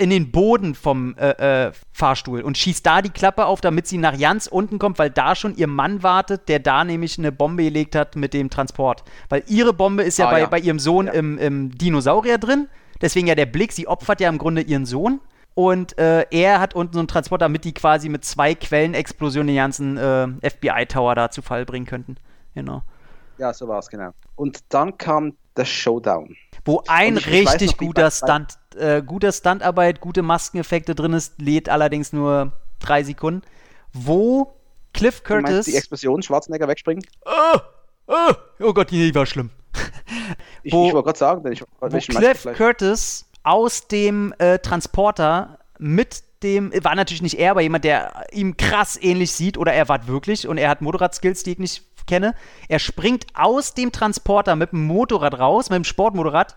[0.01, 3.99] in den Boden vom äh, äh, Fahrstuhl und schießt da die Klappe auf, damit sie
[3.99, 7.65] nach Jans unten kommt, weil da schon ihr Mann wartet, der da nämlich eine Bombe
[7.65, 9.05] gelegt hat mit dem Transport.
[9.29, 10.47] Weil ihre Bombe ist ja, Ah, bei, ja.
[10.47, 11.13] bei ihrem Sohn Ja.
[11.13, 12.69] im, im Dinosaurier drin.
[13.03, 15.21] Deswegen ja der Blick, sie opfert ja im Grunde ihren Sohn.
[15.55, 19.57] Und äh, er hat unten so einen Transporter, damit die quasi mit zwei Quellenexplosionen den
[19.57, 22.17] ganzen äh, FBI-Tower da zu Fall bringen könnten.
[22.55, 22.83] Genau.
[23.37, 24.11] Ja, so war es, genau.
[24.37, 26.37] Und dann kam der Showdown.
[26.65, 31.69] Wo ein ich- ich richtig guter Stunt, äh, guter Stuntarbeit, gute Maskeneffekte drin ist, lädt
[31.69, 33.43] allerdings nur drei Sekunden.
[33.93, 34.55] Wo
[34.93, 35.65] Cliff Du meinst Curtis.
[35.67, 37.05] die Explosion, Schwarzenegger wegspringen?
[37.25, 37.59] oh,
[38.09, 39.51] oh, oh Gott, die war schlimm.
[40.63, 45.59] Ich, Wo- ich wollte gerade sagen, denn ich wo Cliff Curtis aus dem äh, Transporter
[45.79, 49.89] mit dem, war natürlich nicht er, aber jemand, der ihm krass ähnlich sieht, oder er
[49.89, 52.35] war wirklich, und er hat Motorradskills, die ich nicht kenne.
[52.69, 56.57] Er springt aus dem Transporter mit dem Motorrad raus, mit dem Sportmotorrad,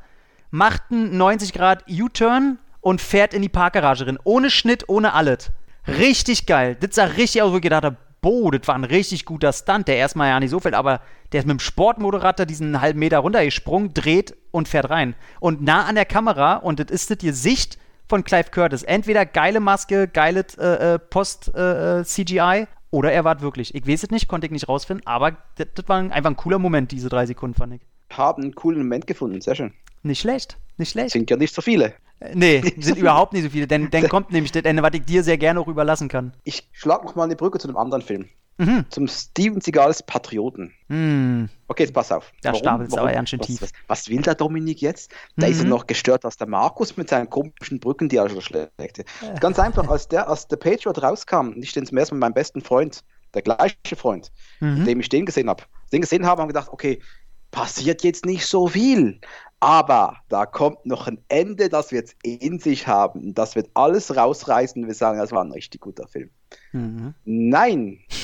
[0.52, 4.20] macht einen 90 Grad U-Turn und fährt in die Parkgarage rein.
[4.24, 5.52] Ohne Schnitt, ohne alles.
[5.88, 6.78] Richtig geil.
[6.80, 9.88] Das sah richtig aus, wo ich gedacht habe, boah, das war ein richtig guter Stunt,
[9.88, 13.00] der erstmal ja nicht so fällt, aber der ist mit dem Sportmotorrad da diesen halben
[13.00, 15.16] Meter runtergesprungen, dreht und fährt rein.
[15.40, 17.78] Und nah an der Kamera, und das ist das die Sicht
[18.08, 18.84] von Clive Curtis.
[18.84, 23.74] Entweder geile Maske, geiles äh, äh, Post-CGI Oder er war wirklich.
[23.74, 26.60] Ich weiß es nicht, konnte ich nicht rausfinden, aber das, das war einfach ein cooler
[26.60, 27.82] Moment, diese drei Sekunden, fand ich.
[28.16, 29.74] Haben einen coolen Moment gefunden, sehr schön.
[30.04, 31.10] Nicht schlecht, nicht schlecht.
[31.10, 31.96] Sind ja nicht so viele.
[32.20, 35.06] Äh, Nee, sind überhaupt nicht so viele, denn dann kommt nämlich das Ende, was ich
[35.06, 36.34] dir sehr gerne auch überlassen kann.
[36.44, 38.30] Ich schlag noch mal eine Brücke zu einem anderen Film.
[38.58, 38.86] Mhm.
[38.90, 40.74] Zum Steven Seagals Patrioten.
[40.88, 41.50] Hm.
[41.68, 42.32] Okay, jetzt pass auf.
[42.44, 43.62] Da stapelt's aber ganz schön was, tief.
[43.62, 45.12] Was, was will der Dominik jetzt?
[45.38, 45.72] Da ist er Mhm.
[45.72, 49.04] noch gestört, dass der Markus mit seinen komischen Brücken, die er schon schlägt.
[49.40, 52.36] Ganz einfach, als der, als der Patriot rauskam, und ich den zum ersten Mal mit
[52.36, 54.78] meinem besten Freund, der gleiche Freund, Mhm.
[54.80, 57.02] mit dem ich den gesehen habe, den gesehen habe, haben gedacht, okay,
[57.50, 59.20] passiert jetzt nicht so viel.
[59.60, 63.34] Aber da kommt noch ein Ende, das wir jetzt in sich haben.
[63.34, 66.30] Das wird alles rausreißen wir sagen, das war ein richtig guter Film.
[66.74, 67.14] Mhm.
[67.24, 68.23] Nein, es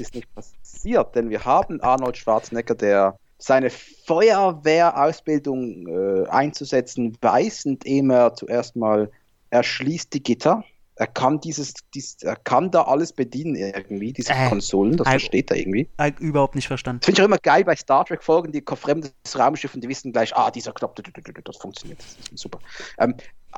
[0.00, 8.10] ist nicht passiert, denn wir haben Arnold Schwarzenegger, der seine Feuerwehrausbildung äh, einzusetzen weiß, indem
[8.10, 9.10] er zuerst mal
[9.50, 10.64] erschließt die Gitter.
[11.00, 15.10] Er kann dieses, dies, er kann da alles bedienen irgendwie, diese Äh, Konsolen, das äh,
[15.12, 15.88] versteht er irgendwie.
[15.98, 17.00] Ich überhaupt nicht verstanden.
[17.00, 19.80] Das finde ich auch immer geil bei Star Trek Folgen, die kommen fremdes Raumschiff und
[19.82, 22.58] die wissen gleich, ah, dieser Knopf, das funktioniert, das ist super.
[22.98, 23.14] Ähm,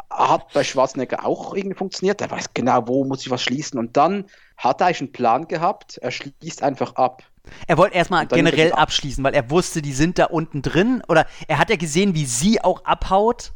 [0.09, 3.97] hat bei Schwarzenegger auch irgendwie funktioniert, er weiß genau, wo muss ich was schließen und
[3.97, 4.27] dann
[4.57, 7.25] hat er eigentlich einen Plan gehabt, er schließt einfach ab.
[7.67, 11.03] Er wollte erstmal generell er- abschließen, weil er wusste, die sind da unten drin.
[11.09, 13.53] Oder er hat ja gesehen, wie sie auch abhaut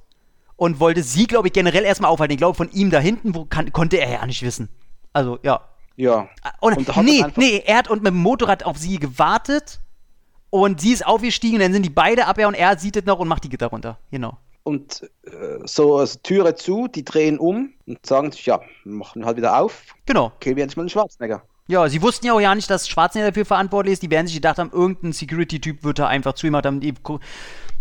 [0.57, 2.33] und wollte sie, glaube ich, generell erstmal aufhalten.
[2.33, 4.69] Ich glaube, von ihm da hinten wo kann, konnte er ja nicht wissen.
[5.13, 5.61] Also, ja.
[5.97, 6.29] Ja.
[6.61, 9.81] Und, Und hat nee, er nee, er hat und mit dem Motorrad auf sie gewartet
[10.51, 13.19] und sie ist aufgestiegen, dann sind die beide ab, ja, und er sieht es noch
[13.19, 13.99] und macht die Gitter runter.
[14.11, 14.37] Genau.
[14.63, 19.37] Und äh, so also Türe zu, die drehen um und sagen sich, ja, machen halt
[19.37, 20.33] wieder auf, Genau.
[20.41, 21.43] killen wir endlich mal den Schwarzenegger.
[21.69, 24.03] Ja, sie wussten ja auch ja nicht, dass Schwarzenegger dafür verantwortlich ist.
[24.03, 26.81] Die werden sich gedacht haben, irgendein Security-Typ wird da einfach zu ihm haben.
[26.81, 26.95] Die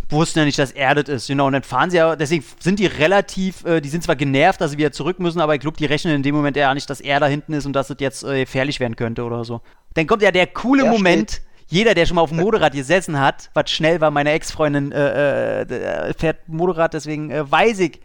[0.10, 1.28] wussten ja nicht, dass er das ist.
[1.28, 4.62] Genau, und dann fahren sie ja, deswegen sind die relativ, äh, die sind zwar genervt,
[4.62, 6.90] dass sie wieder zurück müssen, aber ich glaube, die rechnen in dem Moment ja nicht,
[6.90, 9.62] dass er da hinten ist und dass es jetzt äh, gefährlich werden könnte oder so.
[9.94, 11.42] Dann kommt ja der coole Er Moment.
[11.68, 15.62] Jeder, der schon mal auf dem Motorrad gesessen hat, was schnell war, meine Ex-Freundin äh,
[15.62, 18.02] äh, fährt Motorrad, deswegen äh, weiß ich,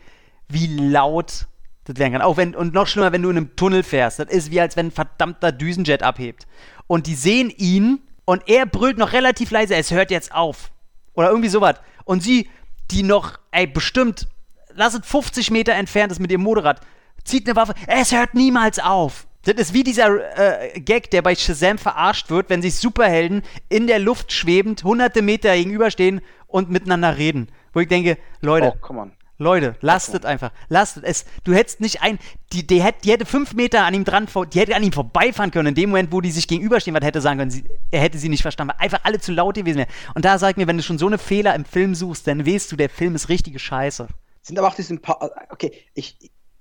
[0.49, 1.47] wie laut
[1.85, 2.23] das werden kann.
[2.23, 4.19] Auch wenn, und noch schlimmer, wenn du in einem Tunnel fährst.
[4.19, 6.47] Das ist wie als wenn ein verdammter Düsenjet abhebt.
[6.87, 10.71] Und die sehen ihn und er brüllt noch relativ leise, es hört jetzt auf.
[11.15, 11.77] Oder irgendwie sowas.
[12.05, 12.49] Und sie,
[12.91, 14.29] die noch, ey, bestimmt,
[14.75, 16.81] lass es 50 Meter entfernt ist mit ihrem Motorrad,
[17.25, 19.27] zieht eine Waffe, es hört niemals auf.
[19.45, 23.87] Das ist wie dieser äh, Gag, der bei Shazam verarscht wird, wenn sich Superhelden in
[23.87, 27.49] der Luft schwebend hunderte Meter gegenüberstehen und miteinander reden.
[27.73, 29.13] Wo ich denke, Leute, Oh, come on.
[29.41, 30.53] Leute, lasst es einfach.
[30.69, 31.25] Lasst es.
[31.45, 32.19] Du hättest nicht ein.
[32.53, 35.51] Die, die, hätte, die hätte fünf Meter an ihm dran, die hätte an ihm vorbeifahren
[35.51, 35.69] können.
[35.69, 38.29] In dem Moment, wo die sich gegenüberstehen, was hätte sagen können, sie, er hätte sie
[38.29, 39.89] nicht verstanden, weil einfach alle zu laut gewesen wären.
[40.15, 42.71] Und da sag mir, wenn du schon so eine Fehler im Film suchst, dann weißt
[42.71, 44.09] du, der Film ist richtige Scheiße.
[44.43, 46.19] sind aber auch diese paar, okay, ich,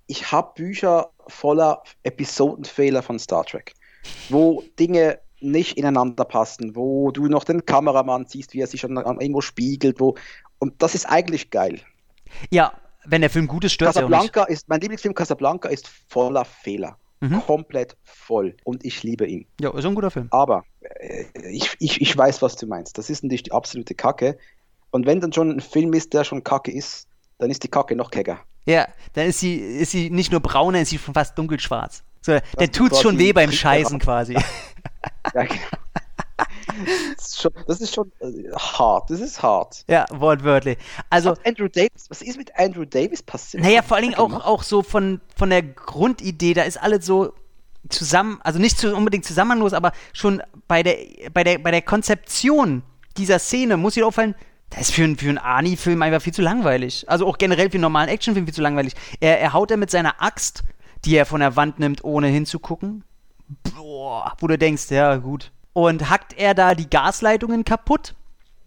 [0.08, 3.74] ich habe Bücher voller Episodenfehler von Star Trek,
[4.30, 8.98] wo Dinge nicht ineinander passen, wo du noch den Kameramann siehst, wie er sich an,
[8.98, 10.16] an irgendwo spiegelt, wo
[10.60, 11.82] und das ist eigentlich geil.
[12.50, 12.74] Ja,
[13.06, 14.12] wenn der Film gut ist, stört er nicht.
[14.12, 16.98] Casablanca ist, mein Lieblingsfilm Casablanca ist voller Fehler.
[17.22, 17.42] Mhm.
[17.42, 18.56] Komplett voll.
[18.64, 19.46] Und ich liebe ihn.
[19.60, 20.28] Ja, ist ein guter Film.
[20.32, 22.98] Aber äh, ich, ich, ich weiß, was du meinst.
[22.98, 24.38] Das ist natürlich die absolute Kacke.
[24.92, 27.08] Und wenn dann schon ein Film ist, der schon Kacke ist,
[27.38, 28.40] dann ist die Kacke noch kecker.
[28.66, 32.04] Ja, dann ist sie, ist sie nicht nur braun, dann ist sie schon fast dunkelschwarz.
[32.22, 34.38] So, der du tut's schon weh beim Scheißen quasi.
[35.34, 35.60] Ja, genau.
[37.18, 39.10] Das, ist schon, das ist schon äh, hart.
[39.10, 39.84] Das ist hart.
[39.88, 40.78] ja, wortwörtlich.
[41.10, 43.64] Also, Was Andrew Davis, was ist mit Andrew Davis passiert?
[43.64, 47.34] Naja, vor allen Dingen auch, auch so von, von der Grundidee, da ist alles so
[47.90, 50.98] zusammen, also nicht zu, unbedingt zusammenlos, aber schon bei der,
[51.34, 52.84] bei der, bei der Konzeption
[53.18, 54.36] dieser Szene muss dir auffallen,
[54.70, 57.10] das ist für, einen- für einen Ani-Film einfach viel zu langweilig.
[57.10, 58.94] Also auch generell für einen normalen Actionfilm viel zu langweilig.
[59.20, 60.64] Er, er haut er mit seiner Axt,
[61.06, 63.04] die er von der Wand nimmt, ohne hinzugucken.
[63.76, 65.52] Boah, wo du denkst, ja, gut.
[65.80, 68.14] Und hackt er da die Gasleitungen kaputt?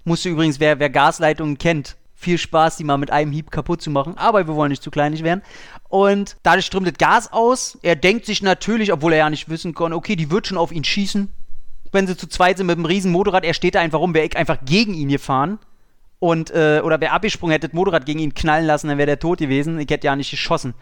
[0.05, 3.83] Musst du übrigens, wer, wer Gasleitungen kennt, viel Spaß, die mal mit einem Hieb kaputt
[3.83, 4.17] zu machen.
[4.17, 5.43] Aber wir wollen nicht zu kleinlich werden.
[5.91, 7.77] Und dadurch strömt das Gas aus.
[7.83, 10.73] Er denkt sich natürlich, obwohl er ja nicht wissen kann, okay, die wird schon auf
[10.73, 11.31] ihn schießen.
[11.93, 14.25] Wenn sie zu zweit sind mit einem riesen Motorrad, er steht da einfach rum, wäre
[14.25, 15.59] ich einfach gegen ihn gefahren.
[16.19, 19.19] Und, äh, oder wäre abgesprungen, hätte das Motorrad gegen ihn knallen lassen, dann wäre der
[19.19, 19.79] tot gewesen.
[19.79, 20.73] Ich hätte ja nicht geschossen.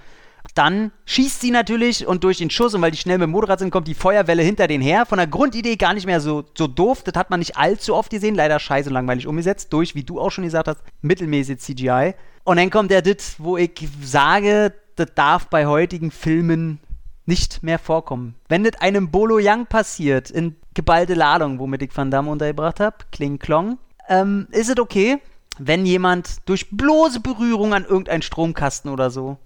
[0.54, 3.58] Dann schießt sie natürlich und durch den Schuss, und weil die schnell mit dem Motorrad
[3.58, 5.06] sind, kommt die Feuerwelle hinter den her.
[5.06, 7.02] Von der Grundidee gar nicht mehr so, so doof.
[7.02, 8.34] Das hat man nicht allzu oft gesehen.
[8.34, 9.72] Leider scheiße und langweilig umgesetzt.
[9.72, 12.14] Durch, wie du auch schon gesagt hast, mittelmäßig CGI.
[12.44, 16.80] Und dann kommt der Dit, wo ich sage, das darf bei heutigen Filmen
[17.26, 18.34] nicht mehr vorkommen.
[18.48, 22.96] Wenn das einem Bolo Young passiert, in geballte Ladung, womit ich Van Damme untergebracht habe,
[23.12, 25.18] Kling Klong, ähm, ist es okay,
[25.58, 29.38] wenn jemand durch bloße Berührung an irgendeinen Stromkasten oder so,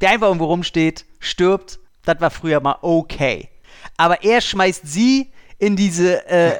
[0.00, 3.48] der einfach irgendwo rumsteht, stirbt, das war früher mal okay.
[3.96, 6.58] Aber er schmeißt sie in diese, äh,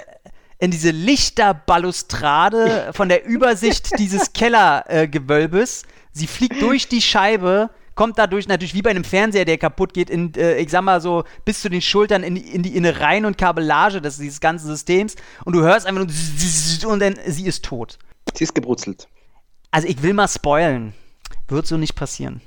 [0.59, 5.83] in diese Lichterbalustrade von der Übersicht dieses Kellergewölbes.
[6.13, 10.09] sie fliegt durch die Scheibe, kommt dadurch natürlich wie bei einem Fernseher, der kaputt geht,
[10.09, 13.39] in, äh, ich sag mal so, bis zu den Schultern in, in die Innereien und
[13.39, 15.17] Kabellage des, dieses ganzen Systems.
[15.45, 17.99] Und du hörst einfach nur und dann sie ist tot.
[18.35, 19.09] Sie ist gebrutzelt.
[19.71, 20.95] Also ich will mal spoilen.
[21.49, 22.41] Wird so nicht passieren.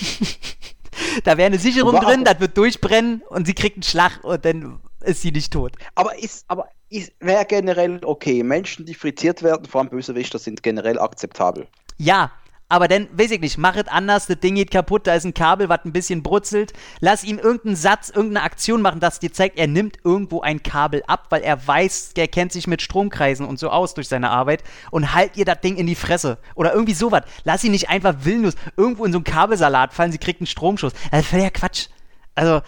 [1.24, 4.44] da wäre eine Sicherung Aber- drin, das wird durchbrennen und sie kriegt einen Schlag und
[4.44, 5.72] dann ist sie nicht tot.
[5.94, 8.42] Aber ist, aber ist, wäre generell okay.
[8.42, 11.66] Menschen, die frittiert werden, vor allem Bösewichter, sind generell akzeptabel.
[11.96, 12.32] Ja,
[12.70, 15.34] aber dann, weiß ich nicht, mach es anders, das Ding geht kaputt, da ist ein
[15.34, 16.72] Kabel, was ein bisschen brutzelt.
[17.00, 21.02] Lass ihm irgendeinen Satz, irgendeine Aktion machen, das dir zeigt, er nimmt irgendwo ein Kabel
[21.08, 24.62] ab, weil er weiß, er kennt sich mit Stromkreisen und so aus durch seine Arbeit
[24.92, 26.38] und halt ihr das Ding in die Fresse.
[26.54, 27.24] Oder irgendwie sowas.
[27.42, 30.92] Lass sie nicht einfach willenlos irgendwo in so einen Kabelsalat fallen, sie kriegt einen Stromschuss.
[31.10, 31.88] Das ist ja Quatsch.
[32.36, 32.62] Also,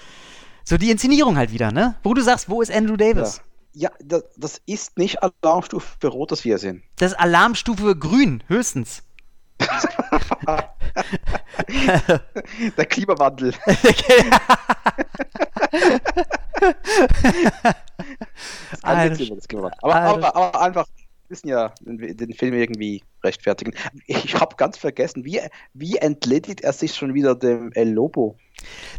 [0.64, 1.94] so die Inszenierung halt wieder, ne?
[2.02, 3.40] Wo du sagst, wo ist Andrew Davis?
[3.72, 6.82] Ja, das, das ist nicht Alarmstufe für rotes Wirsinn.
[6.96, 9.04] Das ist Alarmstufe grün, höchstens.
[12.76, 13.54] Der Klimawandel.
[18.72, 19.78] Das Alter, das Klimawandel.
[19.82, 20.86] Aber, aber, aber einfach,
[21.32, 23.72] müssen ja den, den Film irgendwie rechtfertigen.
[24.06, 25.40] Ich habe ganz vergessen, wie,
[25.72, 28.36] wie entledigt er sich schon wieder dem El Lobo?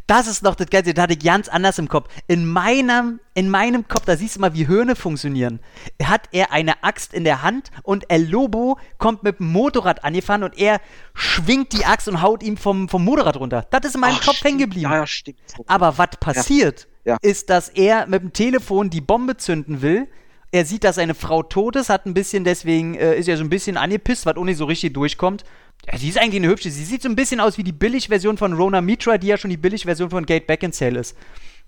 [0.07, 2.10] Das ist noch das Ganze, das hatte ich ganz anders im Kopf.
[2.27, 5.60] In meinem, in meinem Kopf, da siehst du mal, wie Hirne funktionieren.
[6.01, 10.41] Hat er eine Axt in der Hand und El Lobo kommt mit dem Motorrad angefahren
[10.43, 10.81] und er
[11.14, 13.68] schwingt die Axt und haut ihm vom, vom Motorrad runter.
[13.69, 14.89] Das ist in meinem Ach, Kopf hängen geblieben.
[14.91, 15.38] Ja, ja, stimmt.
[15.68, 17.18] Aber was passiert, Ja.
[17.22, 20.07] ist, dass er mit dem Telefon die Bombe zünden will.
[20.54, 23.44] Er sieht, dass seine Frau tot ist, hat ein bisschen, deswegen äh, ist er so
[23.44, 25.44] ein bisschen angepisst, was auch nicht so richtig durchkommt.
[25.92, 26.70] Ja, sie ist eigentlich eine hübsche.
[26.70, 29.50] Sie sieht so ein bisschen aus wie die Billigversion von Rona Mitra, die ja schon
[29.50, 31.18] die Billigversion von Kate Beckinsale ist.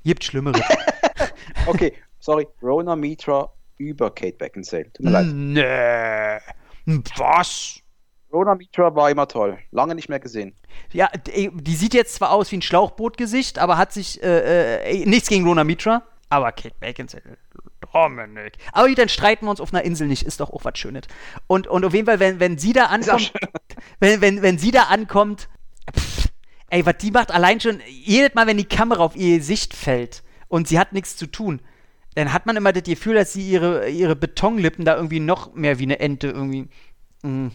[0.04, 0.62] Gibt Schlimmeres.
[1.68, 2.48] Okay, sorry.
[2.62, 4.92] Rona Mitra über Kate Beckinsale.
[4.94, 5.26] Tut mir leid.
[6.86, 7.02] nee.
[7.18, 7.80] Was?
[8.32, 9.58] Rona Mitra war immer toll.
[9.72, 10.56] Lange nicht mehr gesehen.
[10.92, 15.06] Ja, die, die sieht jetzt zwar aus wie ein Schlauchbootgesicht, aber hat sich äh, äh,
[15.06, 16.04] nichts gegen Rona Mitra.
[16.30, 17.38] Aber Kate Beckinsale,
[17.96, 18.58] Dominik.
[18.74, 21.04] Aber dann streiten wir uns auf einer Insel nicht, ist doch auch was Schönes.
[21.48, 23.34] Und, und auf jeden Fall, wenn, wenn sie da ankommt,
[24.00, 25.48] wenn, wenn, wenn sie da ankommt,
[25.98, 26.30] pff,
[26.70, 30.24] ey, was die macht, allein schon, jedes Mal, wenn die Kamera auf ihr Gesicht fällt
[30.50, 31.62] und sie hat nichts zu tun,
[32.16, 35.80] dann hat man immer das Gefühl, dass sie ihre, ihre Betonlippen da irgendwie noch mehr
[35.80, 36.68] wie eine Ente irgendwie,
[37.24, 37.48] mm,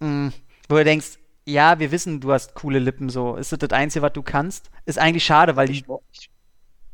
[0.00, 0.32] mm,
[0.68, 3.36] wo du denkst, ja, wir wissen, du hast coole Lippen, so.
[3.36, 4.70] Ist das das Einzige, was du kannst?
[4.86, 5.74] Ist eigentlich schade, weil die.
[5.74, 6.30] Ich, ich,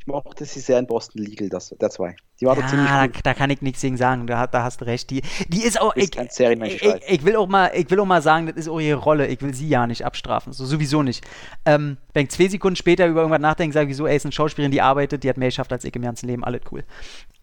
[0.01, 2.15] ich mochte sie sehr in Boston Legal, das, der zwei.
[2.39, 4.25] Die war doch ziemlich Ja, da, da kann ich nichts gegen sagen.
[4.25, 5.11] Da, da hast du recht.
[5.11, 5.95] Die, die ist auch.
[5.95, 7.01] Ist Ich, ich, ich, ich weiß.
[7.07, 9.27] ich will auch mal, ich will auch mal sagen, das ist auch ihre Rolle.
[9.27, 10.53] Ich will sie ja nicht abstrafen.
[10.53, 11.23] So sowieso nicht.
[11.65, 14.31] Ähm, wenn ich zwei Sekunden später über irgendwas nachdenke, sage ich so, ey, ist eine
[14.31, 16.83] Schauspielerin, die arbeitet, die hat mehr geschafft als ich im ganzen Leben, alles cool.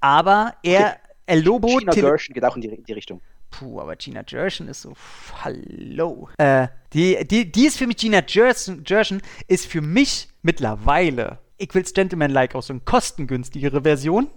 [0.00, 3.20] Aber er, El Lobo, Gina Gershon geht auch in die, in die Richtung.
[3.52, 4.94] Puh, aber Gina Gershon ist so.
[4.94, 6.28] pff, Hallo.
[6.38, 11.74] Äh, die, die, die ist für mich, Gina Gershon, Gershon ist für mich mittlerweile, ich
[11.74, 14.28] will's Gentleman-like auch so eine kostengünstigere Version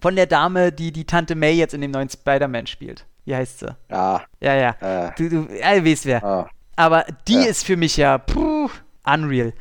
[0.00, 3.04] von der Dame, die die Tante May jetzt in dem neuen Spider-Man spielt.
[3.24, 3.76] Wie heißt sie?
[3.90, 5.06] Ja, Ja, ja.
[5.08, 6.24] äh, Du, du ja, weißt wer.
[6.24, 6.48] ah.
[6.76, 7.42] Aber die Ja.
[7.42, 8.70] ist für mich ja puh,
[9.04, 9.52] unreal.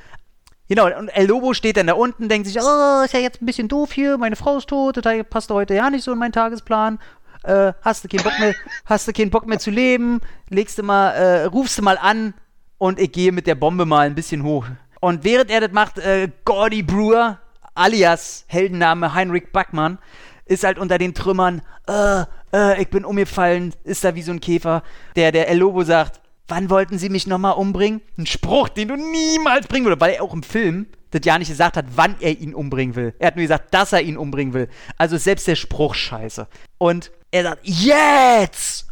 [0.69, 3.45] Genau, und El Lobo steht dann da unten, denkt sich, oh, ist ja jetzt ein
[3.47, 6.31] bisschen doof hier, meine Frau ist tot, das passt heute ja nicht so in meinen
[6.31, 6.99] Tagesplan.
[7.43, 8.53] Äh, hast du keinen Bock mehr,
[8.85, 12.35] hast du keinen Bock mehr zu leben, legst du mal, äh, rufst du mal an
[12.77, 14.67] und ich gehe mit der Bombe mal ein bisschen hoch.
[14.99, 17.39] Und während er das macht, äh, Gordy Brewer,
[17.73, 19.99] alias Heldenname Heinrich Backmann,
[20.45, 22.23] ist halt unter den Trümmern, äh,
[22.53, 24.84] äh, ich bin umgefallen, ist da wie so ein Käfer.
[25.15, 28.01] Der, der El Lobo sagt, wann wollten sie mich nochmal umbringen?
[28.17, 31.49] Ein Spruch, den du niemals bringen würdest, weil er auch im Film das ja nicht
[31.49, 33.13] gesagt hat, wann er ihn umbringen will.
[33.19, 34.69] Er hat nur gesagt, dass er ihn umbringen will.
[34.97, 36.47] Also selbst der Spruch scheiße.
[36.77, 38.88] Und er sagt, jetzt!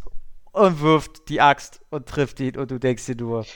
[0.52, 3.46] Und wirft die Axt und trifft ihn und du denkst dir nur,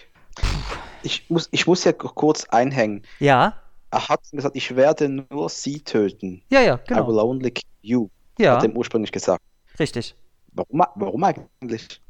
[1.03, 3.03] Ich, muss, ich muss ja kurz einhängen.
[3.19, 3.55] ja,
[3.91, 6.43] Er hat gesagt, ich werde nur sie töten.
[6.51, 7.25] ja, ja, I will genau.
[7.29, 8.09] only kill you.
[8.39, 9.43] Ja, Hat er ihm ursprünglich gesagt.
[9.79, 10.15] richtig.
[10.55, 12.01] Warum, warum eigentlich?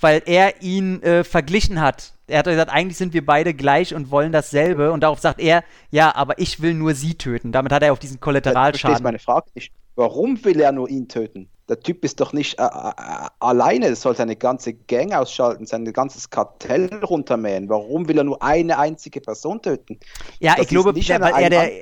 [0.00, 2.14] weil er ihn äh, verglichen hat.
[2.26, 4.90] Er hat gesagt, eigentlich sind wir beide gleich und wollen dasselbe.
[4.92, 7.52] Und darauf sagt er, ja, aber ich will nur sie töten.
[7.52, 9.02] Damit hat er auf diesen Du verstehst Kollateralschaden.
[9.02, 9.72] meine Frage nicht.
[9.94, 11.50] Warum will er nur ihn töten?
[11.68, 12.92] Der Typ ist doch nicht äh, äh,
[13.38, 17.68] alleine, er soll seine ganze Gang ausschalten, sein ganzes Kartell runtermähen.
[17.68, 19.98] Warum will er nur eine einzige Person töten?
[20.40, 21.72] Ja, Das ich glaube, nicht weil er der,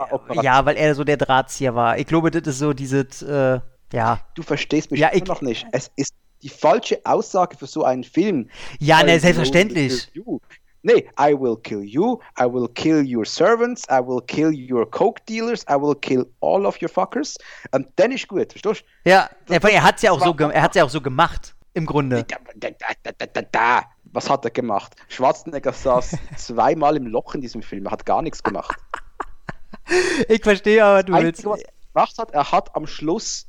[0.42, 1.98] ja, weil er so der Drahtzieher war.
[1.98, 3.60] Ich glaube, das ist so dieses, äh,
[3.92, 4.20] ja.
[4.34, 5.66] Du verstehst mich Ja, ich- noch nicht.
[5.72, 6.12] Es ist
[6.42, 8.48] die falsche Aussage für so einen Film.
[8.78, 10.08] Ja, ne, selbstverständlich.
[10.14, 10.38] you.
[10.82, 15.20] Nee, I will kill you, I will kill your servants, I will kill your coke
[15.28, 17.36] dealers, I will kill all of your fuckers.
[17.72, 19.10] Und dann ist gut, verstehst du?
[19.10, 21.84] Ja, das, er hat es ja, auch so er hat's ja auch so gemacht, im
[21.84, 22.24] Grunde.
[22.24, 24.96] Da, da, da, da, Was hat er gemacht?
[25.08, 28.78] Schwarzenegger saß zweimal im Loch in diesem Film, er hat gar nichts gemacht.
[30.28, 31.44] ich verstehe aber, du willst.
[31.44, 33.46] Was er gemacht hat, er hat am Schluss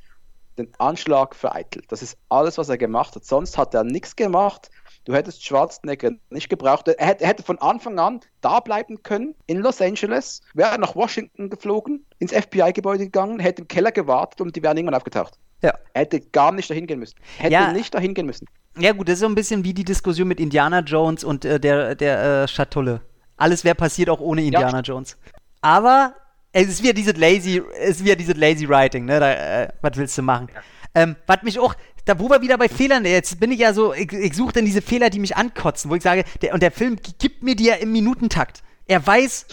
[0.58, 1.92] den Anschlag vereitelt.
[1.92, 3.26] Das ist alles, was er gemacht hat.
[3.26, 4.70] Sonst hat er nichts gemacht.
[5.06, 6.88] Du hättest Schwarzenegger nicht gebraucht.
[6.88, 10.96] Er hätte, er hätte, von Anfang an da bleiben können in Los Angeles, wäre nach
[10.96, 15.40] Washington geflogen, ins FBI-Gebäude gegangen, hätte im Keller gewartet und die wären irgendwann aufgetaucht.
[15.62, 15.74] Ja.
[15.94, 17.16] Er hätte gar nicht dahin gehen müssen.
[17.38, 17.72] Hätte ja.
[17.72, 18.48] nicht dahin gehen müssen.
[18.78, 21.60] Ja, gut, das ist so ein bisschen wie die Diskussion mit Indiana Jones und äh,
[21.60, 23.02] der, der äh, Schatulle.
[23.38, 24.82] Alles wäre passiert auch ohne Indiana ja.
[24.82, 25.18] Jones.
[25.62, 26.16] Aber
[26.54, 29.20] es ist wieder dieses lazy, es ist wieder dieses lazy writing, ne?
[29.20, 30.48] Da, äh, was willst du machen?
[30.54, 30.62] Ja.
[30.94, 31.74] Ähm, was mich auch,
[32.12, 34.66] da wo wir wieder bei Fehlern, jetzt bin ich ja so, ich, ich suche dann
[34.66, 37.66] diese Fehler, die mich ankotzen, wo ich sage, der, und der Film gibt mir die
[37.66, 38.64] ja im Minutentakt.
[38.86, 39.46] Er weiß,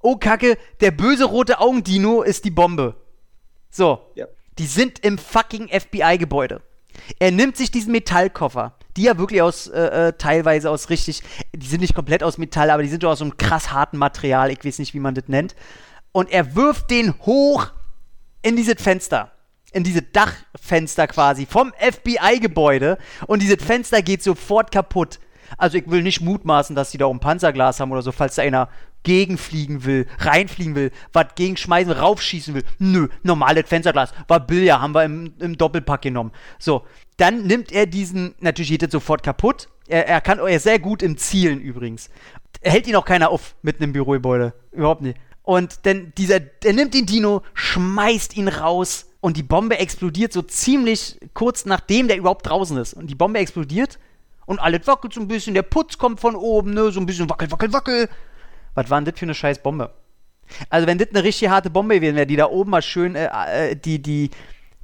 [0.00, 2.96] oh Kacke, der böse rote Augendino ist die Bombe.
[3.70, 4.00] So.
[4.16, 4.26] Ja.
[4.58, 6.60] Die sind im fucking FBI-Gebäude.
[7.18, 11.22] Er nimmt sich diesen Metallkoffer, die ja wirklich aus, äh, äh, teilweise aus richtig,
[11.54, 13.96] die sind nicht komplett aus Metall, aber die sind doch aus so einem krass harten
[13.96, 15.56] Material, ich weiß nicht, wie man das nennt.
[16.12, 17.68] Und er wirft den hoch
[18.42, 19.33] in dieses Fenster
[19.74, 22.96] in diese Dachfenster quasi vom FBI-Gebäude
[23.26, 25.18] und dieses Fenster geht sofort kaputt.
[25.58, 28.42] Also ich will nicht mutmaßen, dass die da um Panzerglas haben oder so, falls da
[28.42, 28.68] einer
[29.02, 32.64] gegenfliegen will, reinfliegen will, was gegenschmeißen, raufschießen will.
[32.78, 34.14] Nö, normales Fensterglas.
[34.28, 36.32] War Billard, haben wir im, im, Doppelpack genommen.
[36.58, 36.86] So,
[37.18, 39.68] dann nimmt er diesen, natürlich geht das sofort kaputt.
[39.86, 42.08] Er, er kann, er sehr gut im Zielen übrigens.
[42.62, 44.54] Er hält ihn auch keiner auf mitten im Bürogebäude.
[44.72, 45.18] Überhaupt nicht.
[45.42, 50.42] Und dann dieser, er nimmt den Dino, schmeißt ihn raus und die Bombe explodiert so
[50.42, 52.92] ziemlich kurz nachdem der überhaupt draußen ist.
[52.92, 53.98] Und die Bombe explodiert
[54.44, 57.30] und alles wackelt so ein bisschen, der Putz kommt von oben, ne, so ein bisschen
[57.30, 58.10] wackel, wackel, wackel.
[58.74, 59.94] Was war denn das für eine scheiß Bombe?
[60.68, 63.70] Also wenn das eine richtig harte Bombe gewesen wäre, die da oben mal schön äh,
[63.70, 64.28] äh, die, die,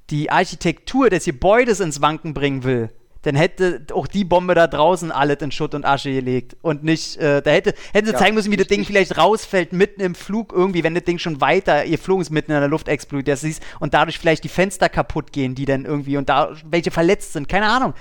[0.09, 2.89] die Architektur des Gebäudes ins Wanken bringen will,
[3.23, 6.57] dann hätte auch die Bombe da draußen alles in Schutt und Asche gelegt.
[6.63, 9.73] Und nicht, äh, da hätte, hätten sie ja, zeigen müssen, wie das Ding vielleicht rausfällt,
[9.73, 12.69] mitten im Flug irgendwie, wenn das Ding schon weiter, ihr Flug ist mitten in der
[12.69, 16.29] Luft explodiert, das ist, und dadurch vielleicht die Fenster kaputt gehen, die dann irgendwie, und
[16.29, 17.95] da welche verletzt sind, keine Ahnung.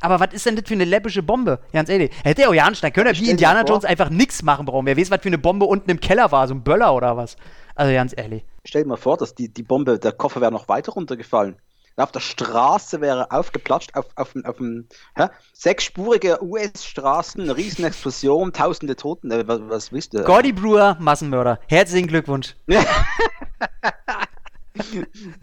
[0.00, 1.60] Aber was ist denn das für eine läppische Bombe?
[1.72, 2.10] Ganz ehrlich.
[2.24, 4.84] Hätte er auch ja ansteigen können, wie Indiana Jones einfach nichts machen brauchen.
[4.84, 7.36] Wer weiß, was für eine Bombe unten im Keller war, so ein Böller oder was.
[7.76, 8.44] Also ganz ehrlich.
[8.64, 11.56] Stell dir mal vor, dass die, die Bombe, der Koffer wäre noch weiter runtergefallen
[11.96, 15.28] auf der Straße wäre aufgeplatscht, auf, auf, auf, einem hä?
[15.52, 20.22] sechsspurige US-Straßen, eine riesen Explosion, tausende Toten, äh, was, was wisst ihr?
[20.22, 21.58] Gordy Brewer, Massenmörder.
[21.68, 22.56] Herzlichen Glückwunsch.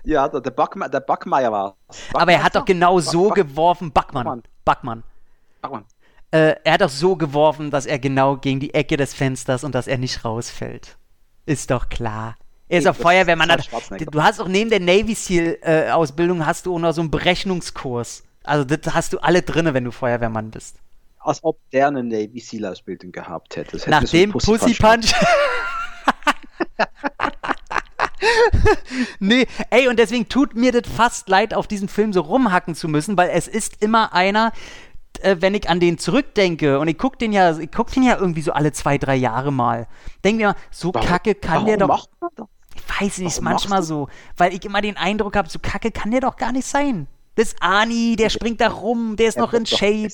[0.03, 1.77] ja, der, der, Backme der Backmeier war
[2.13, 4.43] Aber er hat doch genau so Back geworfen, Backmann.
[4.65, 5.03] Backmann.
[5.61, 5.85] Backmann.
[6.31, 9.73] Äh, er hat doch so geworfen, dass er genau gegen die Ecke des Fensters und
[9.73, 10.97] dass er nicht rausfällt.
[11.45, 12.35] Ist doch klar.
[12.69, 13.51] Er ist auch Feuerwehrmann.
[13.51, 13.67] Hat,
[13.99, 18.23] du hast auch neben der Navy SEAL-Ausbildung äh, hast du auch noch so einen Berechnungskurs.
[18.43, 20.77] Also das hast du alle drinne, wenn du Feuerwehrmann bist.
[21.19, 23.77] Als ob der eine Navy SEAL-Ausbildung gehabt hätte.
[23.77, 25.13] hätte Nach dem Pussy, Pussy Punch.
[29.19, 32.87] nee, ey, und deswegen tut mir das fast leid, auf diesen Film so rumhacken zu
[32.87, 34.53] müssen, weil es ist immer einer,
[35.21, 38.17] äh, wenn ich an den zurückdenke, und ich gucke den ja, ich guck den ja
[38.17, 39.87] irgendwie so alle zwei, drei Jahre mal,
[40.23, 42.07] denke mir, so warum, kacke kann der doch.
[42.75, 46.11] Ich weiß nicht, ist manchmal so, weil ich immer den Eindruck habe, so kacke kann
[46.11, 47.07] der doch gar nicht sein.
[47.35, 50.09] Das Ani, der springt da rum, der ist er noch in Shape.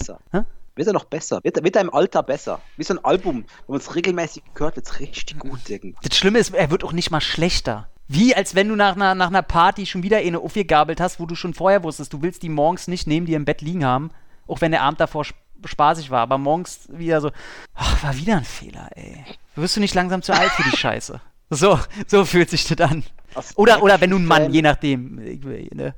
[0.75, 1.39] Wird er noch besser?
[1.43, 2.59] Wird, wird er im Alter besser?
[2.75, 5.95] Wie so ein Album, wo man es regelmäßig gehört, wird es richtig gut irgendwie.
[6.03, 7.87] Das Schlimme ist, er wird auch nicht mal schlechter.
[8.07, 11.25] Wie als wenn du nach einer, nach einer Party schon wieder eine aufgegabelt hast, wo
[11.25, 14.11] du schon vorher wusstest, du willst die morgens nicht neben dir im Bett liegen haben,
[14.47, 15.25] auch wenn der Abend davor
[15.63, 16.21] spaßig war.
[16.21, 17.31] Aber morgens wieder so,
[17.73, 19.23] ach, war wieder ein Fehler, ey.
[19.55, 21.21] Wirst du nicht langsam zu alt für die Scheiße?
[21.49, 23.03] So, so fühlt sich das an.
[23.35, 25.15] Als oder, oder wenn du ein Mann, je nachdem.
[25.15, 25.93] Ne?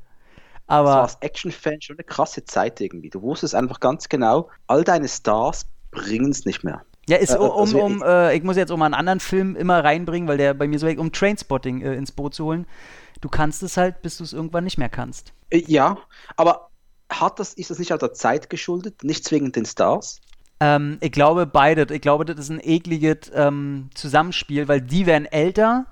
[0.68, 3.10] Aber so als Action-Fan schon eine krasse Zeit irgendwie.
[3.10, 6.84] Du wusstest einfach ganz genau, all deine Stars bringen es nicht mehr.
[7.07, 9.82] Ja, ist äh, um, also, um äh, ich muss jetzt um einen anderen Film immer
[9.84, 12.68] reinbringen, weil der bei mir so weg, um Trainspotting äh, ins Boot zu holen.
[13.22, 15.32] Du kannst es halt, bis du es irgendwann nicht mehr kannst.
[15.49, 15.98] Äh, ja,
[16.36, 16.69] aber
[17.10, 20.19] hat das, ist das nicht auch der Zeit geschuldet, nicht zwingend den Stars?
[20.59, 21.93] Ähm, ich glaube beide.
[21.93, 25.85] Ich glaube, das ist ein ekliges ähm, Zusammenspiel, weil die werden älter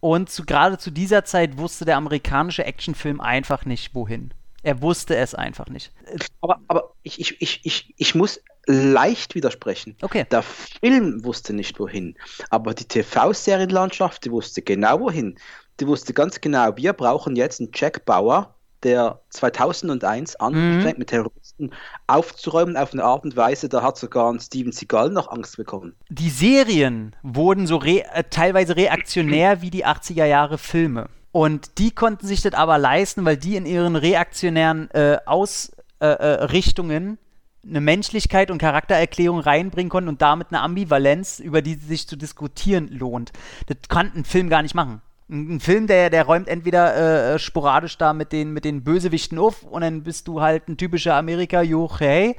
[0.00, 4.32] und zu, gerade zu dieser Zeit wusste der amerikanische Actionfilm einfach nicht, wohin.
[4.62, 5.92] Er wusste es einfach nicht.
[6.40, 9.96] Aber, aber ich, ich, ich, ich, ich muss leicht widersprechen.
[10.02, 10.26] Okay.
[10.30, 12.16] Der Film wusste nicht wohin,
[12.50, 15.38] aber die TV-Serienlandschaft, die wusste genau wohin.
[15.80, 21.70] Die wusste ganz genau, wir brauchen jetzt einen Jack Bauer der 2001 anfängt, mit Terroristen
[22.06, 25.94] aufzuräumen auf eine Art und Weise, da hat sogar ein Steven Seagal noch Angst bekommen.
[26.08, 31.08] Die Serien wurden so re äh, teilweise reaktionär wie die 80er Jahre Filme.
[31.32, 37.18] Und die konnten sich das aber leisten, weil die in ihren reaktionären äh, Ausrichtungen
[37.64, 42.88] eine Menschlichkeit und Charaktererklärung reinbringen konnten und damit eine Ambivalenz, über die sich zu diskutieren
[42.88, 43.32] lohnt.
[43.66, 45.02] Das kann ein Film gar nicht machen.
[45.30, 49.38] Ein, ein Film, der, der räumt entweder äh, sporadisch da mit den, mit den Bösewichten
[49.38, 52.36] auf und dann bist du halt ein typischer Amerika-Juch, hey,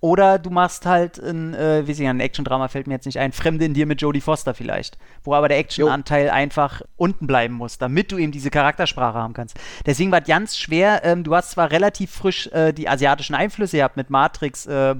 [0.00, 3.32] oder du machst halt ein, äh, wie sie ein Action-Drama fällt mir jetzt nicht ein,
[3.32, 4.96] Fremde in dir mit Jodie Foster vielleicht.
[5.24, 9.56] Wo aber der Action-Anteil einfach unten bleiben muss, damit du eben diese Charaktersprache haben kannst.
[9.86, 11.00] Deswegen war es ganz schwer.
[11.04, 14.94] Ähm, du hast zwar relativ frisch äh, die asiatischen Einflüsse gehabt mit Matrix, äh,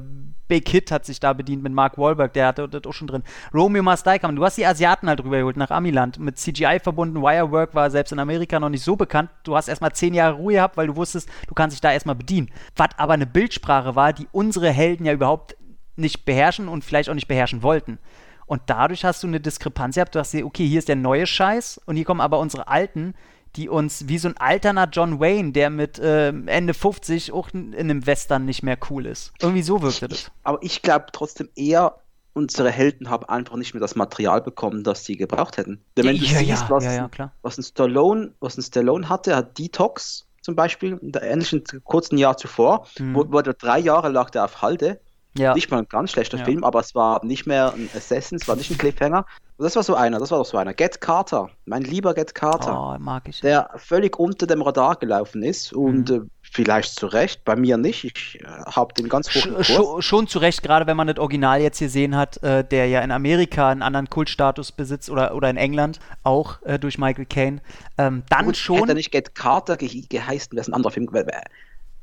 [0.48, 3.22] Big Hit hat sich da bedient mit Mark Wahlberg, der hatte das auch schon drin.
[3.54, 4.34] Romeo Must kam.
[4.34, 6.18] Du hast die Asiaten halt rübergeholt nach Amiland.
[6.18, 7.22] Mit CGI verbunden.
[7.22, 9.30] Wirework war selbst in Amerika noch nicht so bekannt.
[9.44, 12.14] Du hast erstmal zehn Jahre Ruhe gehabt, weil du wusstest, du kannst dich da erstmal
[12.14, 12.50] bedienen.
[12.74, 15.56] Was aber eine Bildsprache war, die unsere Helden ja überhaupt
[15.96, 17.98] nicht beherrschen und vielleicht auch nicht beherrschen wollten.
[18.46, 20.14] Und dadurch hast du eine Diskrepanz gehabt.
[20.14, 23.14] Du hast dir, okay, hier ist der neue Scheiß und hier kommen aber unsere alten,
[23.56, 27.72] die uns wie so ein alterner John Wayne, der mit äh, Ende 50 auch in,
[27.72, 29.32] in einem Western nicht mehr cool ist.
[29.40, 30.30] Irgendwie so wirkte das.
[30.44, 31.96] Aber ich glaube trotzdem eher,
[32.34, 35.82] unsere Helden haben einfach nicht mehr das Material bekommen, das sie gebraucht hätten.
[35.96, 38.62] Denn wenn Ja, du ja, siehst, was, ja, ja, ein- was ein Stallone, was ein
[38.62, 43.14] Stallone hatte, hat Detox zum Beispiel, in der ähnlichen kurzen Jahr zuvor, Mhm.
[43.14, 45.00] wo, wo der drei Jahre lag der auf Halde.
[45.38, 45.54] Ja.
[45.54, 46.44] Nicht mal ein ganz schlechter Ja.
[46.44, 49.24] Film, aber es war nicht mehr ein Assassin, es war nicht ein Cliffhanger.
[49.56, 50.72] Und das war so einer, das war doch so einer.
[50.72, 53.40] Get Carter, mein lieber Get Carter Oh, mag ich.
[53.40, 56.16] der völlig unter dem Radar gelaufen ist und Mhm.
[56.16, 58.04] äh, vielleicht zu Recht, bei mir nicht.
[58.04, 61.18] Ich äh, habe den ganz hoch Sch schon, schon zu Recht, gerade wenn man das
[61.18, 65.50] Original jetzt gesehen hat, äh, der ja in Amerika einen anderen Kultstatus besitzt oder, oder
[65.50, 67.60] in England auch äh, durch Michael Caine.
[67.98, 68.76] Ähm, dann Gut, schon.
[68.78, 71.08] Hätte er nicht Get Carter ge geheißen, wäre es ein anderer Film.
[71.10, 71.32] We- we-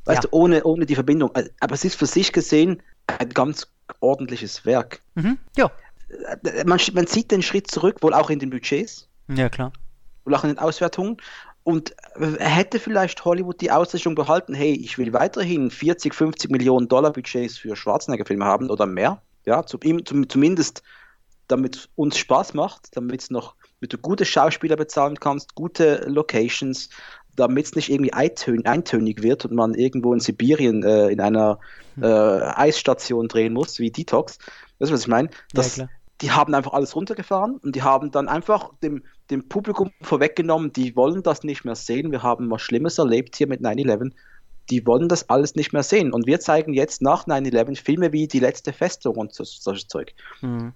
[0.06, 0.30] Weißt Ja.
[0.30, 1.32] du, ohne, ohne die Verbindung.
[1.36, 3.68] Also, Aber es ist für sich gesehen ein ganz
[4.00, 5.02] ordentliches Werk.
[5.16, 5.38] Mhm.
[5.58, 5.72] Ja.
[6.44, 9.74] Äh, Man, man sieht den Schritt zurück, wohl auch in den Budgets, ja, klar.
[10.24, 11.18] wohl auch in den Auswertungen.
[11.64, 16.88] Und äh, hätte vielleicht Hollywood die Ausrichtung behalten, hey, ich will weiterhin 40, 50 Millionen
[16.88, 19.22] Dollar Budgets für Schwarzenegger-Filme haben oder mehr.
[19.46, 20.84] Ja, zum, zum, zumindest
[21.48, 26.90] damit uns Spaß macht, damit es noch mit du gute Schauspieler bezahlen kannst, gute Locations,
[27.36, 31.60] damit es nicht irgendwie eintön eintönig wird und man irgendwo in Sibirien äh, in einer
[32.02, 34.38] äh, Eisstation drehen muss, wie Detox.
[34.80, 35.30] Das ist, was ich meine.
[35.54, 35.90] Das, klar.
[36.22, 40.96] die haben einfach alles runtergefahren und die haben dann einfach dem, dem Publikum vorweggenommen, die
[40.96, 42.12] wollen das nicht mehr sehen.
[42.12, 44.12] Wir haben was Schlimmes erlebt hier mit 9-11.
[44.70, 46.12] Die wollen das alles nicht mehr sehen.
[46.12, 50.14] Und wir zeigen jetzt nach 9-11 Filme wie Die letzte Festung und so, solches Zeug.
[50.42, 50.74] Mhm.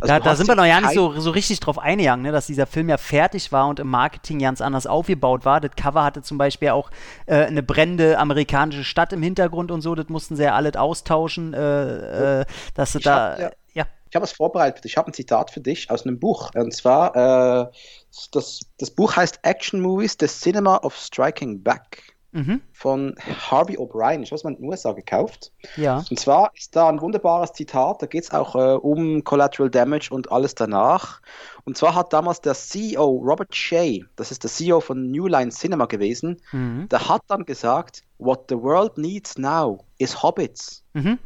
[0.00, 2.46] Also da da sind wir noch ja nicht so, so richtig drauf eingegangen, ne, dass
[2.46, 5.60] dieser Film ja fertig war und im Marketing ganz anders aufgebaut war.
[5.60, 6.90] Das Cover hatte zum Beispiel auch
[7.26, 9.94] äh, eine brennende amerikanische Stadt im Hintergrund und so.
[9.94, 12.44] Das mussten sie ja alles austauschen, äh, äh,
[12.74, 13.38] dass sie Ich da.
[13.38, 13.86] ja- ja.
[14.10, 14.84] Ich habe was vorbereitet.
[14.84, 16.50] Ich habe ein Zitat für dich aus einem Buch.
[16.54, 17.66] Und zwar, äh,
[18.32, 22.60] das, das Buch heißt Action Movies, The Cinema of Striking Back Mhm.
[22.72, 23.14] von
[23.50, 24.22] Harvey O'Brien.
[24.22, 25.52] Ich habe es mal in den USA gekauft.
[25.76, 26.04] Ja.
[26.10, 30.08] Und zwar ist da ein wunderbares Zitat, da geht es auch äh, um Collateral Damage
[30.10, 31.20] und alles danach.
[31.64, 35.50] Und zwar hat damals der CEO Robert Shea, das ist der CEO von New Line
[35.50, 36.88] Cinema gewesen, Mhm.
[36.90, 40.84] der hat dann gesagt, What the world needs now is Hobbits.
[40.92, 41.18] Mhm.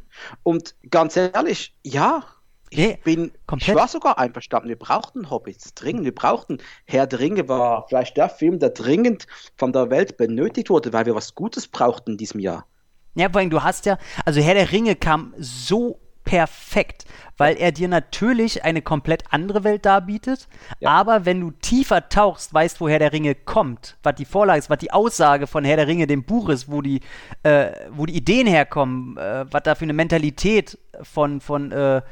[0.43, 2.23] Und ganz ehrlich, ja,
[2.71, 3.69] ich Nee, bin, komplett.
[3.71, 4.69] ich war sogar einverstanden.
[4.69, 6.05] Wir brauchten Hobbits dringend.
[6.05, 9.27] Wir brauchten Herr der Ringe war vielleicht der Film, der dringend
[9.57, 12.67] von der Welt benötigt wurde, weil wir was Gutes brauchten in diesem Jahr.
[13.15, 17.07] Ja, vor allem, du hast ja, also Herr der Ringe kam so perfekt,
[17.39, 20.47] weil er dir natürlich eine komplett andere Welt darbietet,
[20.79, 20.91] Ja.
[20.91, 24.69] aber wenn du tiefer tauchst, weißt, wo Herr der Ringe kommt, was die Vorlage ist,
[24.69, 27.01] was die Aussage von Herr der Ringe, dem Buch ist, wo die,
[27.45, 32.03] äh, wo die Ideen herkommen, äh, was da für eine Mentalität von, von, äh,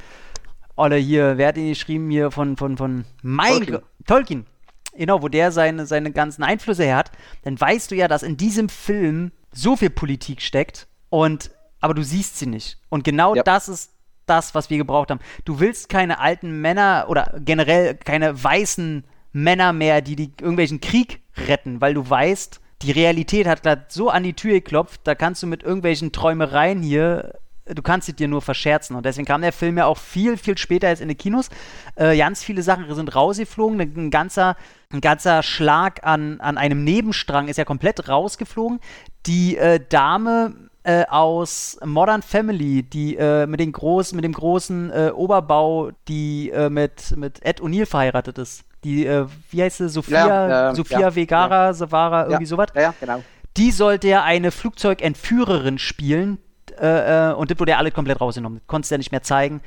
[0.76, 3.78] Olle hier, wer hat ihn geschrieben hier von, von, von mein Tolkien.
[4.06, 4.46] Tolkien.
[4.94, 7.10] Genau, wo der seine, seine ganzen Einflüsse her hat,
[7.42, 11.50] dann weißt du ja, dass in diesem Film so viel Politik steckt und
[11.80, 12.78] aber du siehst sie nicht.
[12.88, 13.42] Und genau Ja.
[13.42, 13.92] das ist
[14.24, 15.20] das, was wir gebraucht haben.
[15.44, 21.20] Du willst keine alten Männer oder generell keine weißen Männer mehr, die, die irgendwelchen Krieg
[21.46, 25.42] retten, weil du weißt, die Realität hat gerade so an die Tür geklopft, da kannst
[25.42, 27.34] du mit irgendwelchen Träumereien hier,
[27.66, 28.96] du kannst es dir nur verscherzen.
[28.96, 31.50] Und deswegen kam der Film ja auch viel, viel später als in die Kinos.
[31.96, 33.80] Äh, ganz viele Sachen sind rausgeflogen.
[33.80, 34.56] Ein ganzer,
[34.92, 38.80] ein ganzer Schlag an, an einem Nebenstrang ist ja komplett rausgeflogen.
[39.26, 44.90] Die äh, Dame äh, aus Modern Family, die äh, mit, den groß, mit dem großen
[44.90, 48.64] äh, Oberbau, die äh, mit, mit Ed O'Neill verheiratet ist.
[48.84, 49.04] Die,
[49.50, 49.88] wie heißt sie?
[49.88, 50.28] Sophia,
[50.68, 52.68] Ja, Sophia ja, Vegara, Savara, irgendwie ja, sowas.
[52.72, 53.24] Ja, ja, genau.
[53.56, 56.38] Die sollte ja eine Flugzeugentführerin spielen.
[56.80, 58.58] Äh, äh, und das wurde ja alle komplett rausgenommen.
[58.58, 59.60] Das konntest du ja nicht mehr zeigen.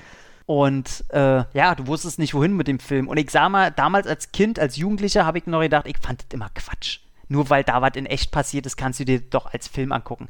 [0.46, 3.08] Und äh, ja, du wusstest nicht, wohin mit dem Film.
[3.08, 6.22] Und ich sag mal, damals als Kind, als Jugendlicher, habe ich noch gedacht, ich fand
[6.22, 7.00] das immer Quatsch.
[7.28, 10.28] Nur weil da was in echt passiert ist, kannst du dir doch als Film angucken.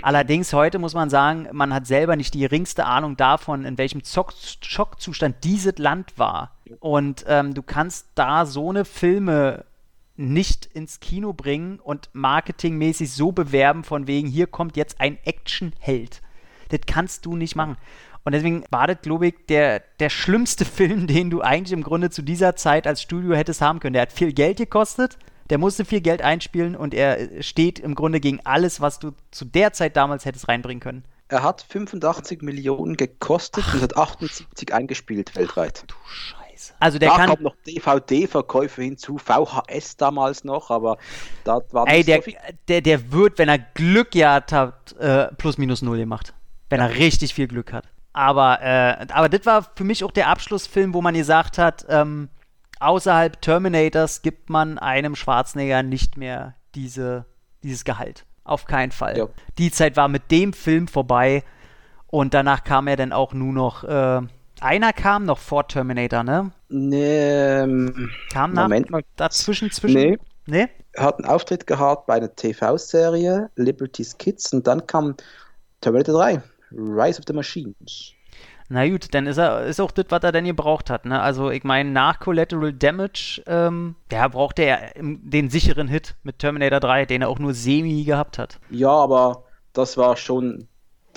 [0.00, 4.02] Allerdings heute muss man sagen, man hat selber nicht die geringste Ahnung davon, in welchem
[4.02, 4.32] Zock
[4.62, 6.52] Schockzustand dieses Land war.
[6.80, 9.66] Und ähm, du kannst da so eine Filme
[10.18, 16.20] nicht ins Kino bringen und marketingmäßig so bewerben, von wegen, hier kommt jetzt ein Actionheld.
[16.70, 17.76] Das kannst du nicht machen.
[18.24, 22.10] Und deswegen war das, glaube ich, der, der schlimmste Film, den du eigentlich im Grunde
[22.10, 23.94] zu dieser Zeit als Studio hättest haben können.
[23.94, 25.18] Der hat viel Geld gekostet,
[25.50, 29.44] der musste viel Geld einspielen und er steht im Grunde gegen alles, was du zu
[29.44, 31.04] der Zeit damals hättest reinbringen können.
[31.28, 33.74] Er hat 85 Millionen gekostet Ach.
[33.74, 35.84] und hat 78 eingespielt weltweit.
[35.86, 36.37] Du Scheiße.
[36.80, 40.98] Also der da kann kommt noch DVD-Verkäufe hinzu, VHS damals noch, aber
[41.44, 42.32] da war Ey, der, so
[42.68, 46.34] der, der wird, wenn er Glück gehabt hat, äh, plus minus null gemacht.
[46.68, 46.86] Wenn ja.
[46.86, 47.84] er richtig viel Glück hat.
[48.12, 52.28] Aber, äh, aber das war für mich auch der Abschlussfilm, wo man gesagt hat, ähm,
[52.80, 57.26] außerhalb Terminators gibt man einem Schwarzenegger nicht mehr diese,
[57.62, 58.24] dieses Gehalt.
[58.44, 59.18] Auf keinen Fall.
[59.18, 59.28] Ja.
[59.58, 61.44] Die Zeit war mit dem Film vorbei
[62.06, 63.84] und danach kam er dann auch nur noch.
[63.84, 64.22] Äh,
[64.60, 66.52] einer kam noch vor Terminator, ne?
[66.68, 67.62] Nee.
[67.62, 69.02] Ähm, kam nach, Moment mal.
[69.16, 69.96] dazwischen, zwischen.
[69.96, 70.18] Nee.
[70.46, 70.68] nee.
[70.92, 75.16] Er hat einen Auftritt gehabt bei einer TV-Serie, Liberty's Kids, und dann kam
[75.80, 78.14] Terminator 3, Rise of the Machines.
[78.70, 81.06] Na gut, dann ist er ist auch das, was er denn gebraucht hat.
[81.06, 81.20] Ne?
[81.20, 86.80] Also ich meine, nach Collateral Damage, ähm, ja, brauchte er den sicheren Hit mit Terminator
[86.80, 88.60] 3, den er auch nur semi gehabt hat.
[88.68, 90.68] Ja, aber das war schon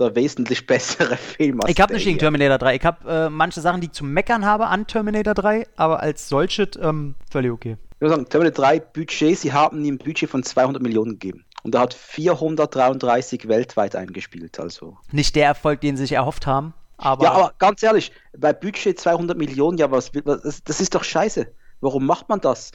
[0.02, 1.61] der wesentlich bessere Film.
[1.61, 2.76] Als ich habe nicht gegen Terminator 3.
[2.76, 6.28] Ich habe äh, manche Sachen, die ich zu meckern habe an Terminator 3, aber als
[6.30, 7.78] solches ähm, völlig okay.
[7.95, 11.45] Ich würde sagen, Terminator 3 Budget, sie haben ihm ein Budget von 200 Millionen gegeben.
[11.64, 14.60] Und er hat 433 weltweit eingespielt.
[14.60, 14.98] Also.
[15.11, 16.73] Nicht der Erfolg, den sie sich erhofft haben.
[16.98, 21.03] Aber ja, aber ganz ehrlich, bei Budget 200 Millionen, ja, was, was das ist doch
[21.03, 21.48] scheiße.
[21.81, 22.71] Warum macht man das?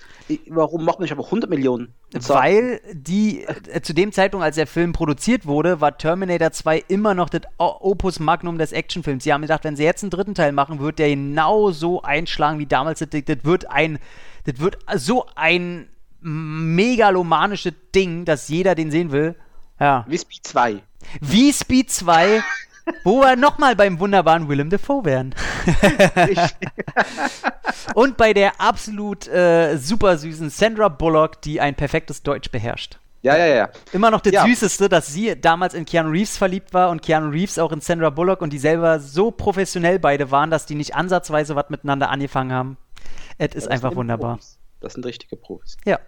[0.48, 1.94] Warum macht man nicht aber 100 Millionen?
[2.12, 7.14] Weil die, äh, zu dem Zeitpunkt, als der Film produziert wurde, war Terminator 2 immer
[7.14, 9.22] noch das Opus Magnum des Actionfilms.
[9.22, 12.58] Sie haben gedacht, wenn sie jetzt einen dritten Teil machen, wird der genau so einschlagen
[12.58, 12.98] wie damals.
[12.98, 14.00] Das, das wird ein,
[14.44, 15.88] das wird so ein
[16.20, 19.36] megalomanisches Ding, dass jeder den sehen will.
[19.78, 20.04] Ja.
[20.08, 20.82] Wie Speed 2.
[21.20, 22.42] Wie Speed 2
[23.04, 25.34] wo wir nochmal beim wunderbaren Willem Dafoe wären.
[27.94, 32.98] Und bei der absolut äh, super süßen Sandra Bullock, die ein perfektes Deutsch beherrscht.
[33.22, 33.68] Ja, ja, ja.
[33.92, 34.44] Immer noch das ja.
[34.44, 38.10] Süßeste, dass sie damals in Keanu Reeves verliebt war und Keanu Reeves auch in Sandra
[38.10, 42.52] Bullock und die selber so professionell beide waren, dass die nicht ansatzweise was miteinander angefangen
[42.52, 42.76] haben.
[43.38, 44.36] Es ist einfach wunderbar.
[44.36, 44.58] Profis.
[44.80, 45.76] Das sind richtige Profis.
[45.84, 45.98] Ja.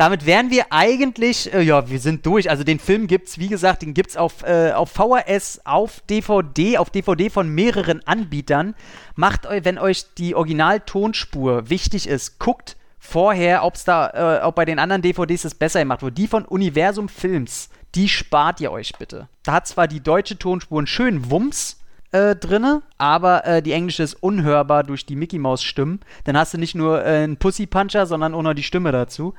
[0.00, 2.48] Damit wären wir eigentlich, äh, ja, wir sind durch.
[2.48, 6.00] Also den Film gibt es, wie gesagt, den gibt es auf, äh, auf VHS, auf
[6.08, 8.74] DVD, auf DVD von mehreren Anbietern.
[9.14, 14.64] Macht euch, wenn euch die Original-Tonspur wichtig ist, guckt vorher, ob's da, äh, ob bei
[14.64, 16.16] den anderen DVDs es besser gemacht wird.
[16.16, 19.28] Die von Universum Films, die spart ihr euch bitte.
[19.42, 21.76] Da hat zwar die deutsche Tonspur einen schönen Wumms,
[22.12, 26.00] äh, drinne, aber äh, die englische ist unhörbar durch die Mickey Maus Stimmen.
[26.24, 29.34] Dann hast du nicht nur äh, einen Pussy Puncher, sondern auch noch die Stimme dazu.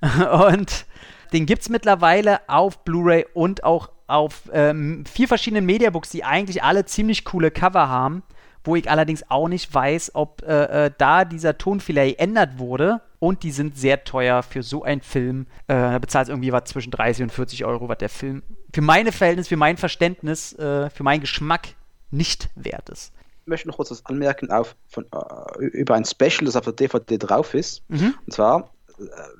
[0.50, 0.86] und
[1.32, 6.62] den gibt es mittlerweile auf Blu-ray und auch auf ähm, vier verschiedenen Mediabooks, die eigentlich
[6.62, 8.22] alle ziemlich coole Cover haben,
[8.62, 13.00] wo ich allerdings auch nicht weiß, ob äh, äh, da dieser Tonfehler geändert wurde.
[13.18, 15.46] Und die sind sehr teuer für so einen Film.
[15.66, 18.42] Äh, da bezahlst irgendwie was zwischen 30 und 40 Euro, was der Film
[18.72, 21.68] für meine Verhältnisse, für mein Verständnis, äh, für meinen Geschmack
[22.10, 23.15] nicht wert ist
[23.46, 27.18] möchte noch kurz was anmerken auf, von, äh, über ein Special, das auf der DVD
[27.18, 27.82] drauf ist.
[27.88, 28.14] Mhm.
[28.24, 28.70] Und zwar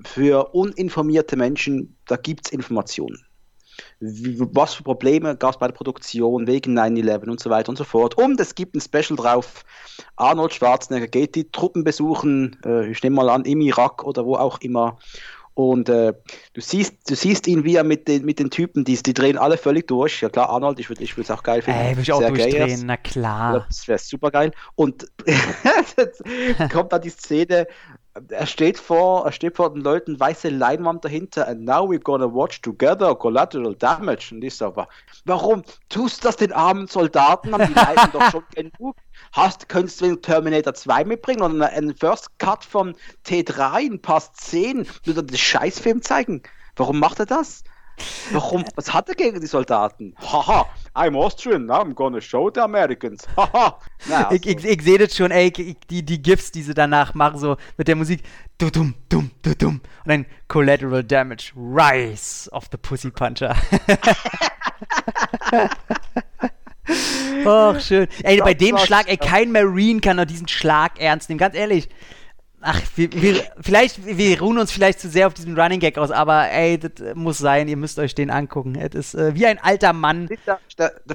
[0.05, 3.25] für uninformierte Menschen, da gibt es Informationen.
[4.01, 7.77] Wie, was für Probleme gab es bei der Produktion wegen 9-11 und so weiter und
[7.77, 8.17] so fort.
[8.17, 9.65] Und es gibt ein Special drauf.
[10.17, 14.37] Arnold Schwarzenegger geht die Truppen besuchen, äh, ich nehme mal an, im Irak oder wo
[14.37, 14.99] auch immer.
[15.57, 16.13] Und äh,
[16.53, 19.39] du, siehst, du siehst ihn, wie er mit den, mit den Typen, die, die drehen
[19.39, 20.21] alle völlig durch.
[20.21, 21.81] Ja klar, Arnold, ich würde ich es auch geil finden.
[21.81, 22.83] Ey, würde ich auch Sehr durchdrehen, geil.
[22.85, 23.65] na klar.
[23.67, 24.53] Das wäre super geil.
[24.75, 25.07] Und
[26.71, 27.67] kommt dann die Szene,
[28.29, 32.27] er steht vor, er steht vor den Leuten, weiße Leinwand dahinter, and now we're gonna
[32.27, 34.33] watch together collateral damage.
[34.33, 34.75] Und ich so,
[35.25, 37.53] warum tust du das den armen Soldaten?
[37.53, 38.97] Haben die leiden doch schon genug.
[39.33, 42.95] Hast, könntest du Terminator 2 mitbringen oder einen First Cut von
[43.27, 46.43] T3 in Pass 10 nur den Scheißfilm zeigen?
[46.77, 47.65] Warum macht er das?
[48.33, 48.65] Warum?
[48.75, 50.15] Was hat er gegen die Soldaten?
[50.21, 53.27] Haha, I'm Austrian, now I'm gonna show the Americans.
[53.37, 53.79] Haha.
[54.07, 57.39] naja, ich, ich, ich sehe das schon, ey, die, die GIFs, die sie danach machen,
[57.39, 58.23] so mit der Musik,
[58.59, 59.81] du dumm, dumm, du dumm.
[60.05, 63.57] Und dann Collateral Damage, Rise of the Pussy Puncher.
[67.45, 68.07] Och, schön.
[68.23, 71.89] Ey, bei dem Schlag, ey, kein Marine kann doch diesen Schlag ernst nehmen, ganz ehrlich.
[72.61, 76.11] Ach, wir, wir, vielleicht, wir ruhen uns vielleicht zu sehr auf diesen Running Gag aus,
[76.11, 78.75] aber ey, das muss sein, ihr müsst euch den angucken.
[78.77, 80.29] Es ist äh, wie ein alter Mann.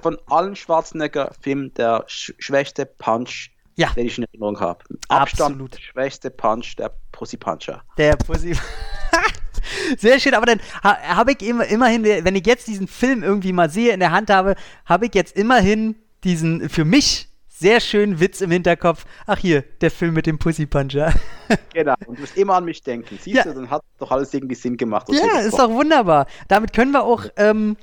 [0.02, 3.90] Von allen Schwarzenegger-Filmen der sch schwächste Punch, ja.
[3.96, 4.84] den ich in Erinnerung habe.
[5.10, 5.74] Abstand Absolut.
[5.74, 7.82] der schwächste Punch, der Pussy Puncher.
[7.98, 8.56] Der Pussy
[9.98, 13.54] Sehr schön, aber dann ha, habe ich immer, immerhin, wenn ich jetzt diesen Film irgendwie
[13.54, 14.56] mal sehe, in der Hand habe,
[14.86, 17.31] habe ich jetzt immerhin diesen für mich
[17.62, 19.06] sehr schönen Witz im Hinterkopf.
[19.28, 21.14] Ach hier, der Film mit dem Pussy Puncher.
[21.74, 23.20] genau, und du musst immer an mich denken.
[23.22, 23.44] Siehst ja.
[23.44, 25.08] du, dann hat doch alles irgendwie Sinn gemacht.
[25.10, 26.26] Ja, ist doch wunderbar.
[26.48, 27.78] Damit können wir auch ähm,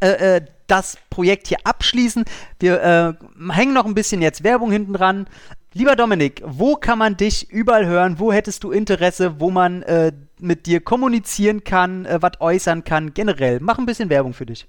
[0.00, 2.24] äh, äh, das Projekt hier abschließen.
[2.60, 5.26] Wir äh, hängen noch ein bisschen jetzt Werbung hinten dran.
[5.72, 8.20] Lieber Dominik, wo kann man dich überall hören?
[8.20, 13.12] Wo hättest du Interesse, wo man äh, mit dir kommunizieren kann, äh, was äußern kann?
[13.12, 14.68] Generell, mach ein bisschen Werbung für dich.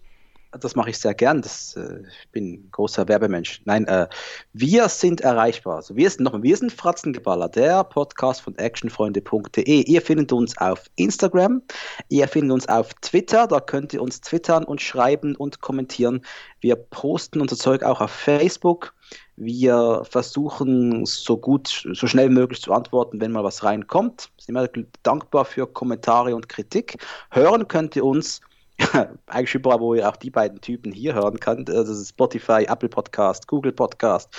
[0.59, 1.41] Das mache ich sehr gern.
[1.41, 3.61] Das, äh, ich bin ein großer Werbemensch.
[3.65, 4.07] Nein, äh,
[4.53, 5.77] wir sind erreichbar.
[5.77, 9.83] Also wir sind nochmal, wir sind Fratzengeballer, der Podcast von actionfreunde.de.
[9.83, 11.61] Ihr findet uns auf Instagram,
[12.09, 16.21] ihr findet uns auf Twitter, da könnt ihr uns twittern und schreiben und kommentieren.
[16.61, 18.93] Wir posten unser Zeug auch auf Facebook.
[19.35, 24.29] Wir versuchen so gut, so schnell wie möglich zu antworten, wenn mal was reinkommt.
[24.37, 24.67] Sind immer
[25.03, 26.97] dankbar für Kommentare und Kritik.
[27.31, 28.41] Hören könnt ihr uns
[29.27, 31.69] eigentlich überall, wo ihr auch die beiden Typen hier hören könnt.
[31.69, 34.29] Also Spotify, Apple Podcast, Google Podcast.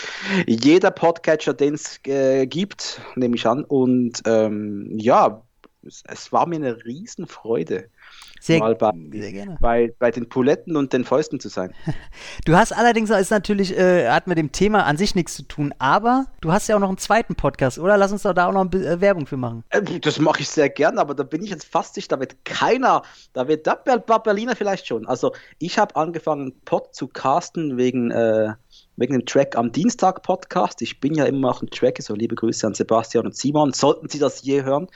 [0.46, 3.64] Jeder Podcatcher, den es äh, gibt, nehme ich an.
[3.64, 5.42] Und ähm, ja,
[5.86, 7.88] es, es, war mir eine Riesenfreude
[8.40, 9.56] sehr, mal bei, sehr.
[9.60, 11.72] Bei, bei den Puletten und den Fäusten zu sein.
[12.44, 15.74] Du hast allerdings, ist natürlich, äh, hat mit dem Thema an sich nichts zu tun,
[15.78, 17.96] aber du hast ja auch noch einen zweiten Podcast, oder?
[17.96, 19.64] Lass uns doch da auch noch äh, Werbung für machen.
[19.70, 22.44] Äh, das mache ich sehr gern, aber da bin ich jetzt fast sicher, da wird
[22.44, 23.02] keiner,
[23.32, 25.06] da wird da Berliner vielleicht schon.
[25.06, 28.54] Also ich habe angefangen, Pod zu casten wegen äh,
[28.96, 30.82] wegen dem Track am Dienstag Podcast.
[30.82, 33.72] Ich bin ja immer auch ein Track, so liebe Grüße an Sebastian und Simon.
[33.72, 34.88] Sollten Sie das je hören,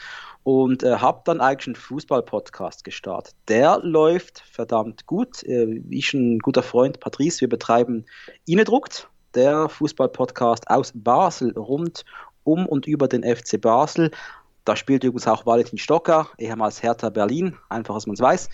[0.43, 3.35] und äh, habe dann eigentlich einen Fußball-Podcast gestartet.
[3.49, 5.43] Der läuft verdammt gut.
[5.45, 8.07] Äh, ich ein guter Freund Patrice, wir betreiben
[8.47, 12.05] Inedruckt, der Fußball-Podcast aus Basel rund
[12.45, 14.11] um und über den FC Basel.
[14.65, 18.49] Da spielt übrigens auch Valentin Stocker, ehemals Hertha Berlin, einfach, dass man es weiß.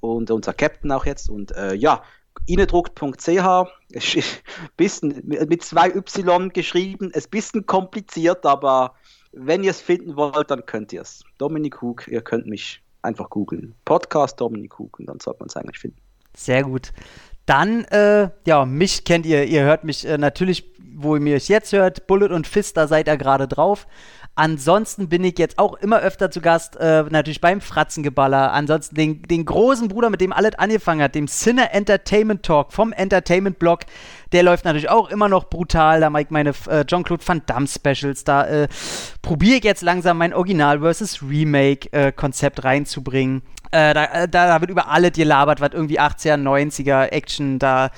[0.00, 1.30] Und unser Captain auch jetzt.
[1.30, 2.02] Und äh, ja,
[2.46, 3.68] inedruckt.ch,
[4.76, 8.94] bisschen mit zwei Y geschrieben, ist ein bisschen kompliziert, aber
[9.36, 11.24] wenn ihr es finden wollt, dann könnt ihr es.
[11.38, 13.74] Dominik Hug, ihr könnt mich einfach googeln.
[13.84, 15.98] Podcast Dominik Hug und dann sollte man es eigentlich finden.
[16.36, 16.92] Sehr gut.
[17.46, 20.64] Dann, äh, ja, mich kennt ihr, ihr hört mich äh, natürlich,
[20.96, 23.86] wo ihr mich jetzt hört, Bullet und Fist, da seid ihr gerade drauf.
[24.36, 28.52] Ansonsten bin ich jetzt auch immer öfter zu Gast, äh, natürlich beim Fratzengeballer.
[28.52, 32.92] Ansonsten den, den großen Bruder, mit dem alles angefangen hat, dem Sinner Entertainment Talk vom
[32.92, 33.80] Entertainment Blog.
[34.32, 36.00] Der läuft natürlich auch immer noch brutal.
[36.00, 38.24] Da mache ich meine äh, Jean-Claude Van Damme Specials.
[38.24, 38.68] Da äh,
[39.22, 43.42] probiere ich jetzt langsam mein Original versus Remake äh, Konzept reinzubringen.
[43.74, 47.90] Äh, da, äh, da, wird über alles gelabert, was irgendwie 80er, 90er Action da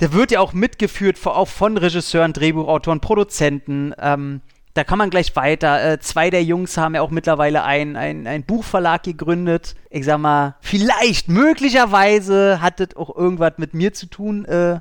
[0.00, 3.94] der wird ja auch mitgeführt, auch von Regisseuren, Drehbuchautoren, Produzenten.
[3.98, 4.40] Ähm,
[4.74, 5.92] da kann man gleich weiter.
[5.92, 9.76] Äh, zwei der Jungs haben ja auch mittlerweile einen ein Buchverlag gegründet.
[9.90, 14.80] Ich sag mal, vielleicht, möglicherweise hat das auch irgendwas mit mir zu tun äh,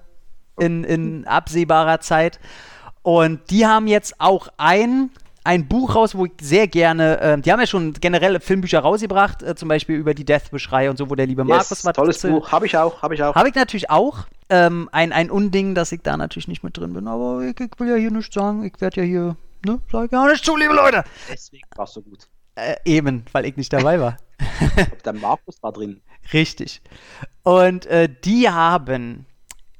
[0.57, 2.39] in, in absehbarer Zeit.
[3.03, 5.11] Und die haben jetzt auch ein,
[5.43, 9.43] ein Buch raus, wo ich sehr gerne, äh, die haben ja schon generell Filmbücher rausgebracht,
[9.43, 12.21] äh, zum Beispiel über die Death-Beschrei und so, wo der liebe Markus yes, was Tolles
[12.21, 13.35] Buch, habe ich auch, habe ich auch.
[13.35, 14.25] Habe ich natürlich auch.
[14.49, 17.79] Ähm, ein, ein Unding, dass ich da natürlich nicht mit drin bin, aber ich, ich
[17.79, 18.63] will ja hier nichts sagen.
[18.63, 19.79] Ich werde ja hier ne?
[19.91, 21.03] Sag gar nicht zu, liebe Leute.
[21.29, 22.27] Deswegen warst du gut.
[22.55, 24.17] Äh, eben, weil ich nicht dabei war.
[25.05, 26.01] der Markus war drin.
[26.31, 26.81] Richtig.
[27.43, 29.25] Und äh, die haben,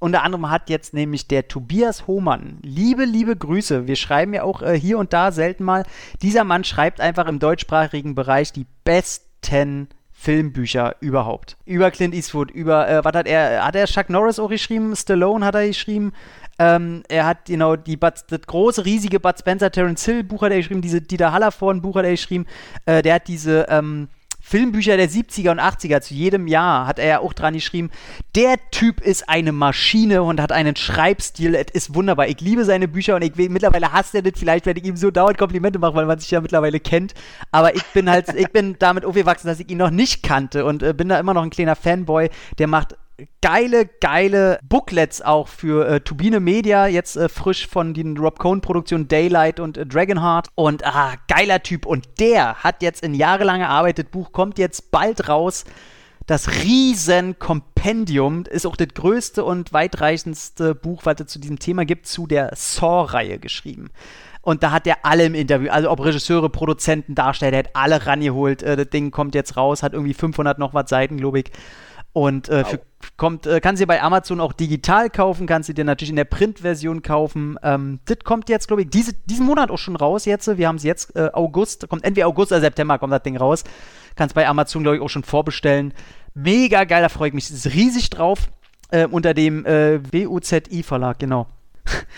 [0.04, 3.88] unter anderem hat jetzt nämlich der Tobias Hohmann, liebe, liebe Grüße.
[3.88, 5.86] Wir schreiben ja auch äh, hier und da selten mal.
[6.22, 11.56] Dieser Mann schreibt einfach im deutschsprachigen Bereich die besten Filmbücher überhaupt.
[11.66, 14.94] Über Clint Eastwood, über, äh, was hat er, hat er Chuck Norris auch geschrieben?
[14.94, 16.12] Stallone hat er geschrieben.
[16.60, 20.52] Ähm, er hat genau die Bud, das große, riesige Bud Spencer Terence Hill Buch hat
[20.52, 22.46] er geschrieben, diese Dieter Hallervorn Buch hat er geschrieben.
[22.86, 24.10] Äh, der hat diese ähm,
[24.46, 27.90] Filmbücher der 70er und 80er, zu jedem Jahr hat er ja auch dran geschrieben,
[28.36, 32.28] der Typ ist eine Maschine und hat einen Schreibstil, es ist wunderbar.
[32.28, 34.98] Ich liebe seine Bücher und ich will, mittlerweile hasst er das vielleicht, wenn ich ihm
[34.98, 37.14] so dauernd Komplimente mache, weil man sich ja mittlerweile kennt.
[37.52, 40.84] Aber ich bin halt, ich bin damit aufgewachsen, dass ich ihn noch nicht kannte und
[40.84, 42.30] äh, bin da immer noch ein kleiner Fanboy.
[42.58, 42.98] Der macht
[43.42, 49.08] geile, geile Booklets auch für äh, Turbine Media, jetzt äh, frisch von den Rob Cohn-Produktionen
[49.08, 50.48] Daylight und äh, Dragonheart.
[50.56, 51.86] Und ah, geiler Typ.
[51.86, 55.66] Und der hat jetzt in jahrelang erarbeitet, Buch kommt jetzt bald raus.
[56.26, 61.84] Das riesen Kompendium ist auch das größte und weitreichendste Buch, was es zu diesem Thema
[61.86, 63.90] gibt, zu der Saw-Reihe geschrieben.
[64.42, 68.06] Und da hat er alle im Interview, also ob Regisseure, Produzenten, Darsteller, der hat alle
[68.06, 68.62] rangeholt.
[68.64, 71.46] Äh, das Ding kommt jetzt raus, hat irgendwie 500 noch was Seiten, glaube ich.
[72.14, 72.80] Und äh, für,
[73.18, 76.26] kommt, äh, kannst du bei Amazon auch digital kaufen, kannst du dir natürlich in der
[76.26, 77.58] Printversion kaufen.
[77.64, 80.58] Ähm, das kommt jetzt, glaube ich, diese, diesen Monat auch schon raus jetzt.
[80.58, 83.64] Wir haben es jetzt äh, August, kommt entweder August oder September kommt das Ding raus.
[84.16, 85.94] Kannst bei Amazon, glaube ich, auch schon vorbestellen.
[86.36, 88.50] Mega geil, da freue ich mich ist riesig drauf.
[88.92, 91.48] Äh, unter dem äh, WUZI-Verlag, genau.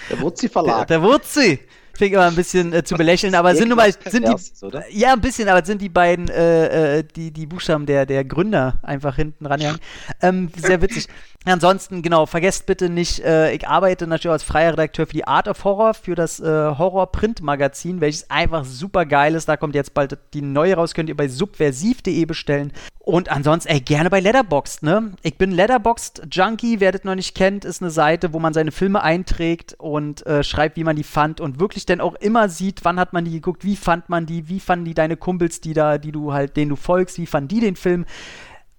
[0.10, 0.88] Der Wurzi-Verlag.
[0.88, 1.60] Der, der Wurzi
[1.98, 4.84] fing immer ein bisschen äh, zu belächeln, aber sind nun mal sind die oder?
[4.92, 8.80] ja ein bisschen, aber sind die beiden äh, äh, die die Buchstaben der der Gründer
[8.84, 9.80] einfach hinten rangegangen.
[10.22, 11.08] Ähm, sehr witzig.
[11.48, 15.48] Ansonsten, genau, vergesst bitte nicht, äh, ich arbeite natürlich als freier Redakteur für die Art
[15.48, 19.48] of Horror, für das äh, Horror-Print-Magazin, welches einfach super geil ist.
[19.48, 22.74] Da kommt jetzt bald die neue raus, könnt ihr bei subversiv.de bestellen.
[22.98, 25.12] Und ansonsten, ey, gerne bei Letterboxd, ne?
[25.22, 29.04] Ich bin Letterboxd-Junkie, wer das noch nicht kennt, ist eine Seite, wo man seine Filme
[29.04, 33.00] einträgt und äh, schreibt, wie man die fand und wirklich dann auch immer sieht, wann
[33.00, 35.98] hat man die geguckt, wie fand man die, wie fanden die deine Kumpels, die da,
[35.98, 38.06] die du halt, denen du folgst, wie fanden die den Film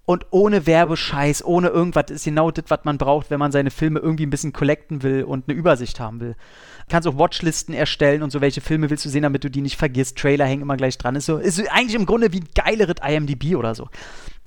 [0.06, 3.98] und ohne Werbescheiß, ohne irgendwas, ist genau das, was man braucht, wenn man seine Filme
[3.98, 6.34] irgendwie ein bisschen collecten will und eine Übersicht haben will.
[6.34, 9.60] Du kannst auch Watchlisten erstellen und so, welche Filme willst du sehen, damit du die
[9.60, 10.16] nicht vergisst.
[10.16, 11.16] Trailer hängen immer gleich dran.
[11.16, 13.88] Ist, so, ist eigentlich im Grunde wie ein geileres IMDb oder so.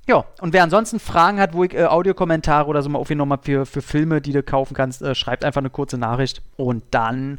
[0.08, 3.44] Ja, und wer ansonsten Fragen hat, wo ich äh, Audiokommentare oder so mal aufgenommen habe
[3.44, 6.40] für, für Filme, die du kaufen kannst, äh, schreibt einfach eine kurze Nachricht.
[6.56, 7.38] Und dann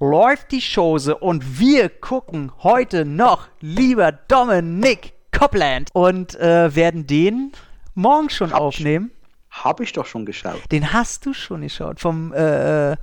[0.00, 7.52] läuft die Chose und wir gucken heute noch, lieber Dominik, Copland und äh, werden den
[7.94, 9.10] morgen schon hab aufnehmen.
[9.50, 10.60] Ich, hab ich doch schon geschaut.
[10.72, 12.00] Den hast du schon geschaut.
[12.00, 12.96] Vom, äh,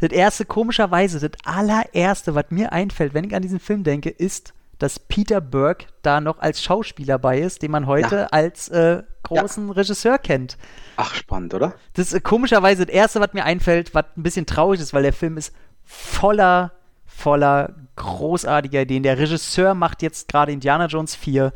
[0.00, 4.52] das erste, komischerweise, das allererste, was mir einfällt, wenn ich an diesen Film denke, ist,
[4.78, 8.26] dass Peter Burke da noch als Schauspieler bei ist, den man heute ja.
[8.26, 9.74] als äh, großen ja.
[9.74, 10.58] Regisseur kennt.
[10.96, 11.74] Ach, spannend, oder?
[11.94, 15.04] Das ist äh, komischerweise das erste, was mir einfällt, was ein bisschen traurig ist, weil
[15.04, 16.72] der Film ist voller,
[17.04, 19.02] voller großartiger Ideen.
[19.02, 21.52] Der Regisseur macht jetzt gerade Indiana Jones 4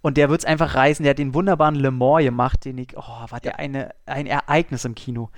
[0.00, 1.02] und der wird es einfach reißen.
[1.02, 4.84] Der hat den wunderbaren Le Mans gemacht, den ich, oh, war der eine, ein Ereignis
[4.84, 5.30] im Kino.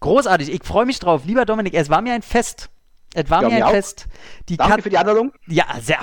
[0.00, 1.22] Großartig, ich freue mich drauf.
[1.24, 2.70] Lieber Dominik, es war mir ein Fest.
[3.14, 3.70] Es war ja, mir ein auch.
[3.70, 4.06] Fest.
[4.48, 5.32] Die Danke für die Anladung.
[5.46, 5.98] Ja, sehr,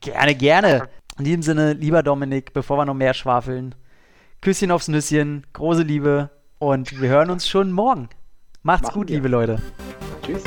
[0.00, 0.88] gerne, gerne.
[1.18, 3.74] In diesem Sinne, lieber Dominik, bevor wir noch mehr schwafeln,
[4.42, 8.08] Küsschen aufs Nüsschen, große Liebe und wir hören uns schon morgen.
[8.62, 9.16] Macht's Machen gut, wir.
[9.16, 9.60] liebe Leute.
[10.22, 10.42] Tschüss.